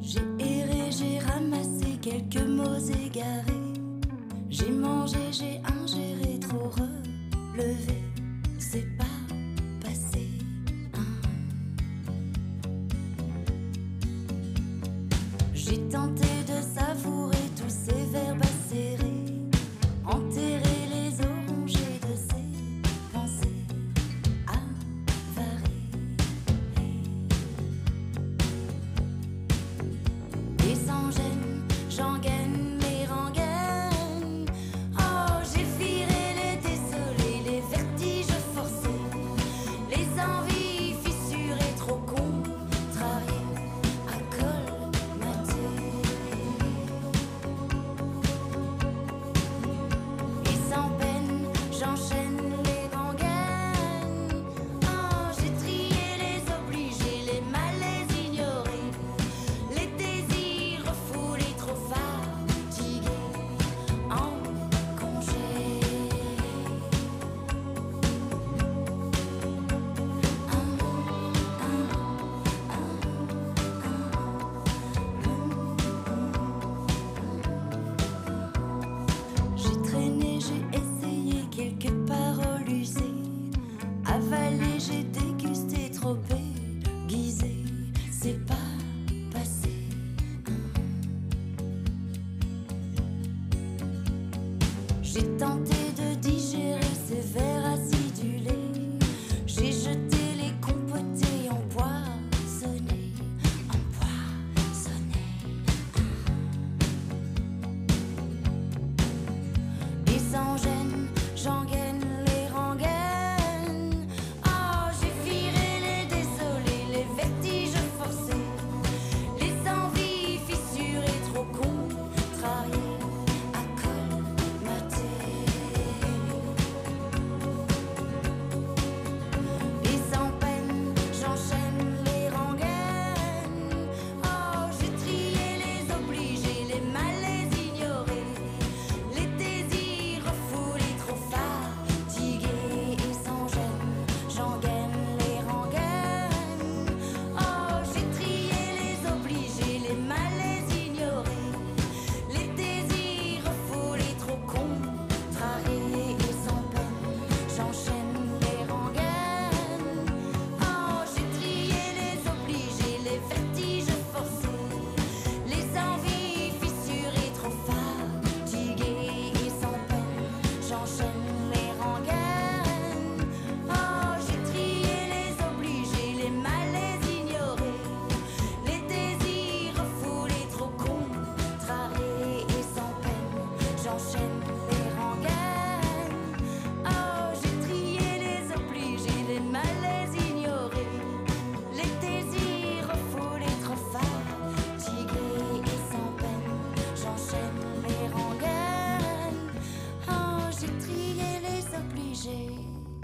[0.00, 3.44] J'ai erré, j'ai ramassé quelques mots égarés.
[4.48, 8.02] J'ai mangé, j'ai ingéré, trop relevé.
[8.58, 9.04] C'est pas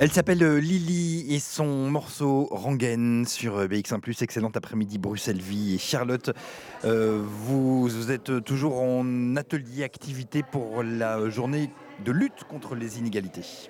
[0.06, 4.22] Elle s'appelle euh, Lily et son morceau Rangen sur euh, BX1+.
[4.22, 5.74] Excellent après-midi Bruxelles-Vie.
[5.74, 6.30] Et Charlotte,
[6.84, 11.72] euh, vous êtes toujours en atelier activité pour la journée
[12.04, 13.68] de lutte contre les inégalités.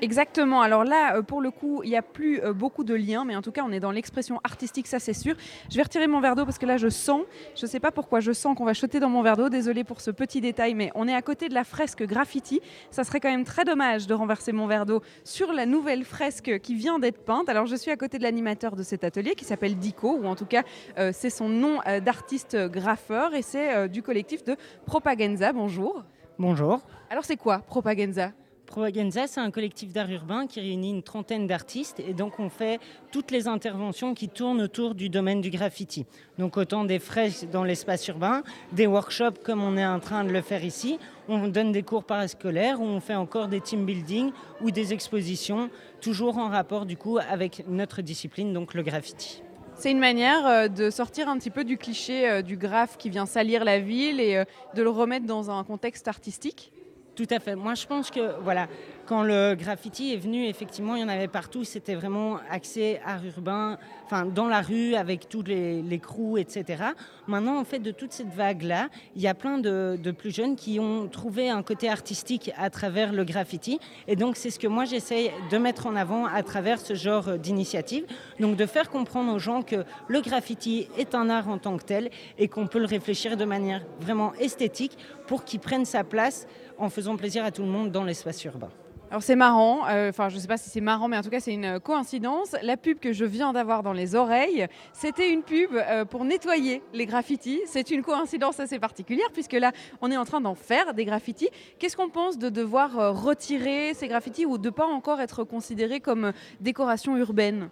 [0.00, 0.60] Exactement.
[0.60, 3.34] Alors là, euh, pour le coup, il n'y a plus euh, beaucoup de liens, mais
[3.34, 5.34] en tout cas, on est dans l'expression artistique, ça c'est sûr.
[5.70, 7.22] Je vais retirer mon verre d'eau parce que là, je sens,
[7.56, 9.48] je ne sais pas pourquoi, je sens qu'on va jeter dans mon verre d'eau.
[9.48, 12.60] Désolé pour ce petit détail, mais on est à côté de la fresque graffiti.
[12.92, 16.60] Ça serait quand même très dommage de renverser mon verre d'eau sur la nouvelle fresque
[16.60, 17.48] qui vient d'être peinte.
[17.48, 20.36] Alors, je suis à côté de l'animateur de cet atelier qui s'appelle Dico, ou en
[20.36, 20.62] tout cas,
[20.98, 24.56] euh, c'est son nom euh, d'artiste graffeur, et c'est euh, du collectif de
[24.86, 25.52] Propaganza.
[25.52, 26.04] Bonjour.
[26.38, 26.82] Bonjour.
[27.10, 28.30] Alors, c'est quoi Propaganza
[28.68, 32.78] Propaganza, c'est un collectif d'art urbain qui réunit une trentaine d'artistes et donc on fait
[33.10, 36.04] toutes les interventions qui tournent autour du domaine du graffiti.
[36.38, 38.42] Donc autant des fresques dans l'espace urbain,
[38.72, 42.04] des workshops comme on est en train de le faire ici, on donne des cours
[42.04, 45.70] parascolaires ou on fait encore des team building ou des expositions,
[46.02, 49.42] toujours en rapport du coup avec notre discipline, donc le graffiti.
[49.76, 53.08] C'est une manière euh, de sortir un petit peu du cliché euh, du graphe qui
[53.08, 56.70] vient salir la ville et euh, de le remettre dans un contexte artistique?
[57.18, 57.56] Tout à fait.
[57.56, 58.68] Moi, je pense que voilà,
[59.08, 61.64] quand le graffiti est venu, effectivement, il y en avait partout.
[61.64, 66.84] C'était vraiment axé art urbain, enfin dans la rue avec tous les, les crews, etc.
[67.26, 70.56] Maintenant, en fait, de toute cette vague-là, il y a plein de, de plus jeunes
[70.56, 73.80] qui ont trouvé un côté artistique à travers le graffiti.
[74.08, 77.38] Et donc, c'est ce que moi j'essaye de mettre en avant à travers ce genre
[77.38, 78.04] d'initiative.
[78.40, 81.84] Donc, de faire comprendre aux gens que le graffiti est un art en tant que
[81.84, 86.46] tel et qu'on peut le réfléchir de manière vraiment esthétique pour qu'il prenne sa place
[86.76, 88.68] en faisant plaisir à tout le monde dans l'espace urbain.
[89.10, 91.30] Alors c'est marrant, euh, enfin je ne sais pas si c'est marrant, mais en tout
[91.30, 92.54] cas c'est une euh, coïncidence.
[92.62, 96.82] La pub que je viens d'avoir dans les oreilles, c'était une pub euh, pour nettoyer
[96.92, 97.62] les graffitis.
[97.64, 99.72] C'est une coïncidence assez particulière puisque là
[100.02, 101.48] on est en train d'en faire des graffitis.
[101.78, 106.32] Qu'est-ce qu'on pense de devoir retirer ces graffitis ou de pas encore être considérés comme
[106.60, 107.70] décoration urbaine?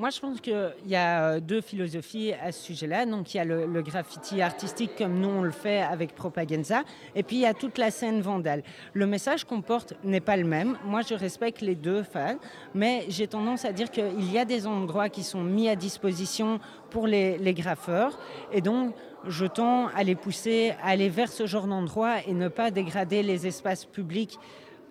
[0.00, 3.04] Moi, je pense qu'il y a euh, deux philosophies à ce sujet-là.
[3.04, 7.22] Donc, il y a le, graffiti artistique comme nous on le fait avec Propaganza, et
[7.22, 8.62] puis il y a toute la scène vandale.
[8.94, 10.78] Le message qu'on porte n'est pas le même.
[10.86, 12.38] Moi, je respecte les deux fans,
[12.74, 16.60] mais j'ai tendance à dire qu'il y a des endroits qui sont mis à disposition
[16.88, 18.18] pour les, graffeurs,
[18.52, 18.94] et donc
[19.28, 23.22] je tends à les pousser à aller vers ce genre d'endroit et ne pas dégrader
[23.22, 24.38] les espaces publics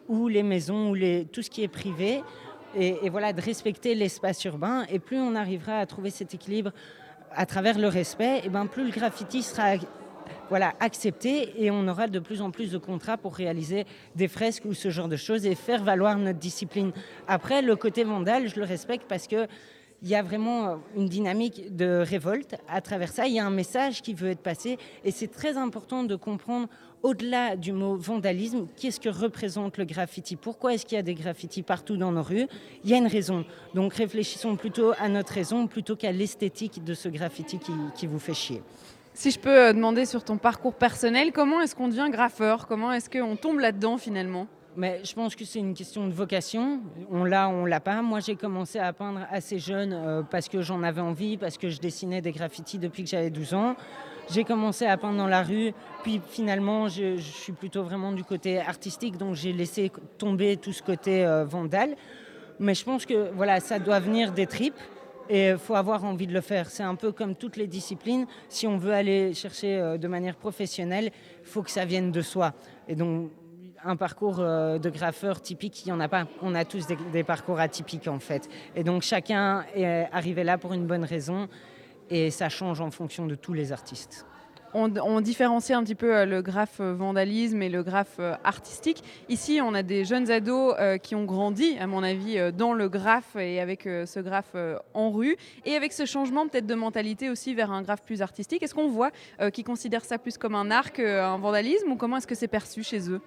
[0.07, 0.97] ou les maisons ou
[1.31, 2.21] tout ce qui est privé
[2.75, 4.85] et, voilà, de respecter l'espace urbain.
[4.89, 6.71] Et plus on arrivera à trouver cet équilibre
[7.31, 9.75] à travers le respect, et ben plus le graffiti sera
[10.49, 13.85] voilà, accepté et on aura de plus en plus de contrats pour réaliser
[14.15, 16.91] des fresques ou ce genre de choses et faire valoir notre discipline.
[17.27, 19.47] Après, le côté vandale, je le respecte parce que
[20.01, 23.27] il y a vraiment une dynamique de révolte à travers ça.
[23.27, 26.67] Il y a un message qui veut être passé et c'est très important de comprendre
[27.03, 30.35] au-delà du mot vandalisme, qu'est-ce que représente le graffiti?
[30.35, 32.47] Pourquoi est-ce qu'il y a des graffitis partout dans nos rues?
[32.83, 33.45] Il y a une raison.
[33.73, 38.19] Donc réfléchissons plutôt à notre raison plutôt qu'à l'esthétique de ce graffiti qui, qui vous
[38.19, 38.61] fait chier.
[39.13, 42.67] Si je peux euh, demander sur ton parcours personnel, comment est-ce qu'on devient graffeur?
[42.67, 44.47] Comment est-ce qu'on tombe là-dedans finalement?
[44.77, 46.79] Mais je pense que c'est une question de vocation.
[47.11, 48.01] On l'a, on l'a pas.
[48.01, 51.69] Moi, j'ai commencé à peindre assez jeune euh, parce que j'en avais envie, parce que
[51.69, 53.75] je dessinais des graffitis depuis que j'avais 12 ans.
[54.31, 55.73] J'ai commencé à peindre dans la rue,
[56.03, 60.83] puis finalement, je, suis plutôt vraiment du côté artistique, donc j'ai laissé tomber tout ce
[60.83, 61.95] côté euh, vandale.
[62.59, 64.77] Mais je pense que voilà, ça doit venir des tripes.
[65.29, 66.69] Et il faut avoir envie de le faire.
[66.69, 68.25] C'est un peu comme toutes les disciplines.
[68.49, 71.11] Si on veut aller chercher euh, de manière professionnelle,
[71.41, 72.53] il faut que ça vienne de soi.
[72.87, 73.31] Et donc,
[73.83, 76.27] un parcours euh, de graffeur typique, il n'y en a pas.
[76.41, 78.47] On a tous des, des, parcours atypiques en fait.
[78.75, 81.47] Et donc, chacun est arrivé là pour une bonne raison.
[82.09, 84.25] Et ça change en fonction de tous les artistes.
[84.75, 89.03] On, on, différencie un petit peu euh, le graphe vandalisme et le graphe euh, artistique.
[89.27, 92.73] Ici, on a des jeunes ados euh, qui ont grandi, à mon avis, euh, dans
[92.73, 96.67] le graphe et avec euh, ce graphe euh, en rue, et avec ce changement peut-être
[96.67, 98.61] de mentalité aussi vers un graphe plus artistique.
[98.61, 99.09] Est-ce qu'on voit
[99.41, 102.47] euh, qu'ils considèrent ça plus comme un art qu'un vandalisme, ou comment est-ce que c'est
[102.47, 103.21] perçu chez eux?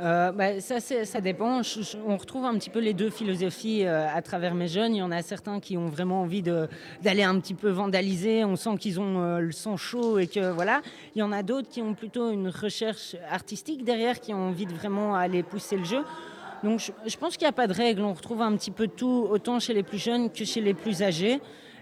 [0.00, 1.60] Euh, bah, ça, dépend.
[2.06, 4.94] On retrouve un petit peu les deux philosophies euh, à travers mes jeunes.
[4.94, 8.44] Il y en a certains qui ont vraiment envie d'aller un petit peu vandaliser.
[8.44, 10.82] On sent qu'ils ont euh, le sang chaud et que voilà.
[11.16, 14.66] Il y en a d'autres qui ont plutôt une recherche artistique derrière, qui ont envie
[14.66, 16.04] de vraiment aller pousser le jeu.
[16.62, 18.02] Donc je, pense qu'il n'y a pas de règle.
[18.02, 21.02] On retrouve un petit peu tout, autant chez les plus jeunes que chez les plus
[21.02, 21.40] âgés.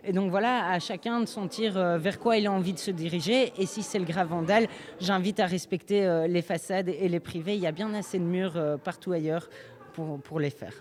[0.08, 2.92] Et donc voilà, à chacun de sentir euh, vers quoi il a envie de se
[2.92, 3.52] diriger.
[3.58, 4.68] Et si c'est le grave vandal,
[5.00, 7.56] j'invite à respecter euh, les façades et les privés.
[7.56, 9.48] Il y a bien assez de murs euh, partout ailleurs
[9.94, 10.74] pour, pour les faire.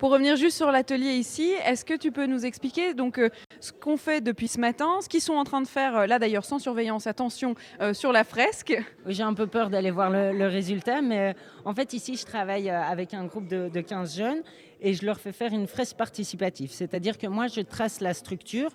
[0.00, 3.28] Pour revenir juste sur l'atelier ici, est-ce que tu peux nous expliquer donc euh,
[3.60, 6.18] ce qu'on fait depuis ce matin, ce qu'ils sont en train de faire euh, là
[6.18, 8.82] d'ailleurs sans surveillance, attention euh, sur la fresque?
[9.04, 11.34] J'ai un peu peur d'aller voir le, résultat, mais
[11.66, 14.42] en fait ici je travaille avec un groupe de, de 15 jeunes
[14.80, 16.70] et je leur fais faire une fresque participative.
[16.72, 18.70] C'est-à-dire que moi je trace la structure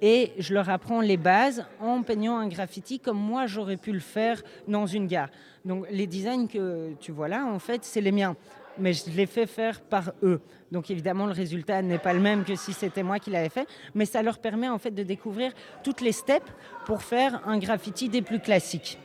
[0.00, 4.00] et je leur apprends les bases en peignant un graffiti comme moi j'aurais pu le
[4.00, 5.28] faire dans une gare.
[5.66, 8.34] Donc les designs que tu vois là, en fait, c'est les miens.
[8.78, 10.40] Mais je les fais faire par eux.
[10.70, 13.68] Donc évidemment, le résultat n'est pas le même que si c'était moi qui l'avais fait.
[13.94, 15.52] Mais ça leur permet en fait de découvrir
[15.82, 16.46] toutes les steps
[16.86, 18.98] pour faire un graffiti des plus classiques.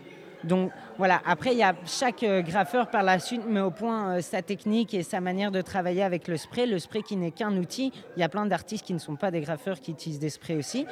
[0.44, 4.18] Donc voilà, après, il y a chaque euh, graffeur par la suite met au point
[4.18, 6.68] euh, sa technique et sa manière de travailler avec le spray.
[6.68, 7.92] Le spray qui n'est qu'un outil.
[8.16, 10.56] Il y a plein d'artistes qui ne sont pas des graffeurs qui utilisent des sprays
[10.56, 10.86] aussi.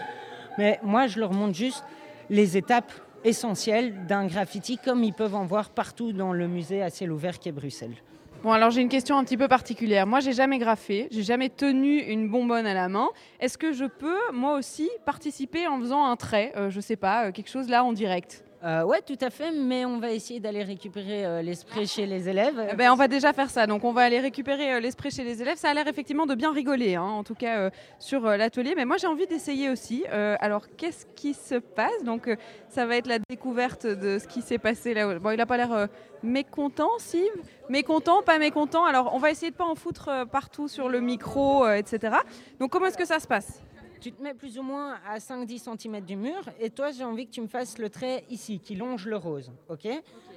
[0.58, 1.84] Mais moi, je leur montre juste
[2.30, 2.92] les étapes
[3.24, 7.38] essentielles d'un graffiti comme ils peuvent en voir partout dans le musée à ciel ouvert
[7.40, 7.96] qui est Bruxelles.
[8.44, 10.06] Bon, alors j'ai une question un petit peu particulière.
[10.06, 13.08] Moi, j'ai jamais graffé, j'ai jamais tenu une bonbonne à la main.
[13.40, 17.28] Est-ce que je peux, moi aussi, participer en faisant un trait euh, Je sais pas,
[17.28, 18.44] euh, quelque chose là en direct?
[18.66, 22.06] Euh, ouais, tout à fait, mais on va essayer d'aller récupérer euh, les sprays chez
[22.06, 22.70] les élèves.
[22.72, 23.68] Eh ben, on va déjà faire ça.
[23.68, 25.58] Donc, on va aller récupérer euh, l'esprit chez les élèves.
[25.58, 27.70] Ça a l'air effectivement de bien rigoler, hein, en tout cas euh,
[28.00, 28.74] sur l'atelier.
[28.78, 30.06] Mais moi, j'ai envie d'essayer aussi.
[30.40, 32.04] Alors, qu'est-ce qui se passe?
[32.06, 32.30] Donc,
[32.70, 35.20] ça va être la découverte de ce qui s'est passé là.
[35.20, 35.90] Bon, il n'a pas l'air
[36.22, 37.30] mécontent, si?
[37.70, 38.86] Mécontent, pas mécontent?
[38.86, 42.16] Alors, on va essayer de pas en foutre partout sur le micro, etc.
[42.60, 43.62] Donc, comment est-ce que ça se passe?
[44.04, 47.26] Tu te mets plus ou moins à 5-10 cm du mur et toi, j'ai envie
[47.26, 49.50] que tu me fasses le trait ici, qui longe le rose.
[49.70, 49.88] ok?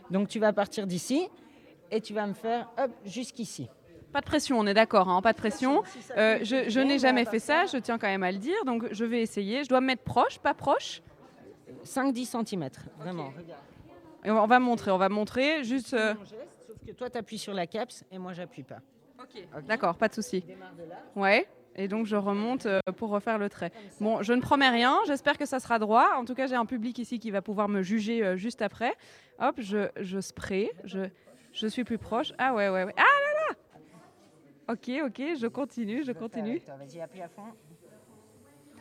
[0.08, 1.28] Donc, tu vas partir d'ici
[1.90, 3.68] et tu vas me faire hop, jusqu'ici.
[4.12, 5.82] Pas de pression, on est d'accord, hein, pas de pression.
[6.16, 8.64] Euh, je n'ai on jamais va fait ça, je tiens quand même à le dire,
[8.64, 9.64] donc je vais essayer.
[9.64, 11.02] Je dois me mettre proche, pas proche?
[11.84, 12.68] 5-10 cm,
[13.00, 13.32] vraiment.
[14.24, 15.92] Et on va montrer, on va montrer, juste...
[15.92, 16.14] euh,
[16.68, 18.78] sauf que toi, tu appuies sur la caps et moi, j'appuie pas.
[19.66, 20.44] D'accord, pas de souci.
[21.16, 23.70] Ouais, et donc je remonte euh, pour refaire le trait.
[24.00, 26.08] Bon, je ne promets rien, j'espère que ça sera droit.
[26.16, 28.94] En tout cas, j'ai un public ici qui va pouvoir me juger euh, juste après.
[29.38, 31.00] Hop, je, je spray, je,
[31.52, 32.32] je suis plus proche.
[32.38, 32.94] Ah ouais, ouais, ouais.
[32.96, 33.56] Ah là là
[34.72, 36.60] Ok, ok, je continue, je continue.
[36.60, 37.42] Toi, Vas-y, appuie à fond.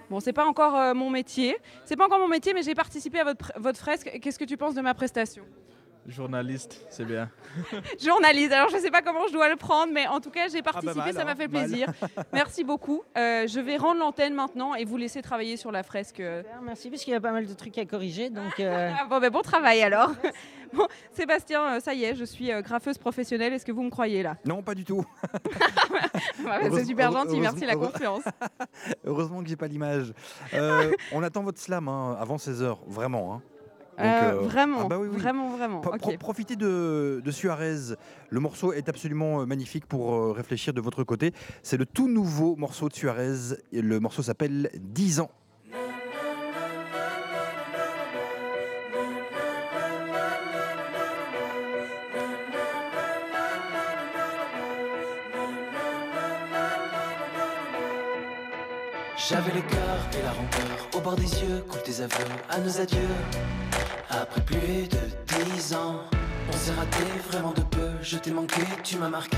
[0.09, 1.57] Bon, c'est pas encore euh, mon métier.
[1.83, 4.19] C'est pas encore mon métier, mais j'ai participé à votre, votre fresque.
[4.21, 5.43] Qu'est-ce que tu penses de ma prestation?
[6.07, 7.29] Journaliste, c'est bien.
[8.03, 10.61] Journaliste, alors je sais pas comment je dois le prendre, mais en tout cas, j'ai
[10.61, 11.87] participé, bah ça m'a fait plaisir.
[12.33, 13.01] Merci beaucoup.
[13.17, 16.19] Euh, je vais rendre l'antenne maintenant et vous laisser travailler sur la fresque.
[16.19, 16.43] euh.
[16.43, 18.29] Super, Merci, parce qu'il y a pas mal de trucs à corriger.
[18.29, 20.11] Donc, euh, Ah, bon, ben, bon travail alors.
[20.73, 23.53] Bon, Sébastien, ça y est, je suis graffeuse professionnelle.
[23.53, 24.35] Est-ce que vous me croyez là?
[24.45, 24.97] Non, pas du tout.
[24.99, 28.23] Ouais, C'est Heureuse- super gentil, merci la confiance.
[29.05, 30.13] Heureusement que j'ai pas l'image.
[30.53, 33.33] Euh, on attend votre slam hein, avant 16h, vraiment.
[33.35, 33.41] hein.
[33.97, 35.17] Donc, Euh, euh, vraiment, ah bah oui, oui.
[35.17, 35.81] vraiment, vraiment.
[35.81, 36.17] Ok.
[36.17, 37.95] profitez de, de Suarez.
[38.29, 41.31] Le morceau est absolument euh, magnifique pour réfléchir de votre côté.
[41.63, 43.55] C'est le tout nouveau morceau de Suarez.
[43.71, 45.31] Et le morceau s'appelle 10 ans.
[59.17, 59.84] J'avais le cœur
[60.23, 63.15] la rancœur au bord des yeux, coule tes aveux à nos adieux.
[64.09, 64.97] Après plus de
[65.27, 66.01] dix ans,
[66.49, 67.89] on s'est raté vraiment de peu.
[68.01, 69.37] Je t'ai manqué, tu m'as marqué.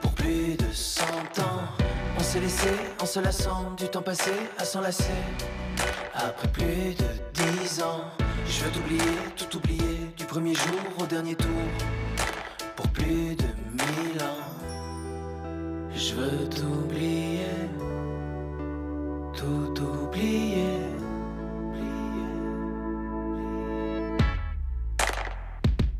[0.00, 1.04] Pour plus de cent
[1.40, 1.62] ans,
[2.18, 2.68] on s'est laissé
[3.00, 5.18] en se lassant du temps passé à s'enlacer.
[6.14, 8.04] Après plus de dix ans,
[8.46, 11.48] je veux t'oublier, tout oublier, du premier jour au dernier tour.
[12.76, 14.44] Pour plus de mille ans,
[15.94, 16.81] je veux t'oublier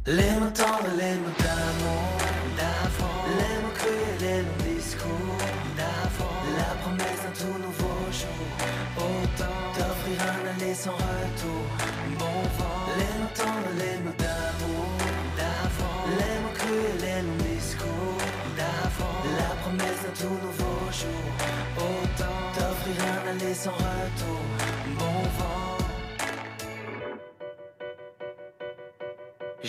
[0.05, 2.19] Les mots tendres, les mots d'amour,
[2.59, 3.23] d'avant.
[3.39, 5.39] Les mots crus, les mots discours,
[5.77, 6.43] d'avant.
[6.59, 8.43] La promesse d'un tout nouveau jour.
[8.97, 11.65] Autant t'offrir un aller sans retour.
[12.19, 12.83] Bon vent.
[12.99, 14.91] Les mots tendres, les mots d'amour,
[15.39, 16.03] d'avant.
[16.19, 18.27] Les mots crus, les mots discours,
[18.59, 19.23] d'avant.
[19.39, 21.31] La promesse d'un tout nouveau jour.
[21.79, 24.52] Autant t'offrir un aller sans retour.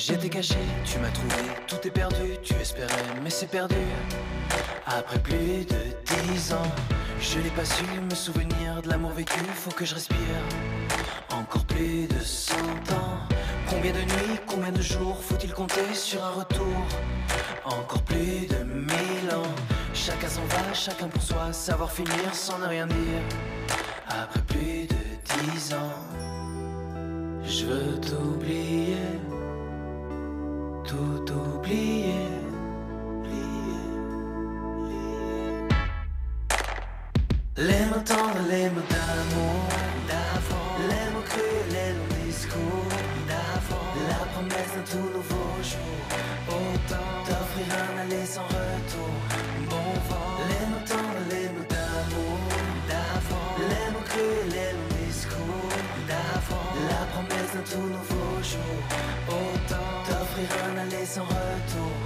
[0.06, 2.92] J'étais caché, tu m'as trouvé, tout est perdu, tu espérais,
[3.24, 3.78] mais c'est perdu.
[4.86, 6.72] Après plus de dix ans,
[7.22, 10.18] je n'ai pas su me souvenir de l'amour vécu, faut que je respire.
[11.32, 12.54] Encore plus de cent
[12.92, 13.20] ans,
[13.70, 16.86] combien de nuits, combien de jours faut-il compter sur un retour?
[17.64, 19.56] Encore plus de mille ans,
[19.94, 23.22] chacun s'en va, chacun pour soi, savoir finir sans ne rien dire.
[24.10, 25.96] Après plus de dix ans,
[27.46, 28.98] je veux t'oublier
[30.94, 32.30] tout oublier.
[37.58, 39.64] Les mots tendres, les mots d'amour
[40.10, 42.98] d'avant, les mots crus, les longs discours
[43.30, 46.00] d'avant, la promesse d'un tout nouveau jour.
[46.58, 49.16] Autant t'offrir un aller sans retour.
[49.70, 52.40] Bon vent, les mots tendres, les mots d'amour
[52.90, 55.78] d'avant, les mots crus, les longs discours
[56.10, 59.13] d'avant, la promesse d'un tout nouveau jour.
[60.36, 62.03] T'offrir un aller sans retour.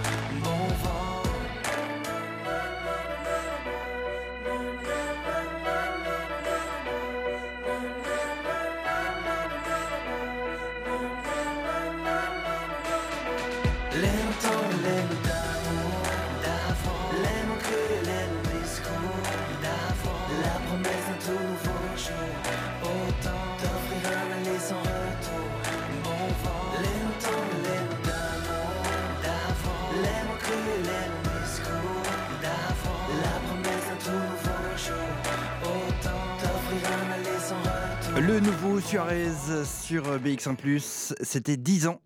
[38.81, 39.27] Suarez
[39.65, 41.99] sur BX1+, c'était 10 ans.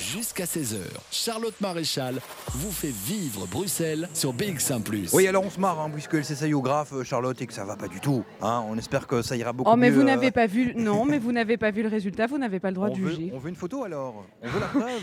[0.00, 0.76] Jusqu'à 16h,
[1.10, 2.20] Charlotte Maréchal
[2.52, 6.62] vous fait vivre Bruxelles sur BX1 Oui, alors on se marre, hein, puisqu'elle s'essaye au
[6.62, 8.24] graphe, euh, Charlotte, et que ça va pas du tout.
[8.42, 8.62] hein.
[8.68, 9.96] On espère que ça ira beaucoup Oh, mais mieux.
[9.96, 10.72] vous euh, n'avez pas vu.
[10.76, 13.00] Non, mais vous n'avez pas vu le résultat, vous n'avez pas le droit on de
[13.00, 13.30] veut, juger.
[13.34, 15.02] on veut une photo alors On veut la preuve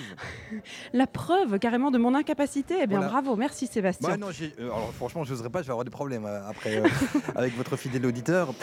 [0.94, 2.76] La preuve carrément de mon incapacité.
[2.84, 3.12] Eh bien, Voilà.
[3.12, 4.10] bravo, merci Sébastien.
[4.10, 6.78] Bah non, euh, alors franchement, je n'oserais pas, je vais avoir des problèmes euh, après
[6.78, 6.88] euh,
[7.36, 8.54] avec votre fidèle auditeur.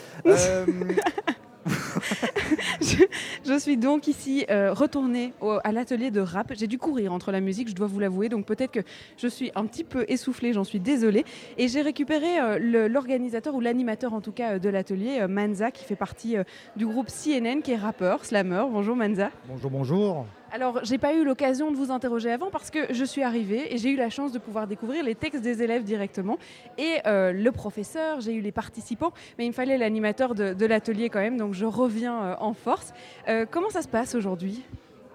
[3.45, 6.53] Je, suis donc ici euh, retournée au- à l'atelier de rap.
[6.55, 8.81] J'ai dû courir entre la musique, je dois vous l'avouer, donc peut-être que
[9.16, 11.25] je suis un petit peu essoufflée, j'en suis désolée.
[11.57, 15.85] Et j'ai récupéré euh, l'organisateur ou l'animateur en tout cas euh, de l'atelier, Manza, qui
[15.85, 16.37] fait partie
[16.77, 18.65] du groupe CNN, qui est rappeur, slammer.
[18.70, 19.31] Bonjour Manza.
[19.49, 20.27] Bonjour, bonjour.
[20.51, 23.77] Alors, j'ai pas eu l'occasion de vous interroger avant parce que je suis arrivée et
[23.77, 26.39] j'ai eu la chance de pouvoir découvrir les textes des élèves directement
[26.79, 31.11] et euh, le professeur, j'ai eu les participants, mais il me fallait l'animateur de, l'atelier
[31.11, 32.95] quand même, donc je reviens euh, en force.
[33.29, 34.65] Euh, comment ça se passe aujourd'hui?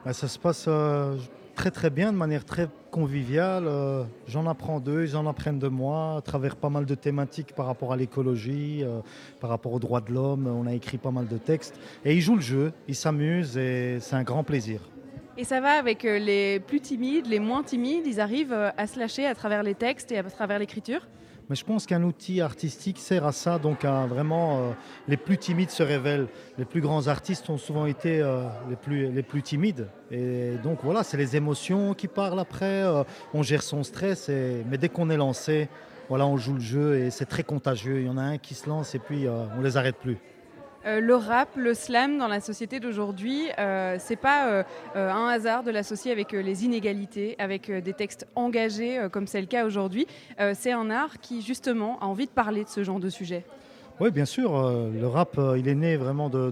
[0.06, 0.70] Bah, ça se passe
[1.56, 3.68] très très bien, de manière très conviviale.
[4.28, 7.66] J'en apprends d'eux, ils en apprennent de moi, à travers pas mal de thématiques par
[7.66, 8.84] rapport à l'écologie,
[9.40, 10.48] par rapport aux droits de l'homme.
[10.48, 11.80] On a écrit pas mal de textes.
[12.06, 14.82] Et ils jouent le jeu, ils s'amusent et c'est un grand plaisir.
[15.36, 18.86] Et ça va avec euh, les plus timides, les moins timides, ils arrivent euh, à
[18.86, 21.08] se lâcher à travers les textes et à travers l'écriture
[21.50, 24.72] Mais je pense qu'un outil artistique sert à ça, donc vraiment euh,
[25.08, 26.28] les plus timides se révèlent.
[26.60, 28.24] Les plus grands artistes ont souvent été
[28.70, 29.88] les, plus, les plus timides.
[30.12, 32.84] Et donc voilà, c'est les émotions qui parlent après,
[33.34, 35.68] on gère son stress, mais dès qu'on est lancé,
[36.10, 38.02] voilà, on joue le jeu et c'est très contagieux.
[38.02, 39.26] Il y en a un qui se lance et puis
[39.58, 40.20] on les arrête plus.
[40.86, 44.64] Euh, le rap, le slam dans la société d'aujourd'hui, euh, c'est pas euh,
[44.96, 49.66] un hasard de l'associer avec les inégalités, avec des textes engagés comme c'est le cas
[49.66, 50.08] aujourd'hui.
[50.54, 53.46] C'est un art qui justement a envie de parler de ce genre de sujet.
[54.04, 54.58] Oui, bien sûr.
[54.58, 56.52] euh, le rap, euh, il est né vraiment de,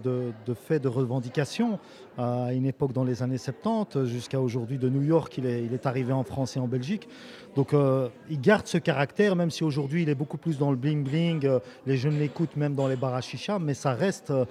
[0.56, 1.80] faits de revendication
[2.18, 5.38] à une époque dans les années 70 jusqu'à aujourd'hui de New York.
[5.38, 7.10] Il est, arrivé en France et en Belgique.
[7.58, 10.78] Donc, euh, il garde ce caractère, même si aujourd'hui il est beaucoup plus dans le
[10.78, 11.46] bling-bling.
[11.46, 14.46] euh, les jeunes l'écoutent même dans les bars à chicha, mais ça reste euh,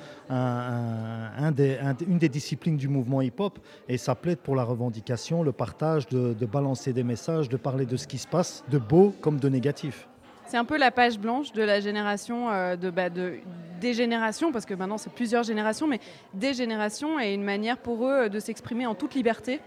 [2.06, 3.60] une des disciplines du mouvement hip-hop.
[3.88, 7.86] Et ça plaide pour la revendication, le partage, de, de balancer des messages, de parler
[7.86, 10.09] de ce qui se passe, de beau comme de négatif.
[10.50, 13.34] C'est un peu la page blanche de la génération, euh, de, bah, de-
[13.80, 16.00] des générations, parce que maintenant c'est plusieurs générations, mais
[16.34, 19.60] des générations et une manière pour eux de s'exprimer en toute liberté.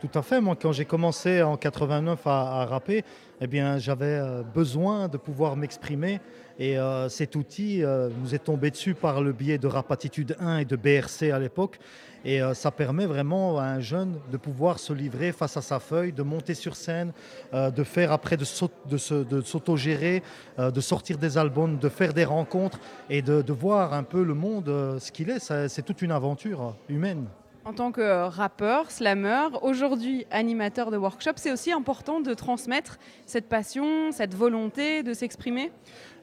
[0.00, 0.40] Tout à fait.
[0.40, 3.04] Moi, quand j'ai commencé en 89 à, rapper,
[3.42, 6.20] eh bien, j'avais euh, besoin de pouvoir m'exprimer.
[6.58, 10.36] Et euh, cet outil euh, nous est tombé dessus par le biais de Rap Attitude
[10.40, 11.78] 1 et de BRC à l'époque.
[12.24, 15.80] Et euh, ça permet vraiment à un jeune de pouvoir se livrer face à sa
[15.80, 17.12] feuille, de monter sur scène,
[17.54, 20.22] euh, de faire après, de s'au- de s'autogérer,
[20.58, 22.78] euh, de sortir des albums, de faire des rencontres
[23.08, 24.66] et de, de voir un peu le monde,
[24.98, 25.38] ce qu'il est.
[25.68, 27.26] C'est toute une aventure humaine.
[27.64, 33.48] En tant que rappeur, slammer, aujourd'hui animateur de workshop, c'est aussi important de transmettre cette
[33.48, 35.70] passion, cette volonté de s'exprimer?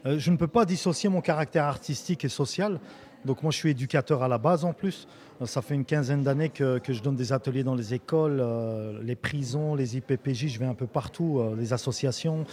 [0.05, 2.79] Euh, je ne peux pas dissocier mon caractère artistique et social.
[3.27, 5.07] Donc moi, je suis éducateur à la base en plus.
[5.45, 9.15] Ça fait une quinzaine d'années que, je donne des ateliers dans les écoles, euh, les
[9.15, 12.45] prisons, les IPPJ, je vais un peu partout, euh, les associations,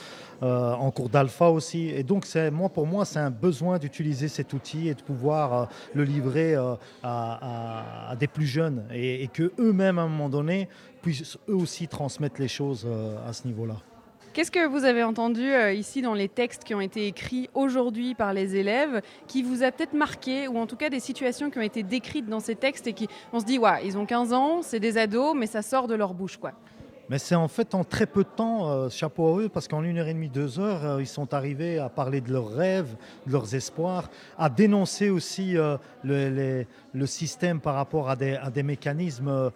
[0.43, 1.89] euh, en cours d'alpha aussi.
[1.89, 6.05] Et donc, moi, pour moi, c'est un besoin d'utiliser cet outil et de pouvoir le
[6.05, 6.57] livrer
[7.03, 10.69] à, des plus jeunes et, et que eux-mêmes, à un moment donné,
[11.01, 12.87] puissent eux aussi transmettre les choses
[13.27, 13.77] à ce niveau-là.
[14.35, 18.17] Qu'est-ce que vous avez entendu euh, ici dans les textes qui ont été écrits aujourd'hui
[18.17, 21.59] par les élèves qui vous a peut-être marqué ou en tout cas des situations qui
[21.59, 24.33] ont été décrites dans ces textes et qui on se dit ouais, ils ont 15
[24.33, 26.51] ans, c'est des ados mais ça sort de leur bouche quoi.
[27.11, 29.83] Mais c'est en fait en très peu de temps, euh, chapeau à eux, parce qu'en
[29.83, 32.97] une heure et demie, deux heures, euh, ils sont arrivés à parler de leurs rêves,
[33.27, 34.09] de leurs espoirs,
[34.39, 36.65] à dénoncer aussi euh, le,
[37.05, 39.51] système par rapport à des, mécanismes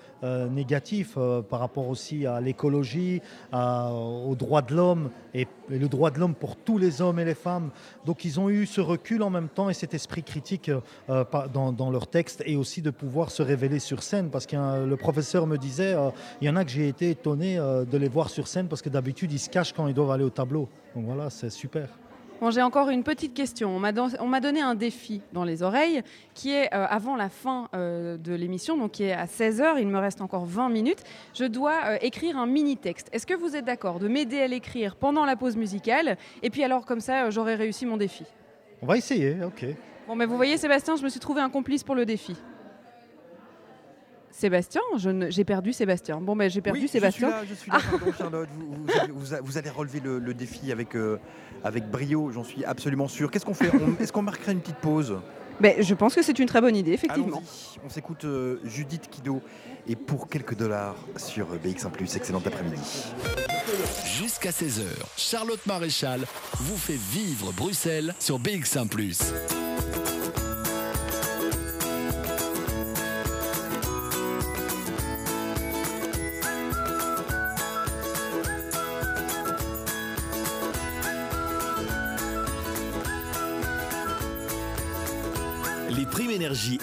[0.51, 1.17] négatifs,
[1.49, 3.23] par rapport aussi à l'écologie,
[3.53, 7.35] aux droits de l'homme et, le droit de l'homme pour tous les hommes et les
[7.35, 7.71] femmes.
[8.05, 10.71] Donc ils ont eu ce recul en même temps et cet esprit critique
[11.55, 14.97] dans, dans leur texte et aussi de pouvoir se révéler sur scène, parce que le
[14.97, 15.95] professeur me disait,
[16.41, 18.83] il y en a que j'ai été étonné euh, de les voir sur scène, parce
[18.83, 20.69] que d'habitude ils se cachent quand ils doivent aller au tableau.
[20.95, 21.89] Donc voilà, c'est super.
[22.41, 23.75] Bon, j'ai encore une petite question.
[23.75, 24.09] On m'a don-
[24.41, 26.03] donné un défi dans les oreilles
[26.35, 29.81] qui est euh, avant la fin euh, de l'émission, donc qui est à 16h.
[29.81, 31.03] Il me reste encore 20 minutes.
[31.35, 33.09] Je dois euh, écrire un mini-texte.
[33.13, 36.17] Est-ce que vous êtes d'accord de m'aider à l'écrire pendant la pause musicale?
[36.45, 38.23] Et puis alors, comme ça, j'aurai réussi mon défi.
[38.83, 39.67] On va essayer, ok.
[40.07, 42.37] Bon, mais vous voyez, Sébastien, je me suis trouvé un complice pour le défi.
[44.39, 44.81] Sébastien,
[45.31, 46.21] j'ai perdu Sébastien.
[46.21, 47.33] Bon, ben j'ai perdu Oui, Sébastien.
[47.49, 48.49] Je suis là, je suis là, pardon, Charlotte.
[48.57, 51.19] Vous, vous allez- vous a- vous allez relever le, le défi avec, euh,
[51.65, 53.31] avec brio, j'en suis absolument sûr.
[53.31, 53.71] Qu'est-ce qu'on fait?
[54.01, 55.17] Est-ce qu'on marquerait une petite pause?
[55.61, 57.43] Ben, je pense que c'est une très bonne idée, effectivement.
[57.85, 59.43] On s'écoute euh, Judith Kido
[59.89, 62.79] et pour quelques dollars sur BX1⁇ excellent après-midi.
[64.07, 64.83] Jusqu'à 16h,
[65.17, 66.21] Charlotte Maréchal
[66.61, 68.87] vous fait vivre Bruxelles sur BX1⁇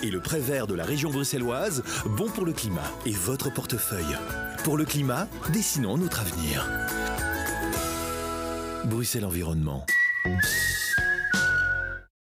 [0.02, 4.18] et le prêt vert de la région bruxelloise, bon pour le climat et votre portefeuille.
[4.64, 6.68] Pour le climat, dessinons notre avenir.
[8.86, 9.86] Bruxelles Environnement.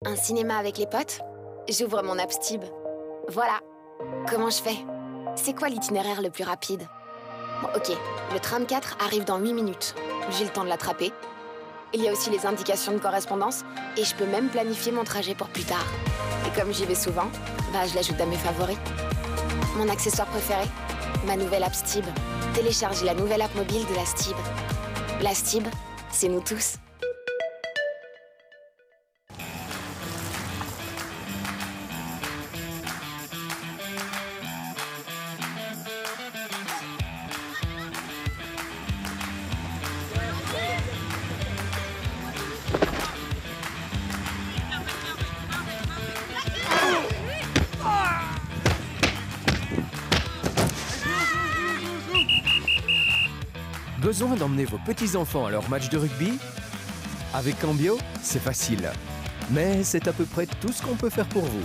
[0.04, 1.20] Un cinéma avec les potes?
[1.68, 2.62] J'ouvre mon Abstib.
[3.28, 3.60] Voilà.
[4.28, 4.78] Comment je fais?
[5.36, 6.82] C'est quoi l'itinéraire le plus rapide?
[7.76, 7.90] Ok,
[8.32, 9.94] le tram 4 arrive dans 8 minutes.
[10.30, 11.12] J'ai le temps de l'attraper.
[11.94, 13.62] Il y a aussi les indications de correspondance
[13.96, 15.86] et je peux même planifier mon trajet pour plus tard.
[16.46, 17.30] Et comme j'y vais souvent,
[17.72, 18.78] bah je l'ajoute à mes favoris.
[19.76, 20.64] Mon accessoire préféré
[21.26, 22.04] Ma nouvelle app Stib.
[22.54, 24.36] Téléchargez la nouvelle app mobile de la Stib.
[25.20, 25.66] La Stib,
[26.10, 26.76] c'est nous tous.
[54.60, 56.38] Vos petits-enfants à leur match de rugby
[57.32, 58.90] Avec Cambio, c'est facile.
[59.50, 61.64] Mais c'est à peu près tout ce qu'on peut faire pour vous.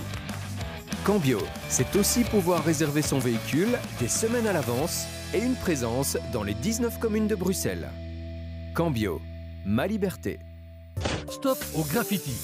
[1.03, 6.43] Cambio, c'est aussi pouvoir réserver son véhicule des semaines à l'avance et une présence dans
[6.43, 7.89] les 19 communes de Bruxelles.
[8.73, 9.21] Cambio,
[9.65, 10.39] ma liberté.
[11.29, 12.35] Stop au graffiti.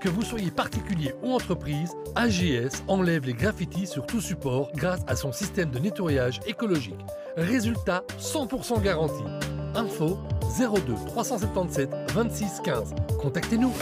[0.00, 5.16] Que vous soyez particulier ou entreprise, AGS enlève les graffitis sur tout support grâce à
[5.16, 7.04] son système de nettoyage écologique.
[7.36, 9.47] Résultat 100% garanti.
[9.74, 10.18] Info
[10.58, 12.94] 02 377 26 15.
[13.20, 13.72] Contactez-nous.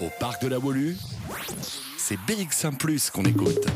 [0.00, 0.96] Au parc de la Wolu,
[1.96, 2.76] c'est BX1⁇
[3.10, 3.66] qu'on écoute.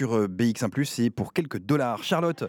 [0.00, 2.02] Sur euh, BX1+, et pour quelques dollars.
[2.02, 2.44] Charlotte,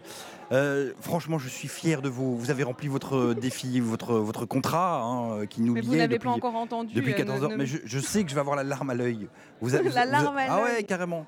[0.52, 2.38] euh, franchement, je suis fier de vous.
[2.38, 6.30] Vous avez rempli votre défi, votre, votre contrat hein, qui nous Mais vous n'avez pas
[6.30, 7.50] encore entendu, depuis euh, 14 ne- heures.
[7.50, 9.28] ne- Mais je, je sais que je vais avoir la larme à l'œil.
[9.60, 10.84] Vous avez- La vous- larme à Ah ouais, l'œil.
[10.86, 11.26] carrément.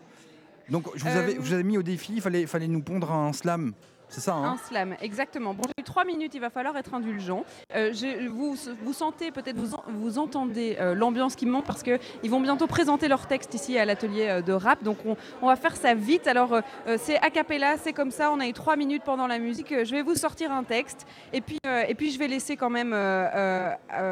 [0.71, 3.13] Donc, je vous, Euh, avais, vous avais mis au défi, il fallait, fallait nous pondre
[3.13, 3.75] un slam.
[4.15, 5.55] C'est ça, hein Un slam, exactement.
[5.55, 7.45] Bon, j'ai eu trois minutes, il va falloir être indulgent.
[7.75, 7.93] Euh,
[8.31, 12.41] vous, vous sentez, peut-être vous, en- vous entendez euh, l'ambiance qui monte parce qu'ils vont
[12.41, 14.85] bientôt présenter leur texte ici à l'atelier euh, de rap.
[14.85, 16.29] Donc on, on va faire ça vite.
[16.29, 16.61] Alors
[16.99, 18.31] c'est a cappella, c'est comme ça.
[18.31, 19.75] On a eu trois minutes pendant la musique.
[19.85, 21.59] Je vais vous sortir un texte et puis,
[21.89, 22.91] et puis je vais laisser quand même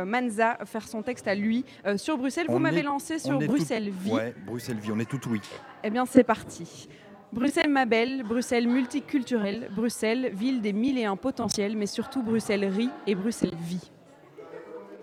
[0.06, 1.64] Manza faire son texte à lui
[1.96, 2.46] sur Bruxelles.
[2.48, 4.10] Vous m'avez lancé sur est tout- Bruxelles Vie.
[4.12, 5.40] Ouais, Bruxelles Vie, on est tout oui.
[5.84, 6.88] Eh bien, c'est parti.
[7.32, 12.64] Bruxelles ma belle, Bruxelles multiculturelle, Bruxelles, ville des mille et un potentiels, mais surtout Bruxelles
[12.66, 13.90] rit et Bruxelles vit.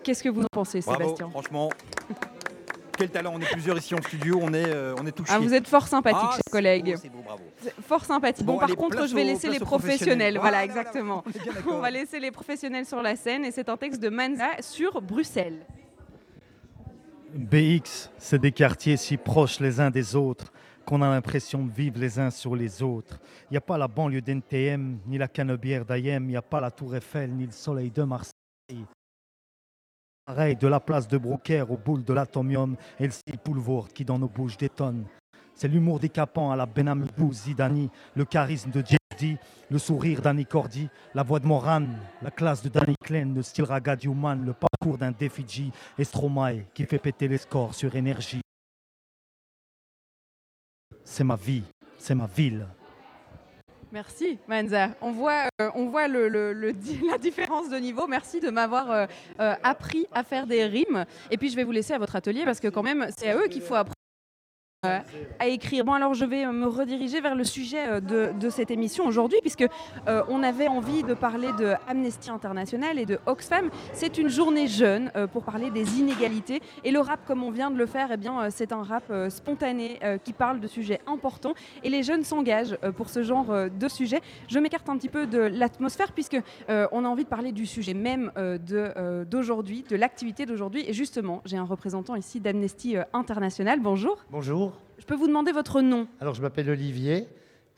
[0.03, 1.69] Qu'est-ce que vous en pensez, Bravo, Sébastien franchement.
[2.97, 5.31] Quel talent, on est plusieurs ici en studio, on est, euh, on est touchés.
[5.33, 6.91] Ah, vous êtes fort sympathique, Ah, chers collègues.
[6.93, 7.43] beau, c'est beau, bravo.
[7.61, 8.45] C'est Fort sympathique.
[8.45, 10.33] Bon, Bon, par contre, je vais laisser les professionnels.
[10.35, 10.37] professionnels.
[10.37, 11.23] Voilà, Voilà, exactement.
[11.67, 11.71] on.
[11.75, 15.01] On va laisser les professionnels sur la scène et c'est un texte de Manza sur
[15.01, 15.65] Bruxelles.
[17.33, 20.51] BX, c'est des quartiers si proches les uns des autres
[20.89, 23.19] qu'on a l'impression de vivre les uns sur les autres.
[23.43, 26.59] Il n'y a pas la banlieue d'NTM, ni la canebière d'Ayem, il n'y a pas
[26.59, 28.33] la tour Eiffel, ni le soleil de Marseille.
[30.25, 33.37] Pareil, de la place de Brocaire au boule de l'atomium et le style
[33.93, 35.05] qui dans nos bouches détonne.
[35.53, 39.37] C'est l'humour décapant à la Benamidou Zidani, le charisme de JD,
[39.69, 43.65] le sourire d'Annie Cordy, la voix de Morane, la classe de Danny Klein, le style
[43.65, 46.03] raga le parcours d'un Defiji et
[46.73, 48.41] qui fait péter les scores sur énergie.
[51.11, 51.63] C'est ma vie,
[51.97, 52.67] c'est ma ville.
[53.91, 54.91] Merci, Manza.
[55.01, 58.05] On voit, euh, on voit la différence de niveau.
[58.05, 59.05] Merci de m'avoir euh,
[59.39, 61.05] euh, appris à faire des rimes.
[61.31, 63.37] Et puis, je vais vous laisser à votre atelier parce que quand même, c'est à
[63.37, 63.95] eux qu'il faut apprendre.
[64.83, 65.83] À écrire.
[65.83, 69.37] Bon, alors je vais euh, me rediriger vers le sujet euh, de, cette émission aujourd'hui,
[69.41, 69.67] puisque
[70.07, 73.69] euh, on avait envie de parler de Amnesty International et de Oxfam.
[73.91, 76.61] C'est une journée jeune pour parler des inégalités.
[76.85, 79.99] Et le rap, comme on vient de le faire, eh bien, c'est un rap spontané
[80.23, 81.53] qui parle de sujets importants.
[81.83, 84.21] Et les jeunes s'engagent pour ce genre de sujet.
[84.47, 86.37] Je m'écarte un petit peu de l'atmosphère, puisque
[86.67, 88.31] on a envie de parler du sujet même
[89.25, 90.85] d'aujourd'hui, de l'activité d'aujourd'hui.
[90.87, 93.79] Et justement, j'ai un représentant ici d'Amnesty International.
[93.79, 94.17] Bonjour.
[94.31, 94.68] Bonjour.
[94.97, 97.27] Je peux vous demander votre nom Alors, je m'appelle Olivier.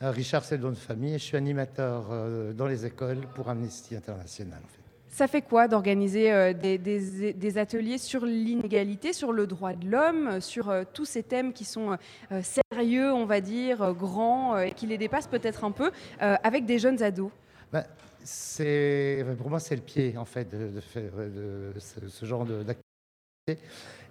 [0.01, 1.13] euh, Richard, c'est le nom de famille.
[1.15, 4.59] Et je suis animateur euh, dans les écoles pour Amnesty International.
[4.63, 4.77] en fait.
[5.07, 9.89] Ça fait quoi d'organiser euh, des, des- des ateliers sur l'inégalité, sur le droit de
[9.89, 11.97] l'homme, sur tous ces thèmes qui sont
[12.41, 17.03] sérieux, on va dire, grands, et qui les dépassent peut-être un peu, avec des jeunes
[17.03, 17.29] ados
[17.73, 17.83] Ben,
[18.23, 22.45] c'est, pour moi, c'est le pied, en fait, de, de faire de ce, ce genre
[22.45, 23.65] d'activité.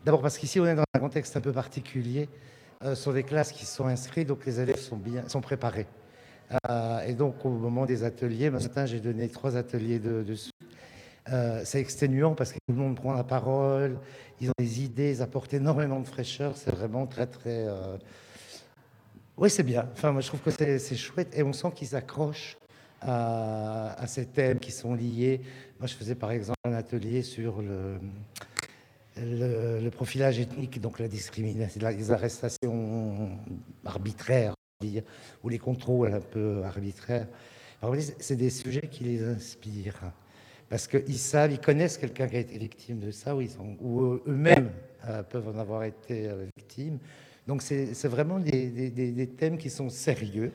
[0.05, 2.29] D'abord parce qu'ici, on est dans un contexte un peu particulier.
[2.83, 5.87] Euh, sont des classes qui sont inscrites, donc les élèves sont, bien, sont préparés.
[6.71, 10.35] Euh, et donc, au moment des ateliers, ce matin, j'ai donné trois ateliers de, de.
[11.31, 13.99] Euh, c'est exténuant parce que tout le monde prend la parole,
[14.41, 16.57] ils ont des idées, ils apportent énormément de fraîcheur.
[16.57, 17.67] C'est vraiment très, très.
[17.69, 17.99] euh,
[19.37, 19.87] Oui, c'est bien.
[19.93, 22.57] Enfin, moi, je trouve que c'est c'est chouette et on sent qu'ils s'accrochent
[23.03, 25.43] à, à ces thèmes qui sont liés.
[25.79, 27.99] Moi, je faisais par exemple un atelier sur le,
[29.17, 33.39] le, profilage ethnique, donc la discrimination, les arrestations
[33.85, 34.55] arbitraires,
[35.43, 37.27] ou les contrôles un peu arbitraires.
[38.19, 40.13] C'est des sujets qui les inspirent.
[40.69, 44.71] Parce qu'ils savent, ils connaissent quelqu'un qui a été victime de ça, ou, eux-mêmes
[45.09, 46.99] euh, peuvent en avoir été euh, victimes.
[47.47, 50.53] Donc c'est vraiment des, thèmes qui sont sérieux.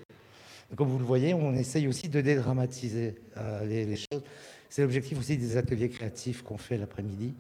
[0.75, 4.23] Comme vous le voyez, on essaye aussi de dédramatiser euh, les, choses.
[4.69, 7.33] C'est l'objectif aussi des ateliers créatifs qu'on fait l'après-midi,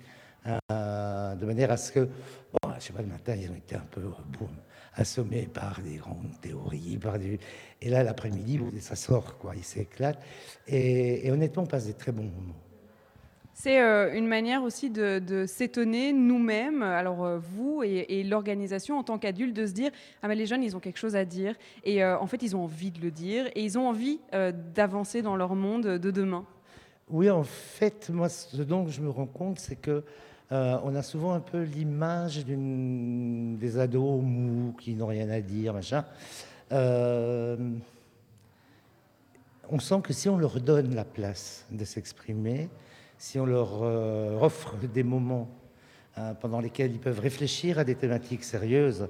[0.45, 3.85] de manière à ce que, bon, je sais pas, le matin, ils ont été un
[3.89, 4.49] peu boum,
[4.95, 7.39] assommés par des grandes théories, par du...
[7.81, 10.21] et là, l'après-midi, ça sort, quoi, ils s'éclatent.
[10.67, 12.55] Et, et honnêtement, on passe des très bons moments.
[13.57, 18.99] C'est euh, une manière aussi de, de s'étonner nous-mêmes, alors euh, vous et, et l'organisation
[18.99, 19.91] en tant qu'adultes, de se dire
[20.21, 21.55] ah mais les jeunes ils ont quelque chose à dire
[21.85, 24.51] et euh, en fait ils ont envie de le dire et ils ont envie euh,
[24.51, 26.45] d'avancer dans leur monde de demain.
[27.07, 30.03] Oui, en fait, moi, ce dont je me rends compte, c'est que
[30.51, 35.73] euh, on a souvent un peu l'image des ados mous qui n'ont rien à dire.
[36.71, 37.57] Euh,
[39.69, 42.69] on sent que si on leur donne la place de s'exprimer,
[43.17, 45.49] si on leur euh, offre des moments
[46.39, 49.09] pendant lesquels ils peuvent réfléchir à des thématiques sérieuses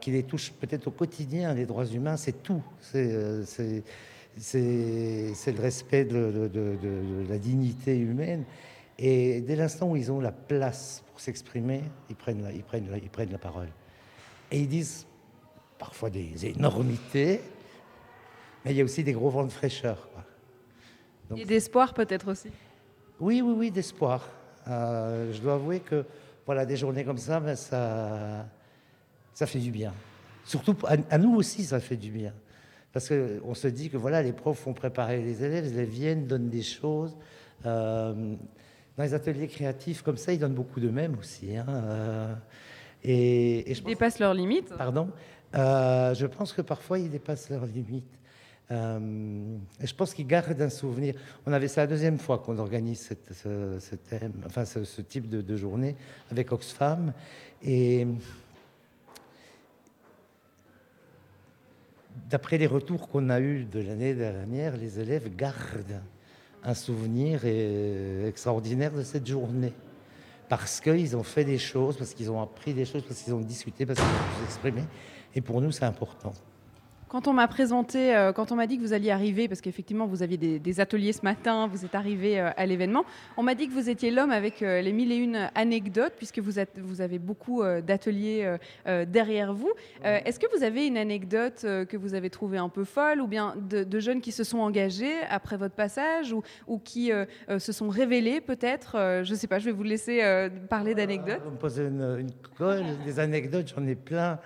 [0.00, 1.54] qui les touchent peut-être au quotidien.
[1.54, 2.64] Les droits humains, c'est tout.
[2.80, 3.84] C'est
[4.36, 6.50] le respect de
[7.28, 8.42] la dignité humaine.
[8.98, 12.90] Et dès l'instant où ils ont la place pour s'exprimer, ils prennent, la, ils, prennent
[12.90, 13.68] la, ils prennent la parole.
[14.50, 15.06] Et ils disent
[15.78, 17.40] parfois des énormités,
[18.64, 20.08] mais il y a aussi des gros vents de fraîcheur.
[20.12, 21.36] quoi.
[21.36, 22.50] Et d'espoir peut-être aussi.
[23.20, 24.28] Oui, oui, oui, d'espoir.
[24.68, 26.04] Euh, je dois avouer que
[26.46, 28.46] voilà, des journées comme ça, ben, ça,
[29.34, 29.92] ça fait du bien.
[30.44, 32.32] Surtout à, à nous aussi, ça fait du bien.
[32.92, 36.26] Parce qu'on se dit que voilà, les profs font préparer les élèves, les élèves viennent,
[36.26, 37.14] donnent des choses.
[37.66, 38.34] Euh,
[38.96, 41.56] dans les ateliers créatifs comme ça, ils donnent beaucoup d'eux-mêmes aussi.
[41.56, 42.34] hein, euh,
[43.04, 44.74] et, et je Ils dépassent leurs limites.
[44.76, 45.10] Pardon.
[45.54, 48.04] Euh, je pense que parfois ils dépassent leurs limites.
[48.72, 51.14] Euh, et je pense qu'ils gardent un souvenir.
[51.46, 55.02] On avait ça la deuxième fois qu'on organise cette- ce, ce thème, enfin ce, ce
[55.02, 55.94] type de, de journée
[56.32, 57.12] avec Oxfam.
[57.62, 58.06] Et
[62.28, 66.00] d'après les retours qu'on a eus de l'année dernière, les élèves gardent
[66.66, 69.72] un souvenir euh, extraordinaire de cette journée.
[70.48, 73.40] Parce qu'ils ont fait des choses, parce qu'ils ont appris des choses, parce qu'ils ont
[73.40, 74.84] discuté, parce qu'ils ont pu s'exprimer.
[75.34, 76.32] Et pour nous, c'est important.
[77.08, 80.06] Quand on m'a présenté, euh, quand on m'a dit que vous alliez arriver, parce qu'effectivement
[80.06, 83.04] vous aviez des, des ateliers ce matin, vous êtes arrivé euh, à l'événement,
[83.36, 86.40] on m'a dit que vous étiez l'homme avec euh, les mille et une anecdotes, puisque
[86.40, 88.56] vous, êtes- vous avez beaucoup d'ateliers
[89.06, 89.70] derrière vous.
[90.02, 93.54] Est-ce que vous avez une anecdote que vous avez trouvée un peu folle, ou bien
[93.56, 97.10] de, de jeunes qui se sont engagés après votre passage, ou, ou qui
[97.58, 100.22] se sont révélés peut-être Je ne sais pas, je vais vous laisser
[100.68, 101.40] parler d'anecdotes.
[101.44, 104.38] Vous me posez une, une colle, des anecdotes, j'en ai plein.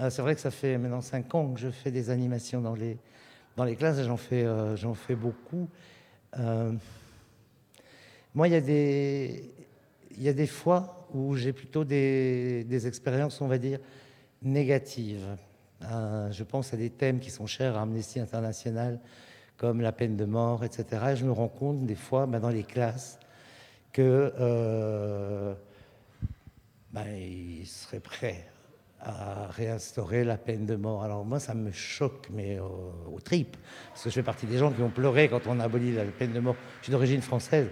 [0.00, 2.74] Euh, c'est vrai que ça fait maintenant cinq ans que je fais des animations dans
[2.74, 2.98] les,
[3.56, 5.68] dans les classes j'en fais, euh, j'en fais beaucoup.
[6.38, 6.72] Euh,
[8.34, 9.50] moi, il y, a des,
[10.18, 13.78] y a des fois où j'ai plutôt des, des expériences, on va dire,
[14.42, 15.24] négatives.
[15.84, 19.00] Euh, je pense à des thèmes qui sont chers à Amnesty International,
[19.56, 20.84] comme la peine de mort, etc.
[21.12, 23.18] Et je me rends compte des fois ben, dans les classes
[23.92, 25.56] que
[26.92, 28.46] ben, ils seraient prêts
[29.00, 31.02] à réinstaurer la peine de mort.
[31.04, 33.56] Alors moi, ça me choque, mais au- aux tripes,
[33.90, 36.04] parce que je fais partie des gens qui ont pleuré quand on a aboli la
[36.04, 36.56] peine de mort.
[36.80, 37.68] Je suis d'origine française.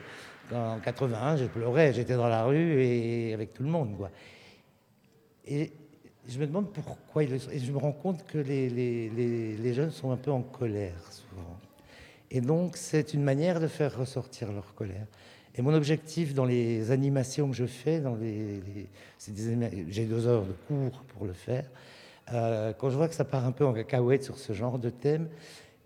[0.53, 4.09] En 81, j'ai pleuré, j'étais dans la rue et avec tout le monde.
[5.47, 5.73] Et
[6.29, 7.23] je me demande pourquoi.
[7.23, 7.29] Et
[7.59, 11.59] je me rends compte que les jeunes sont un peu en colère souvent.
[12.31, 15.07] Et donc, c'est une manière de faire ressortir leur colère.
[15.57, 18.61] Et mon objectif dans les animations que je fais, dans les,
[19.89, 21.65] j'ai deux heures de cours pour le faire.
[22.33, 24.91] euh, quand je vois que ça part un peu en cacahuète sur ce genre de
[24.91, 25.29] thème,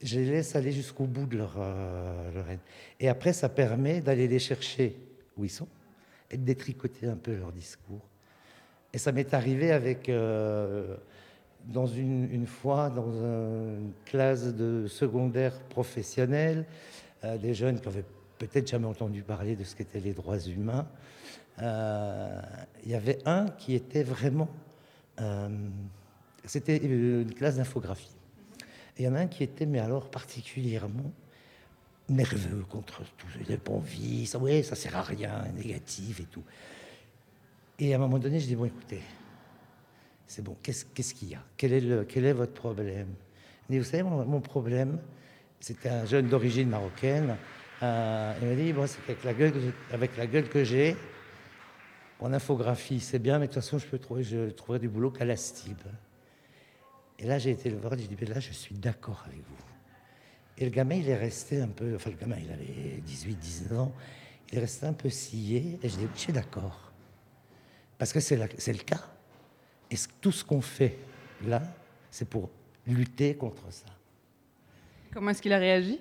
[0.02, 2.60] je les laisse aller jusqu'au bout de leur, euh, leur haine.
[3.00, 4.96] Et après, ça permet d'aller les chercher
[5.36, 5.66] où ils sont
[6.30, 8.00] et de détricoter un peu leur discours.
[8.92, 10.96] Et ça m'est arrivé avec, euh,
[11.66, 16.64] dans une, fois, dans un- une classe de secondaire professionnel,
[17.24, 18.04] euh, des jeunes qui avaient
[18.38, 20.86] peut-être jamais entendu parler de ce qu'étaient les droits humains.
[21.60, 22.40] Euh,
[22.84, 24.48] Il y avait un qui était vraiment...
[25.20, 25.48] euh,
[26.44, 28.14] C'était une classe d'infographie.
[28.98, 31.12] Il y en a un qui était, mais alors particulièrement
[32.08, 33.26] nerveux contre tout.
[33.36, 36.42] Il n'avait pas envie, ça, ouais, ça sert à rien, négatif et tout.
[37.78, 39.02] Et à un moment donné, je dis, bon, écoutez,
[40.26, 41.42] c'est bon, qu'est-ce qu'il y a?
[41.56, 43.08] Quel est, est votre problème?
[43.70, 44.98] Il vous savez, mon, mon problème,
[45.60, 47.36] c'était un jeune d'origine marocaine.
[47.82, 48.98] Euh, il m'a dit, bon, c'est
[49.92, 50.96] avec la gueule que j'ai,
[52.20, 54.24] en infographie, c'est bien, mais de toute façon, je peux trouver,
[54.54, 55.78] trouverai du boulot qu'à la STIB.
[57.20, 59.64] Et là, j'ai été le voir, j'ai dit, ben là, je suis d'accord avec vous.
[60.56, 63.78] Et le gamin, il est resté un peu, enfin, le gamin, il avait 18, 19
[63.78, 63.92] ans,
[64.50, 66.92] il est resté un peu scié, et je dis, je suis d'accord.
[67.96, 69.04] Parce que c'est le cas.
[69.90, 70.98] Et tout ce qu'on fait
[71.46, 71.62] là,
[72.10, 72.50] c'est pour
[72.86, 73.86] lutter contre ça.
[75.12, 76.00] Comment est-ce qu'il a réagi?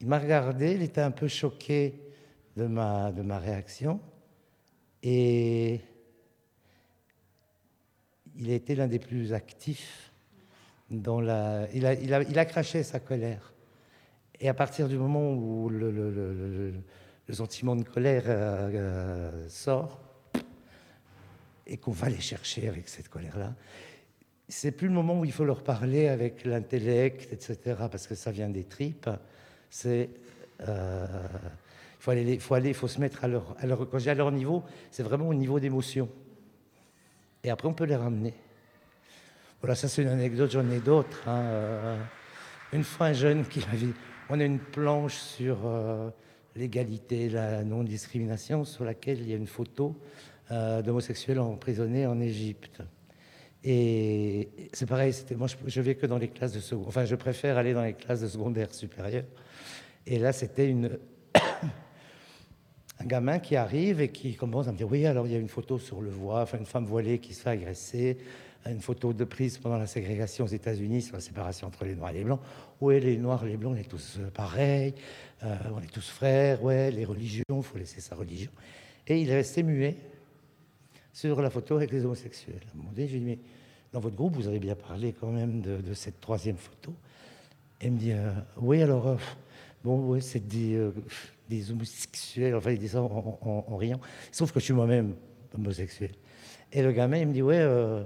[0.00, 1.94] Il m'a regardé, il était un peu choqué
[2.56, 4.00] de ma, de ma réaction.
[5.02, 5.80] Et
[8.38, 10.12] il a été l'un des plus actifs
[10.90, 11.66] dans la.
[11.72, 13.52] Il a, il, a, il a craché sa colère.
[14.40, 16.72] Et à partir du moment où le, le- le-
[17.26, 20.00] le- sentiment de colère euh, euh, sort,
[21.66, 23.54] et qu'on va les chercher avec cette colère-là,
[24.48, 27.58] c'est plus le moment où il faut leur parler avec l'intellect, etc.,
[27.90, 29.08] parce que ça vient des tripes.
[29.76, 30.08] C'est.
[30.66, 34.08] euh, il faut aller, faut aller, faut se mettre à leur, à leur- quand j'ai
[34.10, 36.08] à leur niveau, c'est vraiment au niveau d'émotion.
[37.44, 38.32] Et après, on peut les ramener.
[39.60, 41.28] Voilà, ça c'est une anecdote, j'en ai d'autres.
[41.28, 41.40] hein.
[41.42, 41.96] Euh,
[42.72, 43.92] Une fois, un jeune qui m'a dit,
[44.30, 46.08] on a une planche sur, euh,
[46.54, 49.94] l'égalité, la non-discrimination, sur laquelle il y a une photo
[50.52, 52.80] euh, d'homosexuels emprisonnés en Égypte.
[53.62, 57.14] Et c'est pareil, moi je, je vais que dans les classes de secondaire, enfin je
[57.16, 59.24] préfère aller dans les classes de secondaire supérieure.
[60.06, 60.74] Et là c'était
[62.98, 65.38] un gamin qui arrive et qui commence à me dire oui alors il y a
[65.38, 68.18] une photo sur le voie, enfin une femme voilée qui se fait agresser,
[68.66, 72.10] une photo de prise pendant la ségrégation aux États-Unis sur la séparation entre les noirs
[72.10, 72.40] et les blancs.
[72.80, 74.94] Ouais les noirs et les blancs on est tous euh, pareils,
[75.44, 78.50] euh, on est tous frères, ouais les religions, il faut laisser sa religion.
[79.06, 79.96] Et il est resté muet
[81.12, 82.60] sur la photo avec les homosexuels.
[82.68, 83.38] À un moment donné, je lui ai dit, mais
[83.92, 86.92] dans votre groupe, vous avez bien parlé quand même de, cette troisième photo.
[87.80, 89.16] Et il me dit, euh, oui, alors,
[89.84, 90.92] bon, ouais, c'est des, euh,
[91.48, 93.38] des homosexuels, enfin, il dit ça en,
[93.68, 94.00] en- riant.
[94.32, 95.14] Sauf que je suis moi-même
[95.54, 96.12] homosexuel.
[96.72, 98.04] Et le gamin, il me dit, ouais, euh,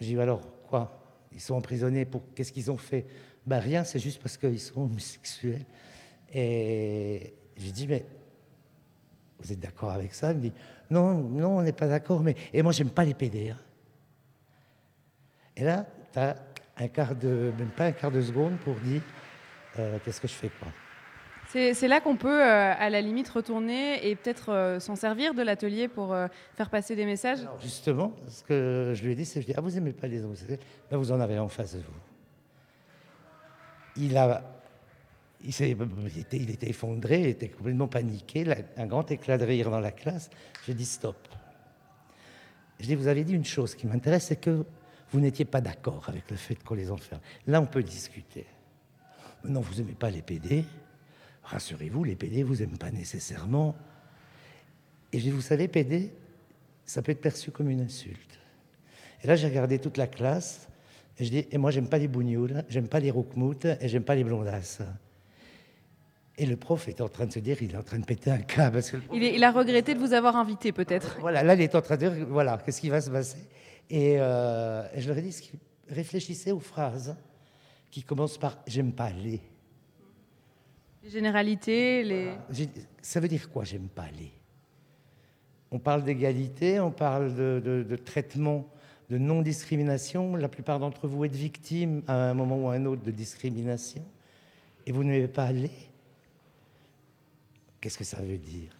[0.00, 0.94] je dis, alors, quoi?
[1.32, 3.06] Ils sont emprisonnés pour, qu'est-ce qu'ils ont fait?
[3.46, 5.64] Ben rien, c'est juste parce qu'ils sont homosexuels.
[6.32, 8.04] Et j'ai dit, mais
[9.40, 10.32] vous êtes d'accord avec ça?
[10.32, 10.52] Il me dit
[10.90, 12.34] Non, non, on n'est pas d'accord, mais.
[12.52, 13.50] Et moi, j'aime pas les PD.
[13.50, 13.56] hein.
[15.56, 16.36] Et là, tu as
[16.76, 17.52] un quart de.
[17.58, 19.02] même pas un quart de seconde pour dire
[19.78, 20.68] euh, Qu'est-ce que je fais, quoi?
[21.50, 25.40] C'est là qu'on peut, euh, à la limite, retourner et peut-être euh, s'en servir de
[25.40, 27.38] l'atelier pour euh, faire passer des messages.
[27.62, 30.22] Justement, ce que je lui ai dit, c'est je dis, Ah, vous aimez pas les
[30.22, 30.58] homosexuels?
[30.90, 32.00] Ben, Vous en avez en face de vous.
[33.96, 34.42] Il a.
[35.44, 38.44] Il, était, effondré, il était complètement paniqué,
[38.76, 40.30] un grand éclat de rire dans la classe.
[40.66, 41.28] J'ai dit stop.
[42.80, 44.64] Je dis, vous avez dit une chose qui m'intéresse, c'est que
[45.12, 47.20] vous n'étiez pas d'accord avec le fait qu'on les enferme.
[47.46, 48.46] Là, on peut discuter.
[49.44, 50.64] Non, vous n'aimez pas les PD.
[51.48, 53.74] Rassurez-vous, les PD, vous n'aimez pas nécessairement.
[55.12, 56.10] Et je dis, vous savez, PD,
[56.84, 58.38] ça peut être perçu comme une insulte.
[59.22, 60.68] Et là, j'ai regardé toute la classe,
[61.18, 64.04] et je dis, et moi, j'aime pas les bougnoules, j'aime pas les roukmoutes, et j'aime
[64.04, 64.80] pas les blondasses.
[66.36, 68.30] Et le prof est en train de se dire, il est en train de péter
[68.30, 68.74] un câble.
[68.74, 71.16] Parce que Il, est- il a regretté de vous avoir invité, peut-être.
[71.20, 73.38] voilà, là, il est en train de dire, voilà, qu'est-ce qui va se passer
[73.90, 75.34] et, euh, et je leur ai dit,
[75.88, 77.16] réfléchissez aux phrases
[77.90, 79.40] qui commencent par j'aime pas les.
[81.08, 82.32] Les généralités, les.
[83.00, 84.30] Ça veut dire quoi, j'aime pas les?
[85.70, 88.68] On parle d'égalité, on parle de, traitement,
[89.08, 90.36] de non-discrimination.
[90.36, 94.04] La plupart d'entre vous êtes victimes à un moment ou à un autre de discrimination.
[94.86, 95.70] Et vous n'aimez pas les?
[97.80, 98.76] Qu'est-ce que ça veut dire?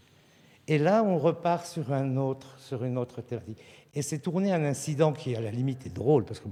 [0.66, 3.58] Et là, on repart sur un autre, sur une autre thématique.
[3.94, 6.48] Et c'est tourné un incident qui, à la limite, est drôle, parce que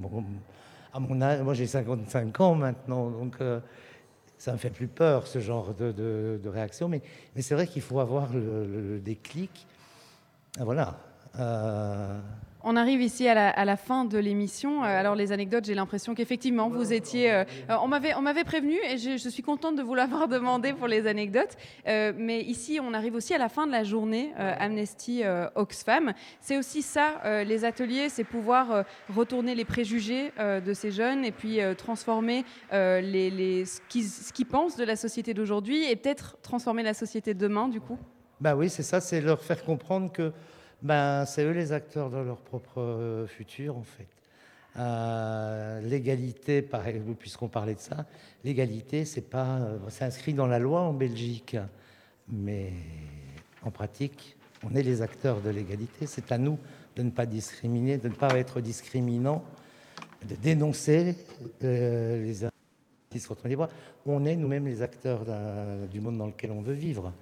[0.94, 3.61] à mon âge, moi j'ai 55 ans maintenant, donc euh,
[4.39, 6.89] ça me fait plus peur ce genre de, réaction.
[6.89, 7.03] Mais,
[7.41, 9.67] c'est vrai qu'il faut avoir le déclic.
[10.59, 10.97] Ah, Voilà.
[11.39, 12.19] Euh,
[12.69, 14.83] On arrive ici à la, fin de l'émission.
[14.83, 17.33] Euh, Alors les anecdotes, j'ai l'impression qu'effectivement vous étiez.
[17.33, 20.73] euh, euh, on m'avait, on m'avait prévenu et je, suis contente de vous l'avoir demandé
[20.73, 21.57] pour les anecdotes.
[21.87, 25.23] Mais ici, on arrive aussi à la fin de la journée Amnesty
[25.55, 26.13] Oxfam.
[26.41, 28.85] C'est aussi ça, les ateliers, c'est pouvoir
[29.15, 34.97] retourner les préjugés de ces jeunes et puis transformer les, ce qu'ils pensent de la
[34.97, 37.99] société d'aujourd'hui et peut-être transformer la société de demain, du coup.
[38.41, 40.33] Ben oui, c'est ça, c'est leur faire comprendre que
[40.87, 44.07] ben, c'est eux les acteurs de leur propre euh, futur, en fait.
[44.79, 46.63] Euh, l'égalité,
[47.19, 48.05] puisqu'on parlait de ça,
[48.45, 51.57] l'égalité, c'est pas, euh, c'est inscrit dans la loi en Belgique,
[52.29, 52.73] mais
[53.63, 56.07] en pratique, on est les acteurs de l'égalité.
[56.07, 56.59] C'est à nous
[56.95, 59.43] de ne pas discriminer, de ne pas être discriminants,
[60.29, 61.17] de dénoncer
[61.65, 63.71] euh, les injustices contre les droits.
[64.05, 65.25] On est nous-mêmes les acteurs
[65.91, 67.13] du monde dans lequel on veut vivre.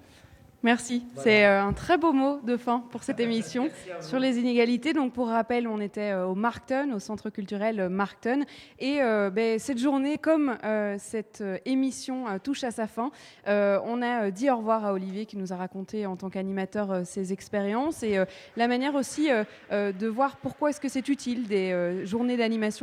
[0.65, 1.05] Merci.
[1.17, 3.69] C'est euh, un très beau mot de fin pour cette émission
[4.01, 4.95] sur les inégalités.
[4.95, 8.47] Donc, pour rappel, on était euh, au Markton, au centre culturel euh, Markton.
[8.79, 13.11] Et euh, ben, cette journée, comme euh, cette émission euh, touche à sa fin,
[13.47, 17.35] on a dit au revoir à Olivier qui nous a raconté en tant qu'animateur ses
[17.35, 18.19] expériences et
[18.57, 19.29] la manière aussi
[19.71, 22.75] de voir pourquoi est-ce que c'est utile des journées d'animation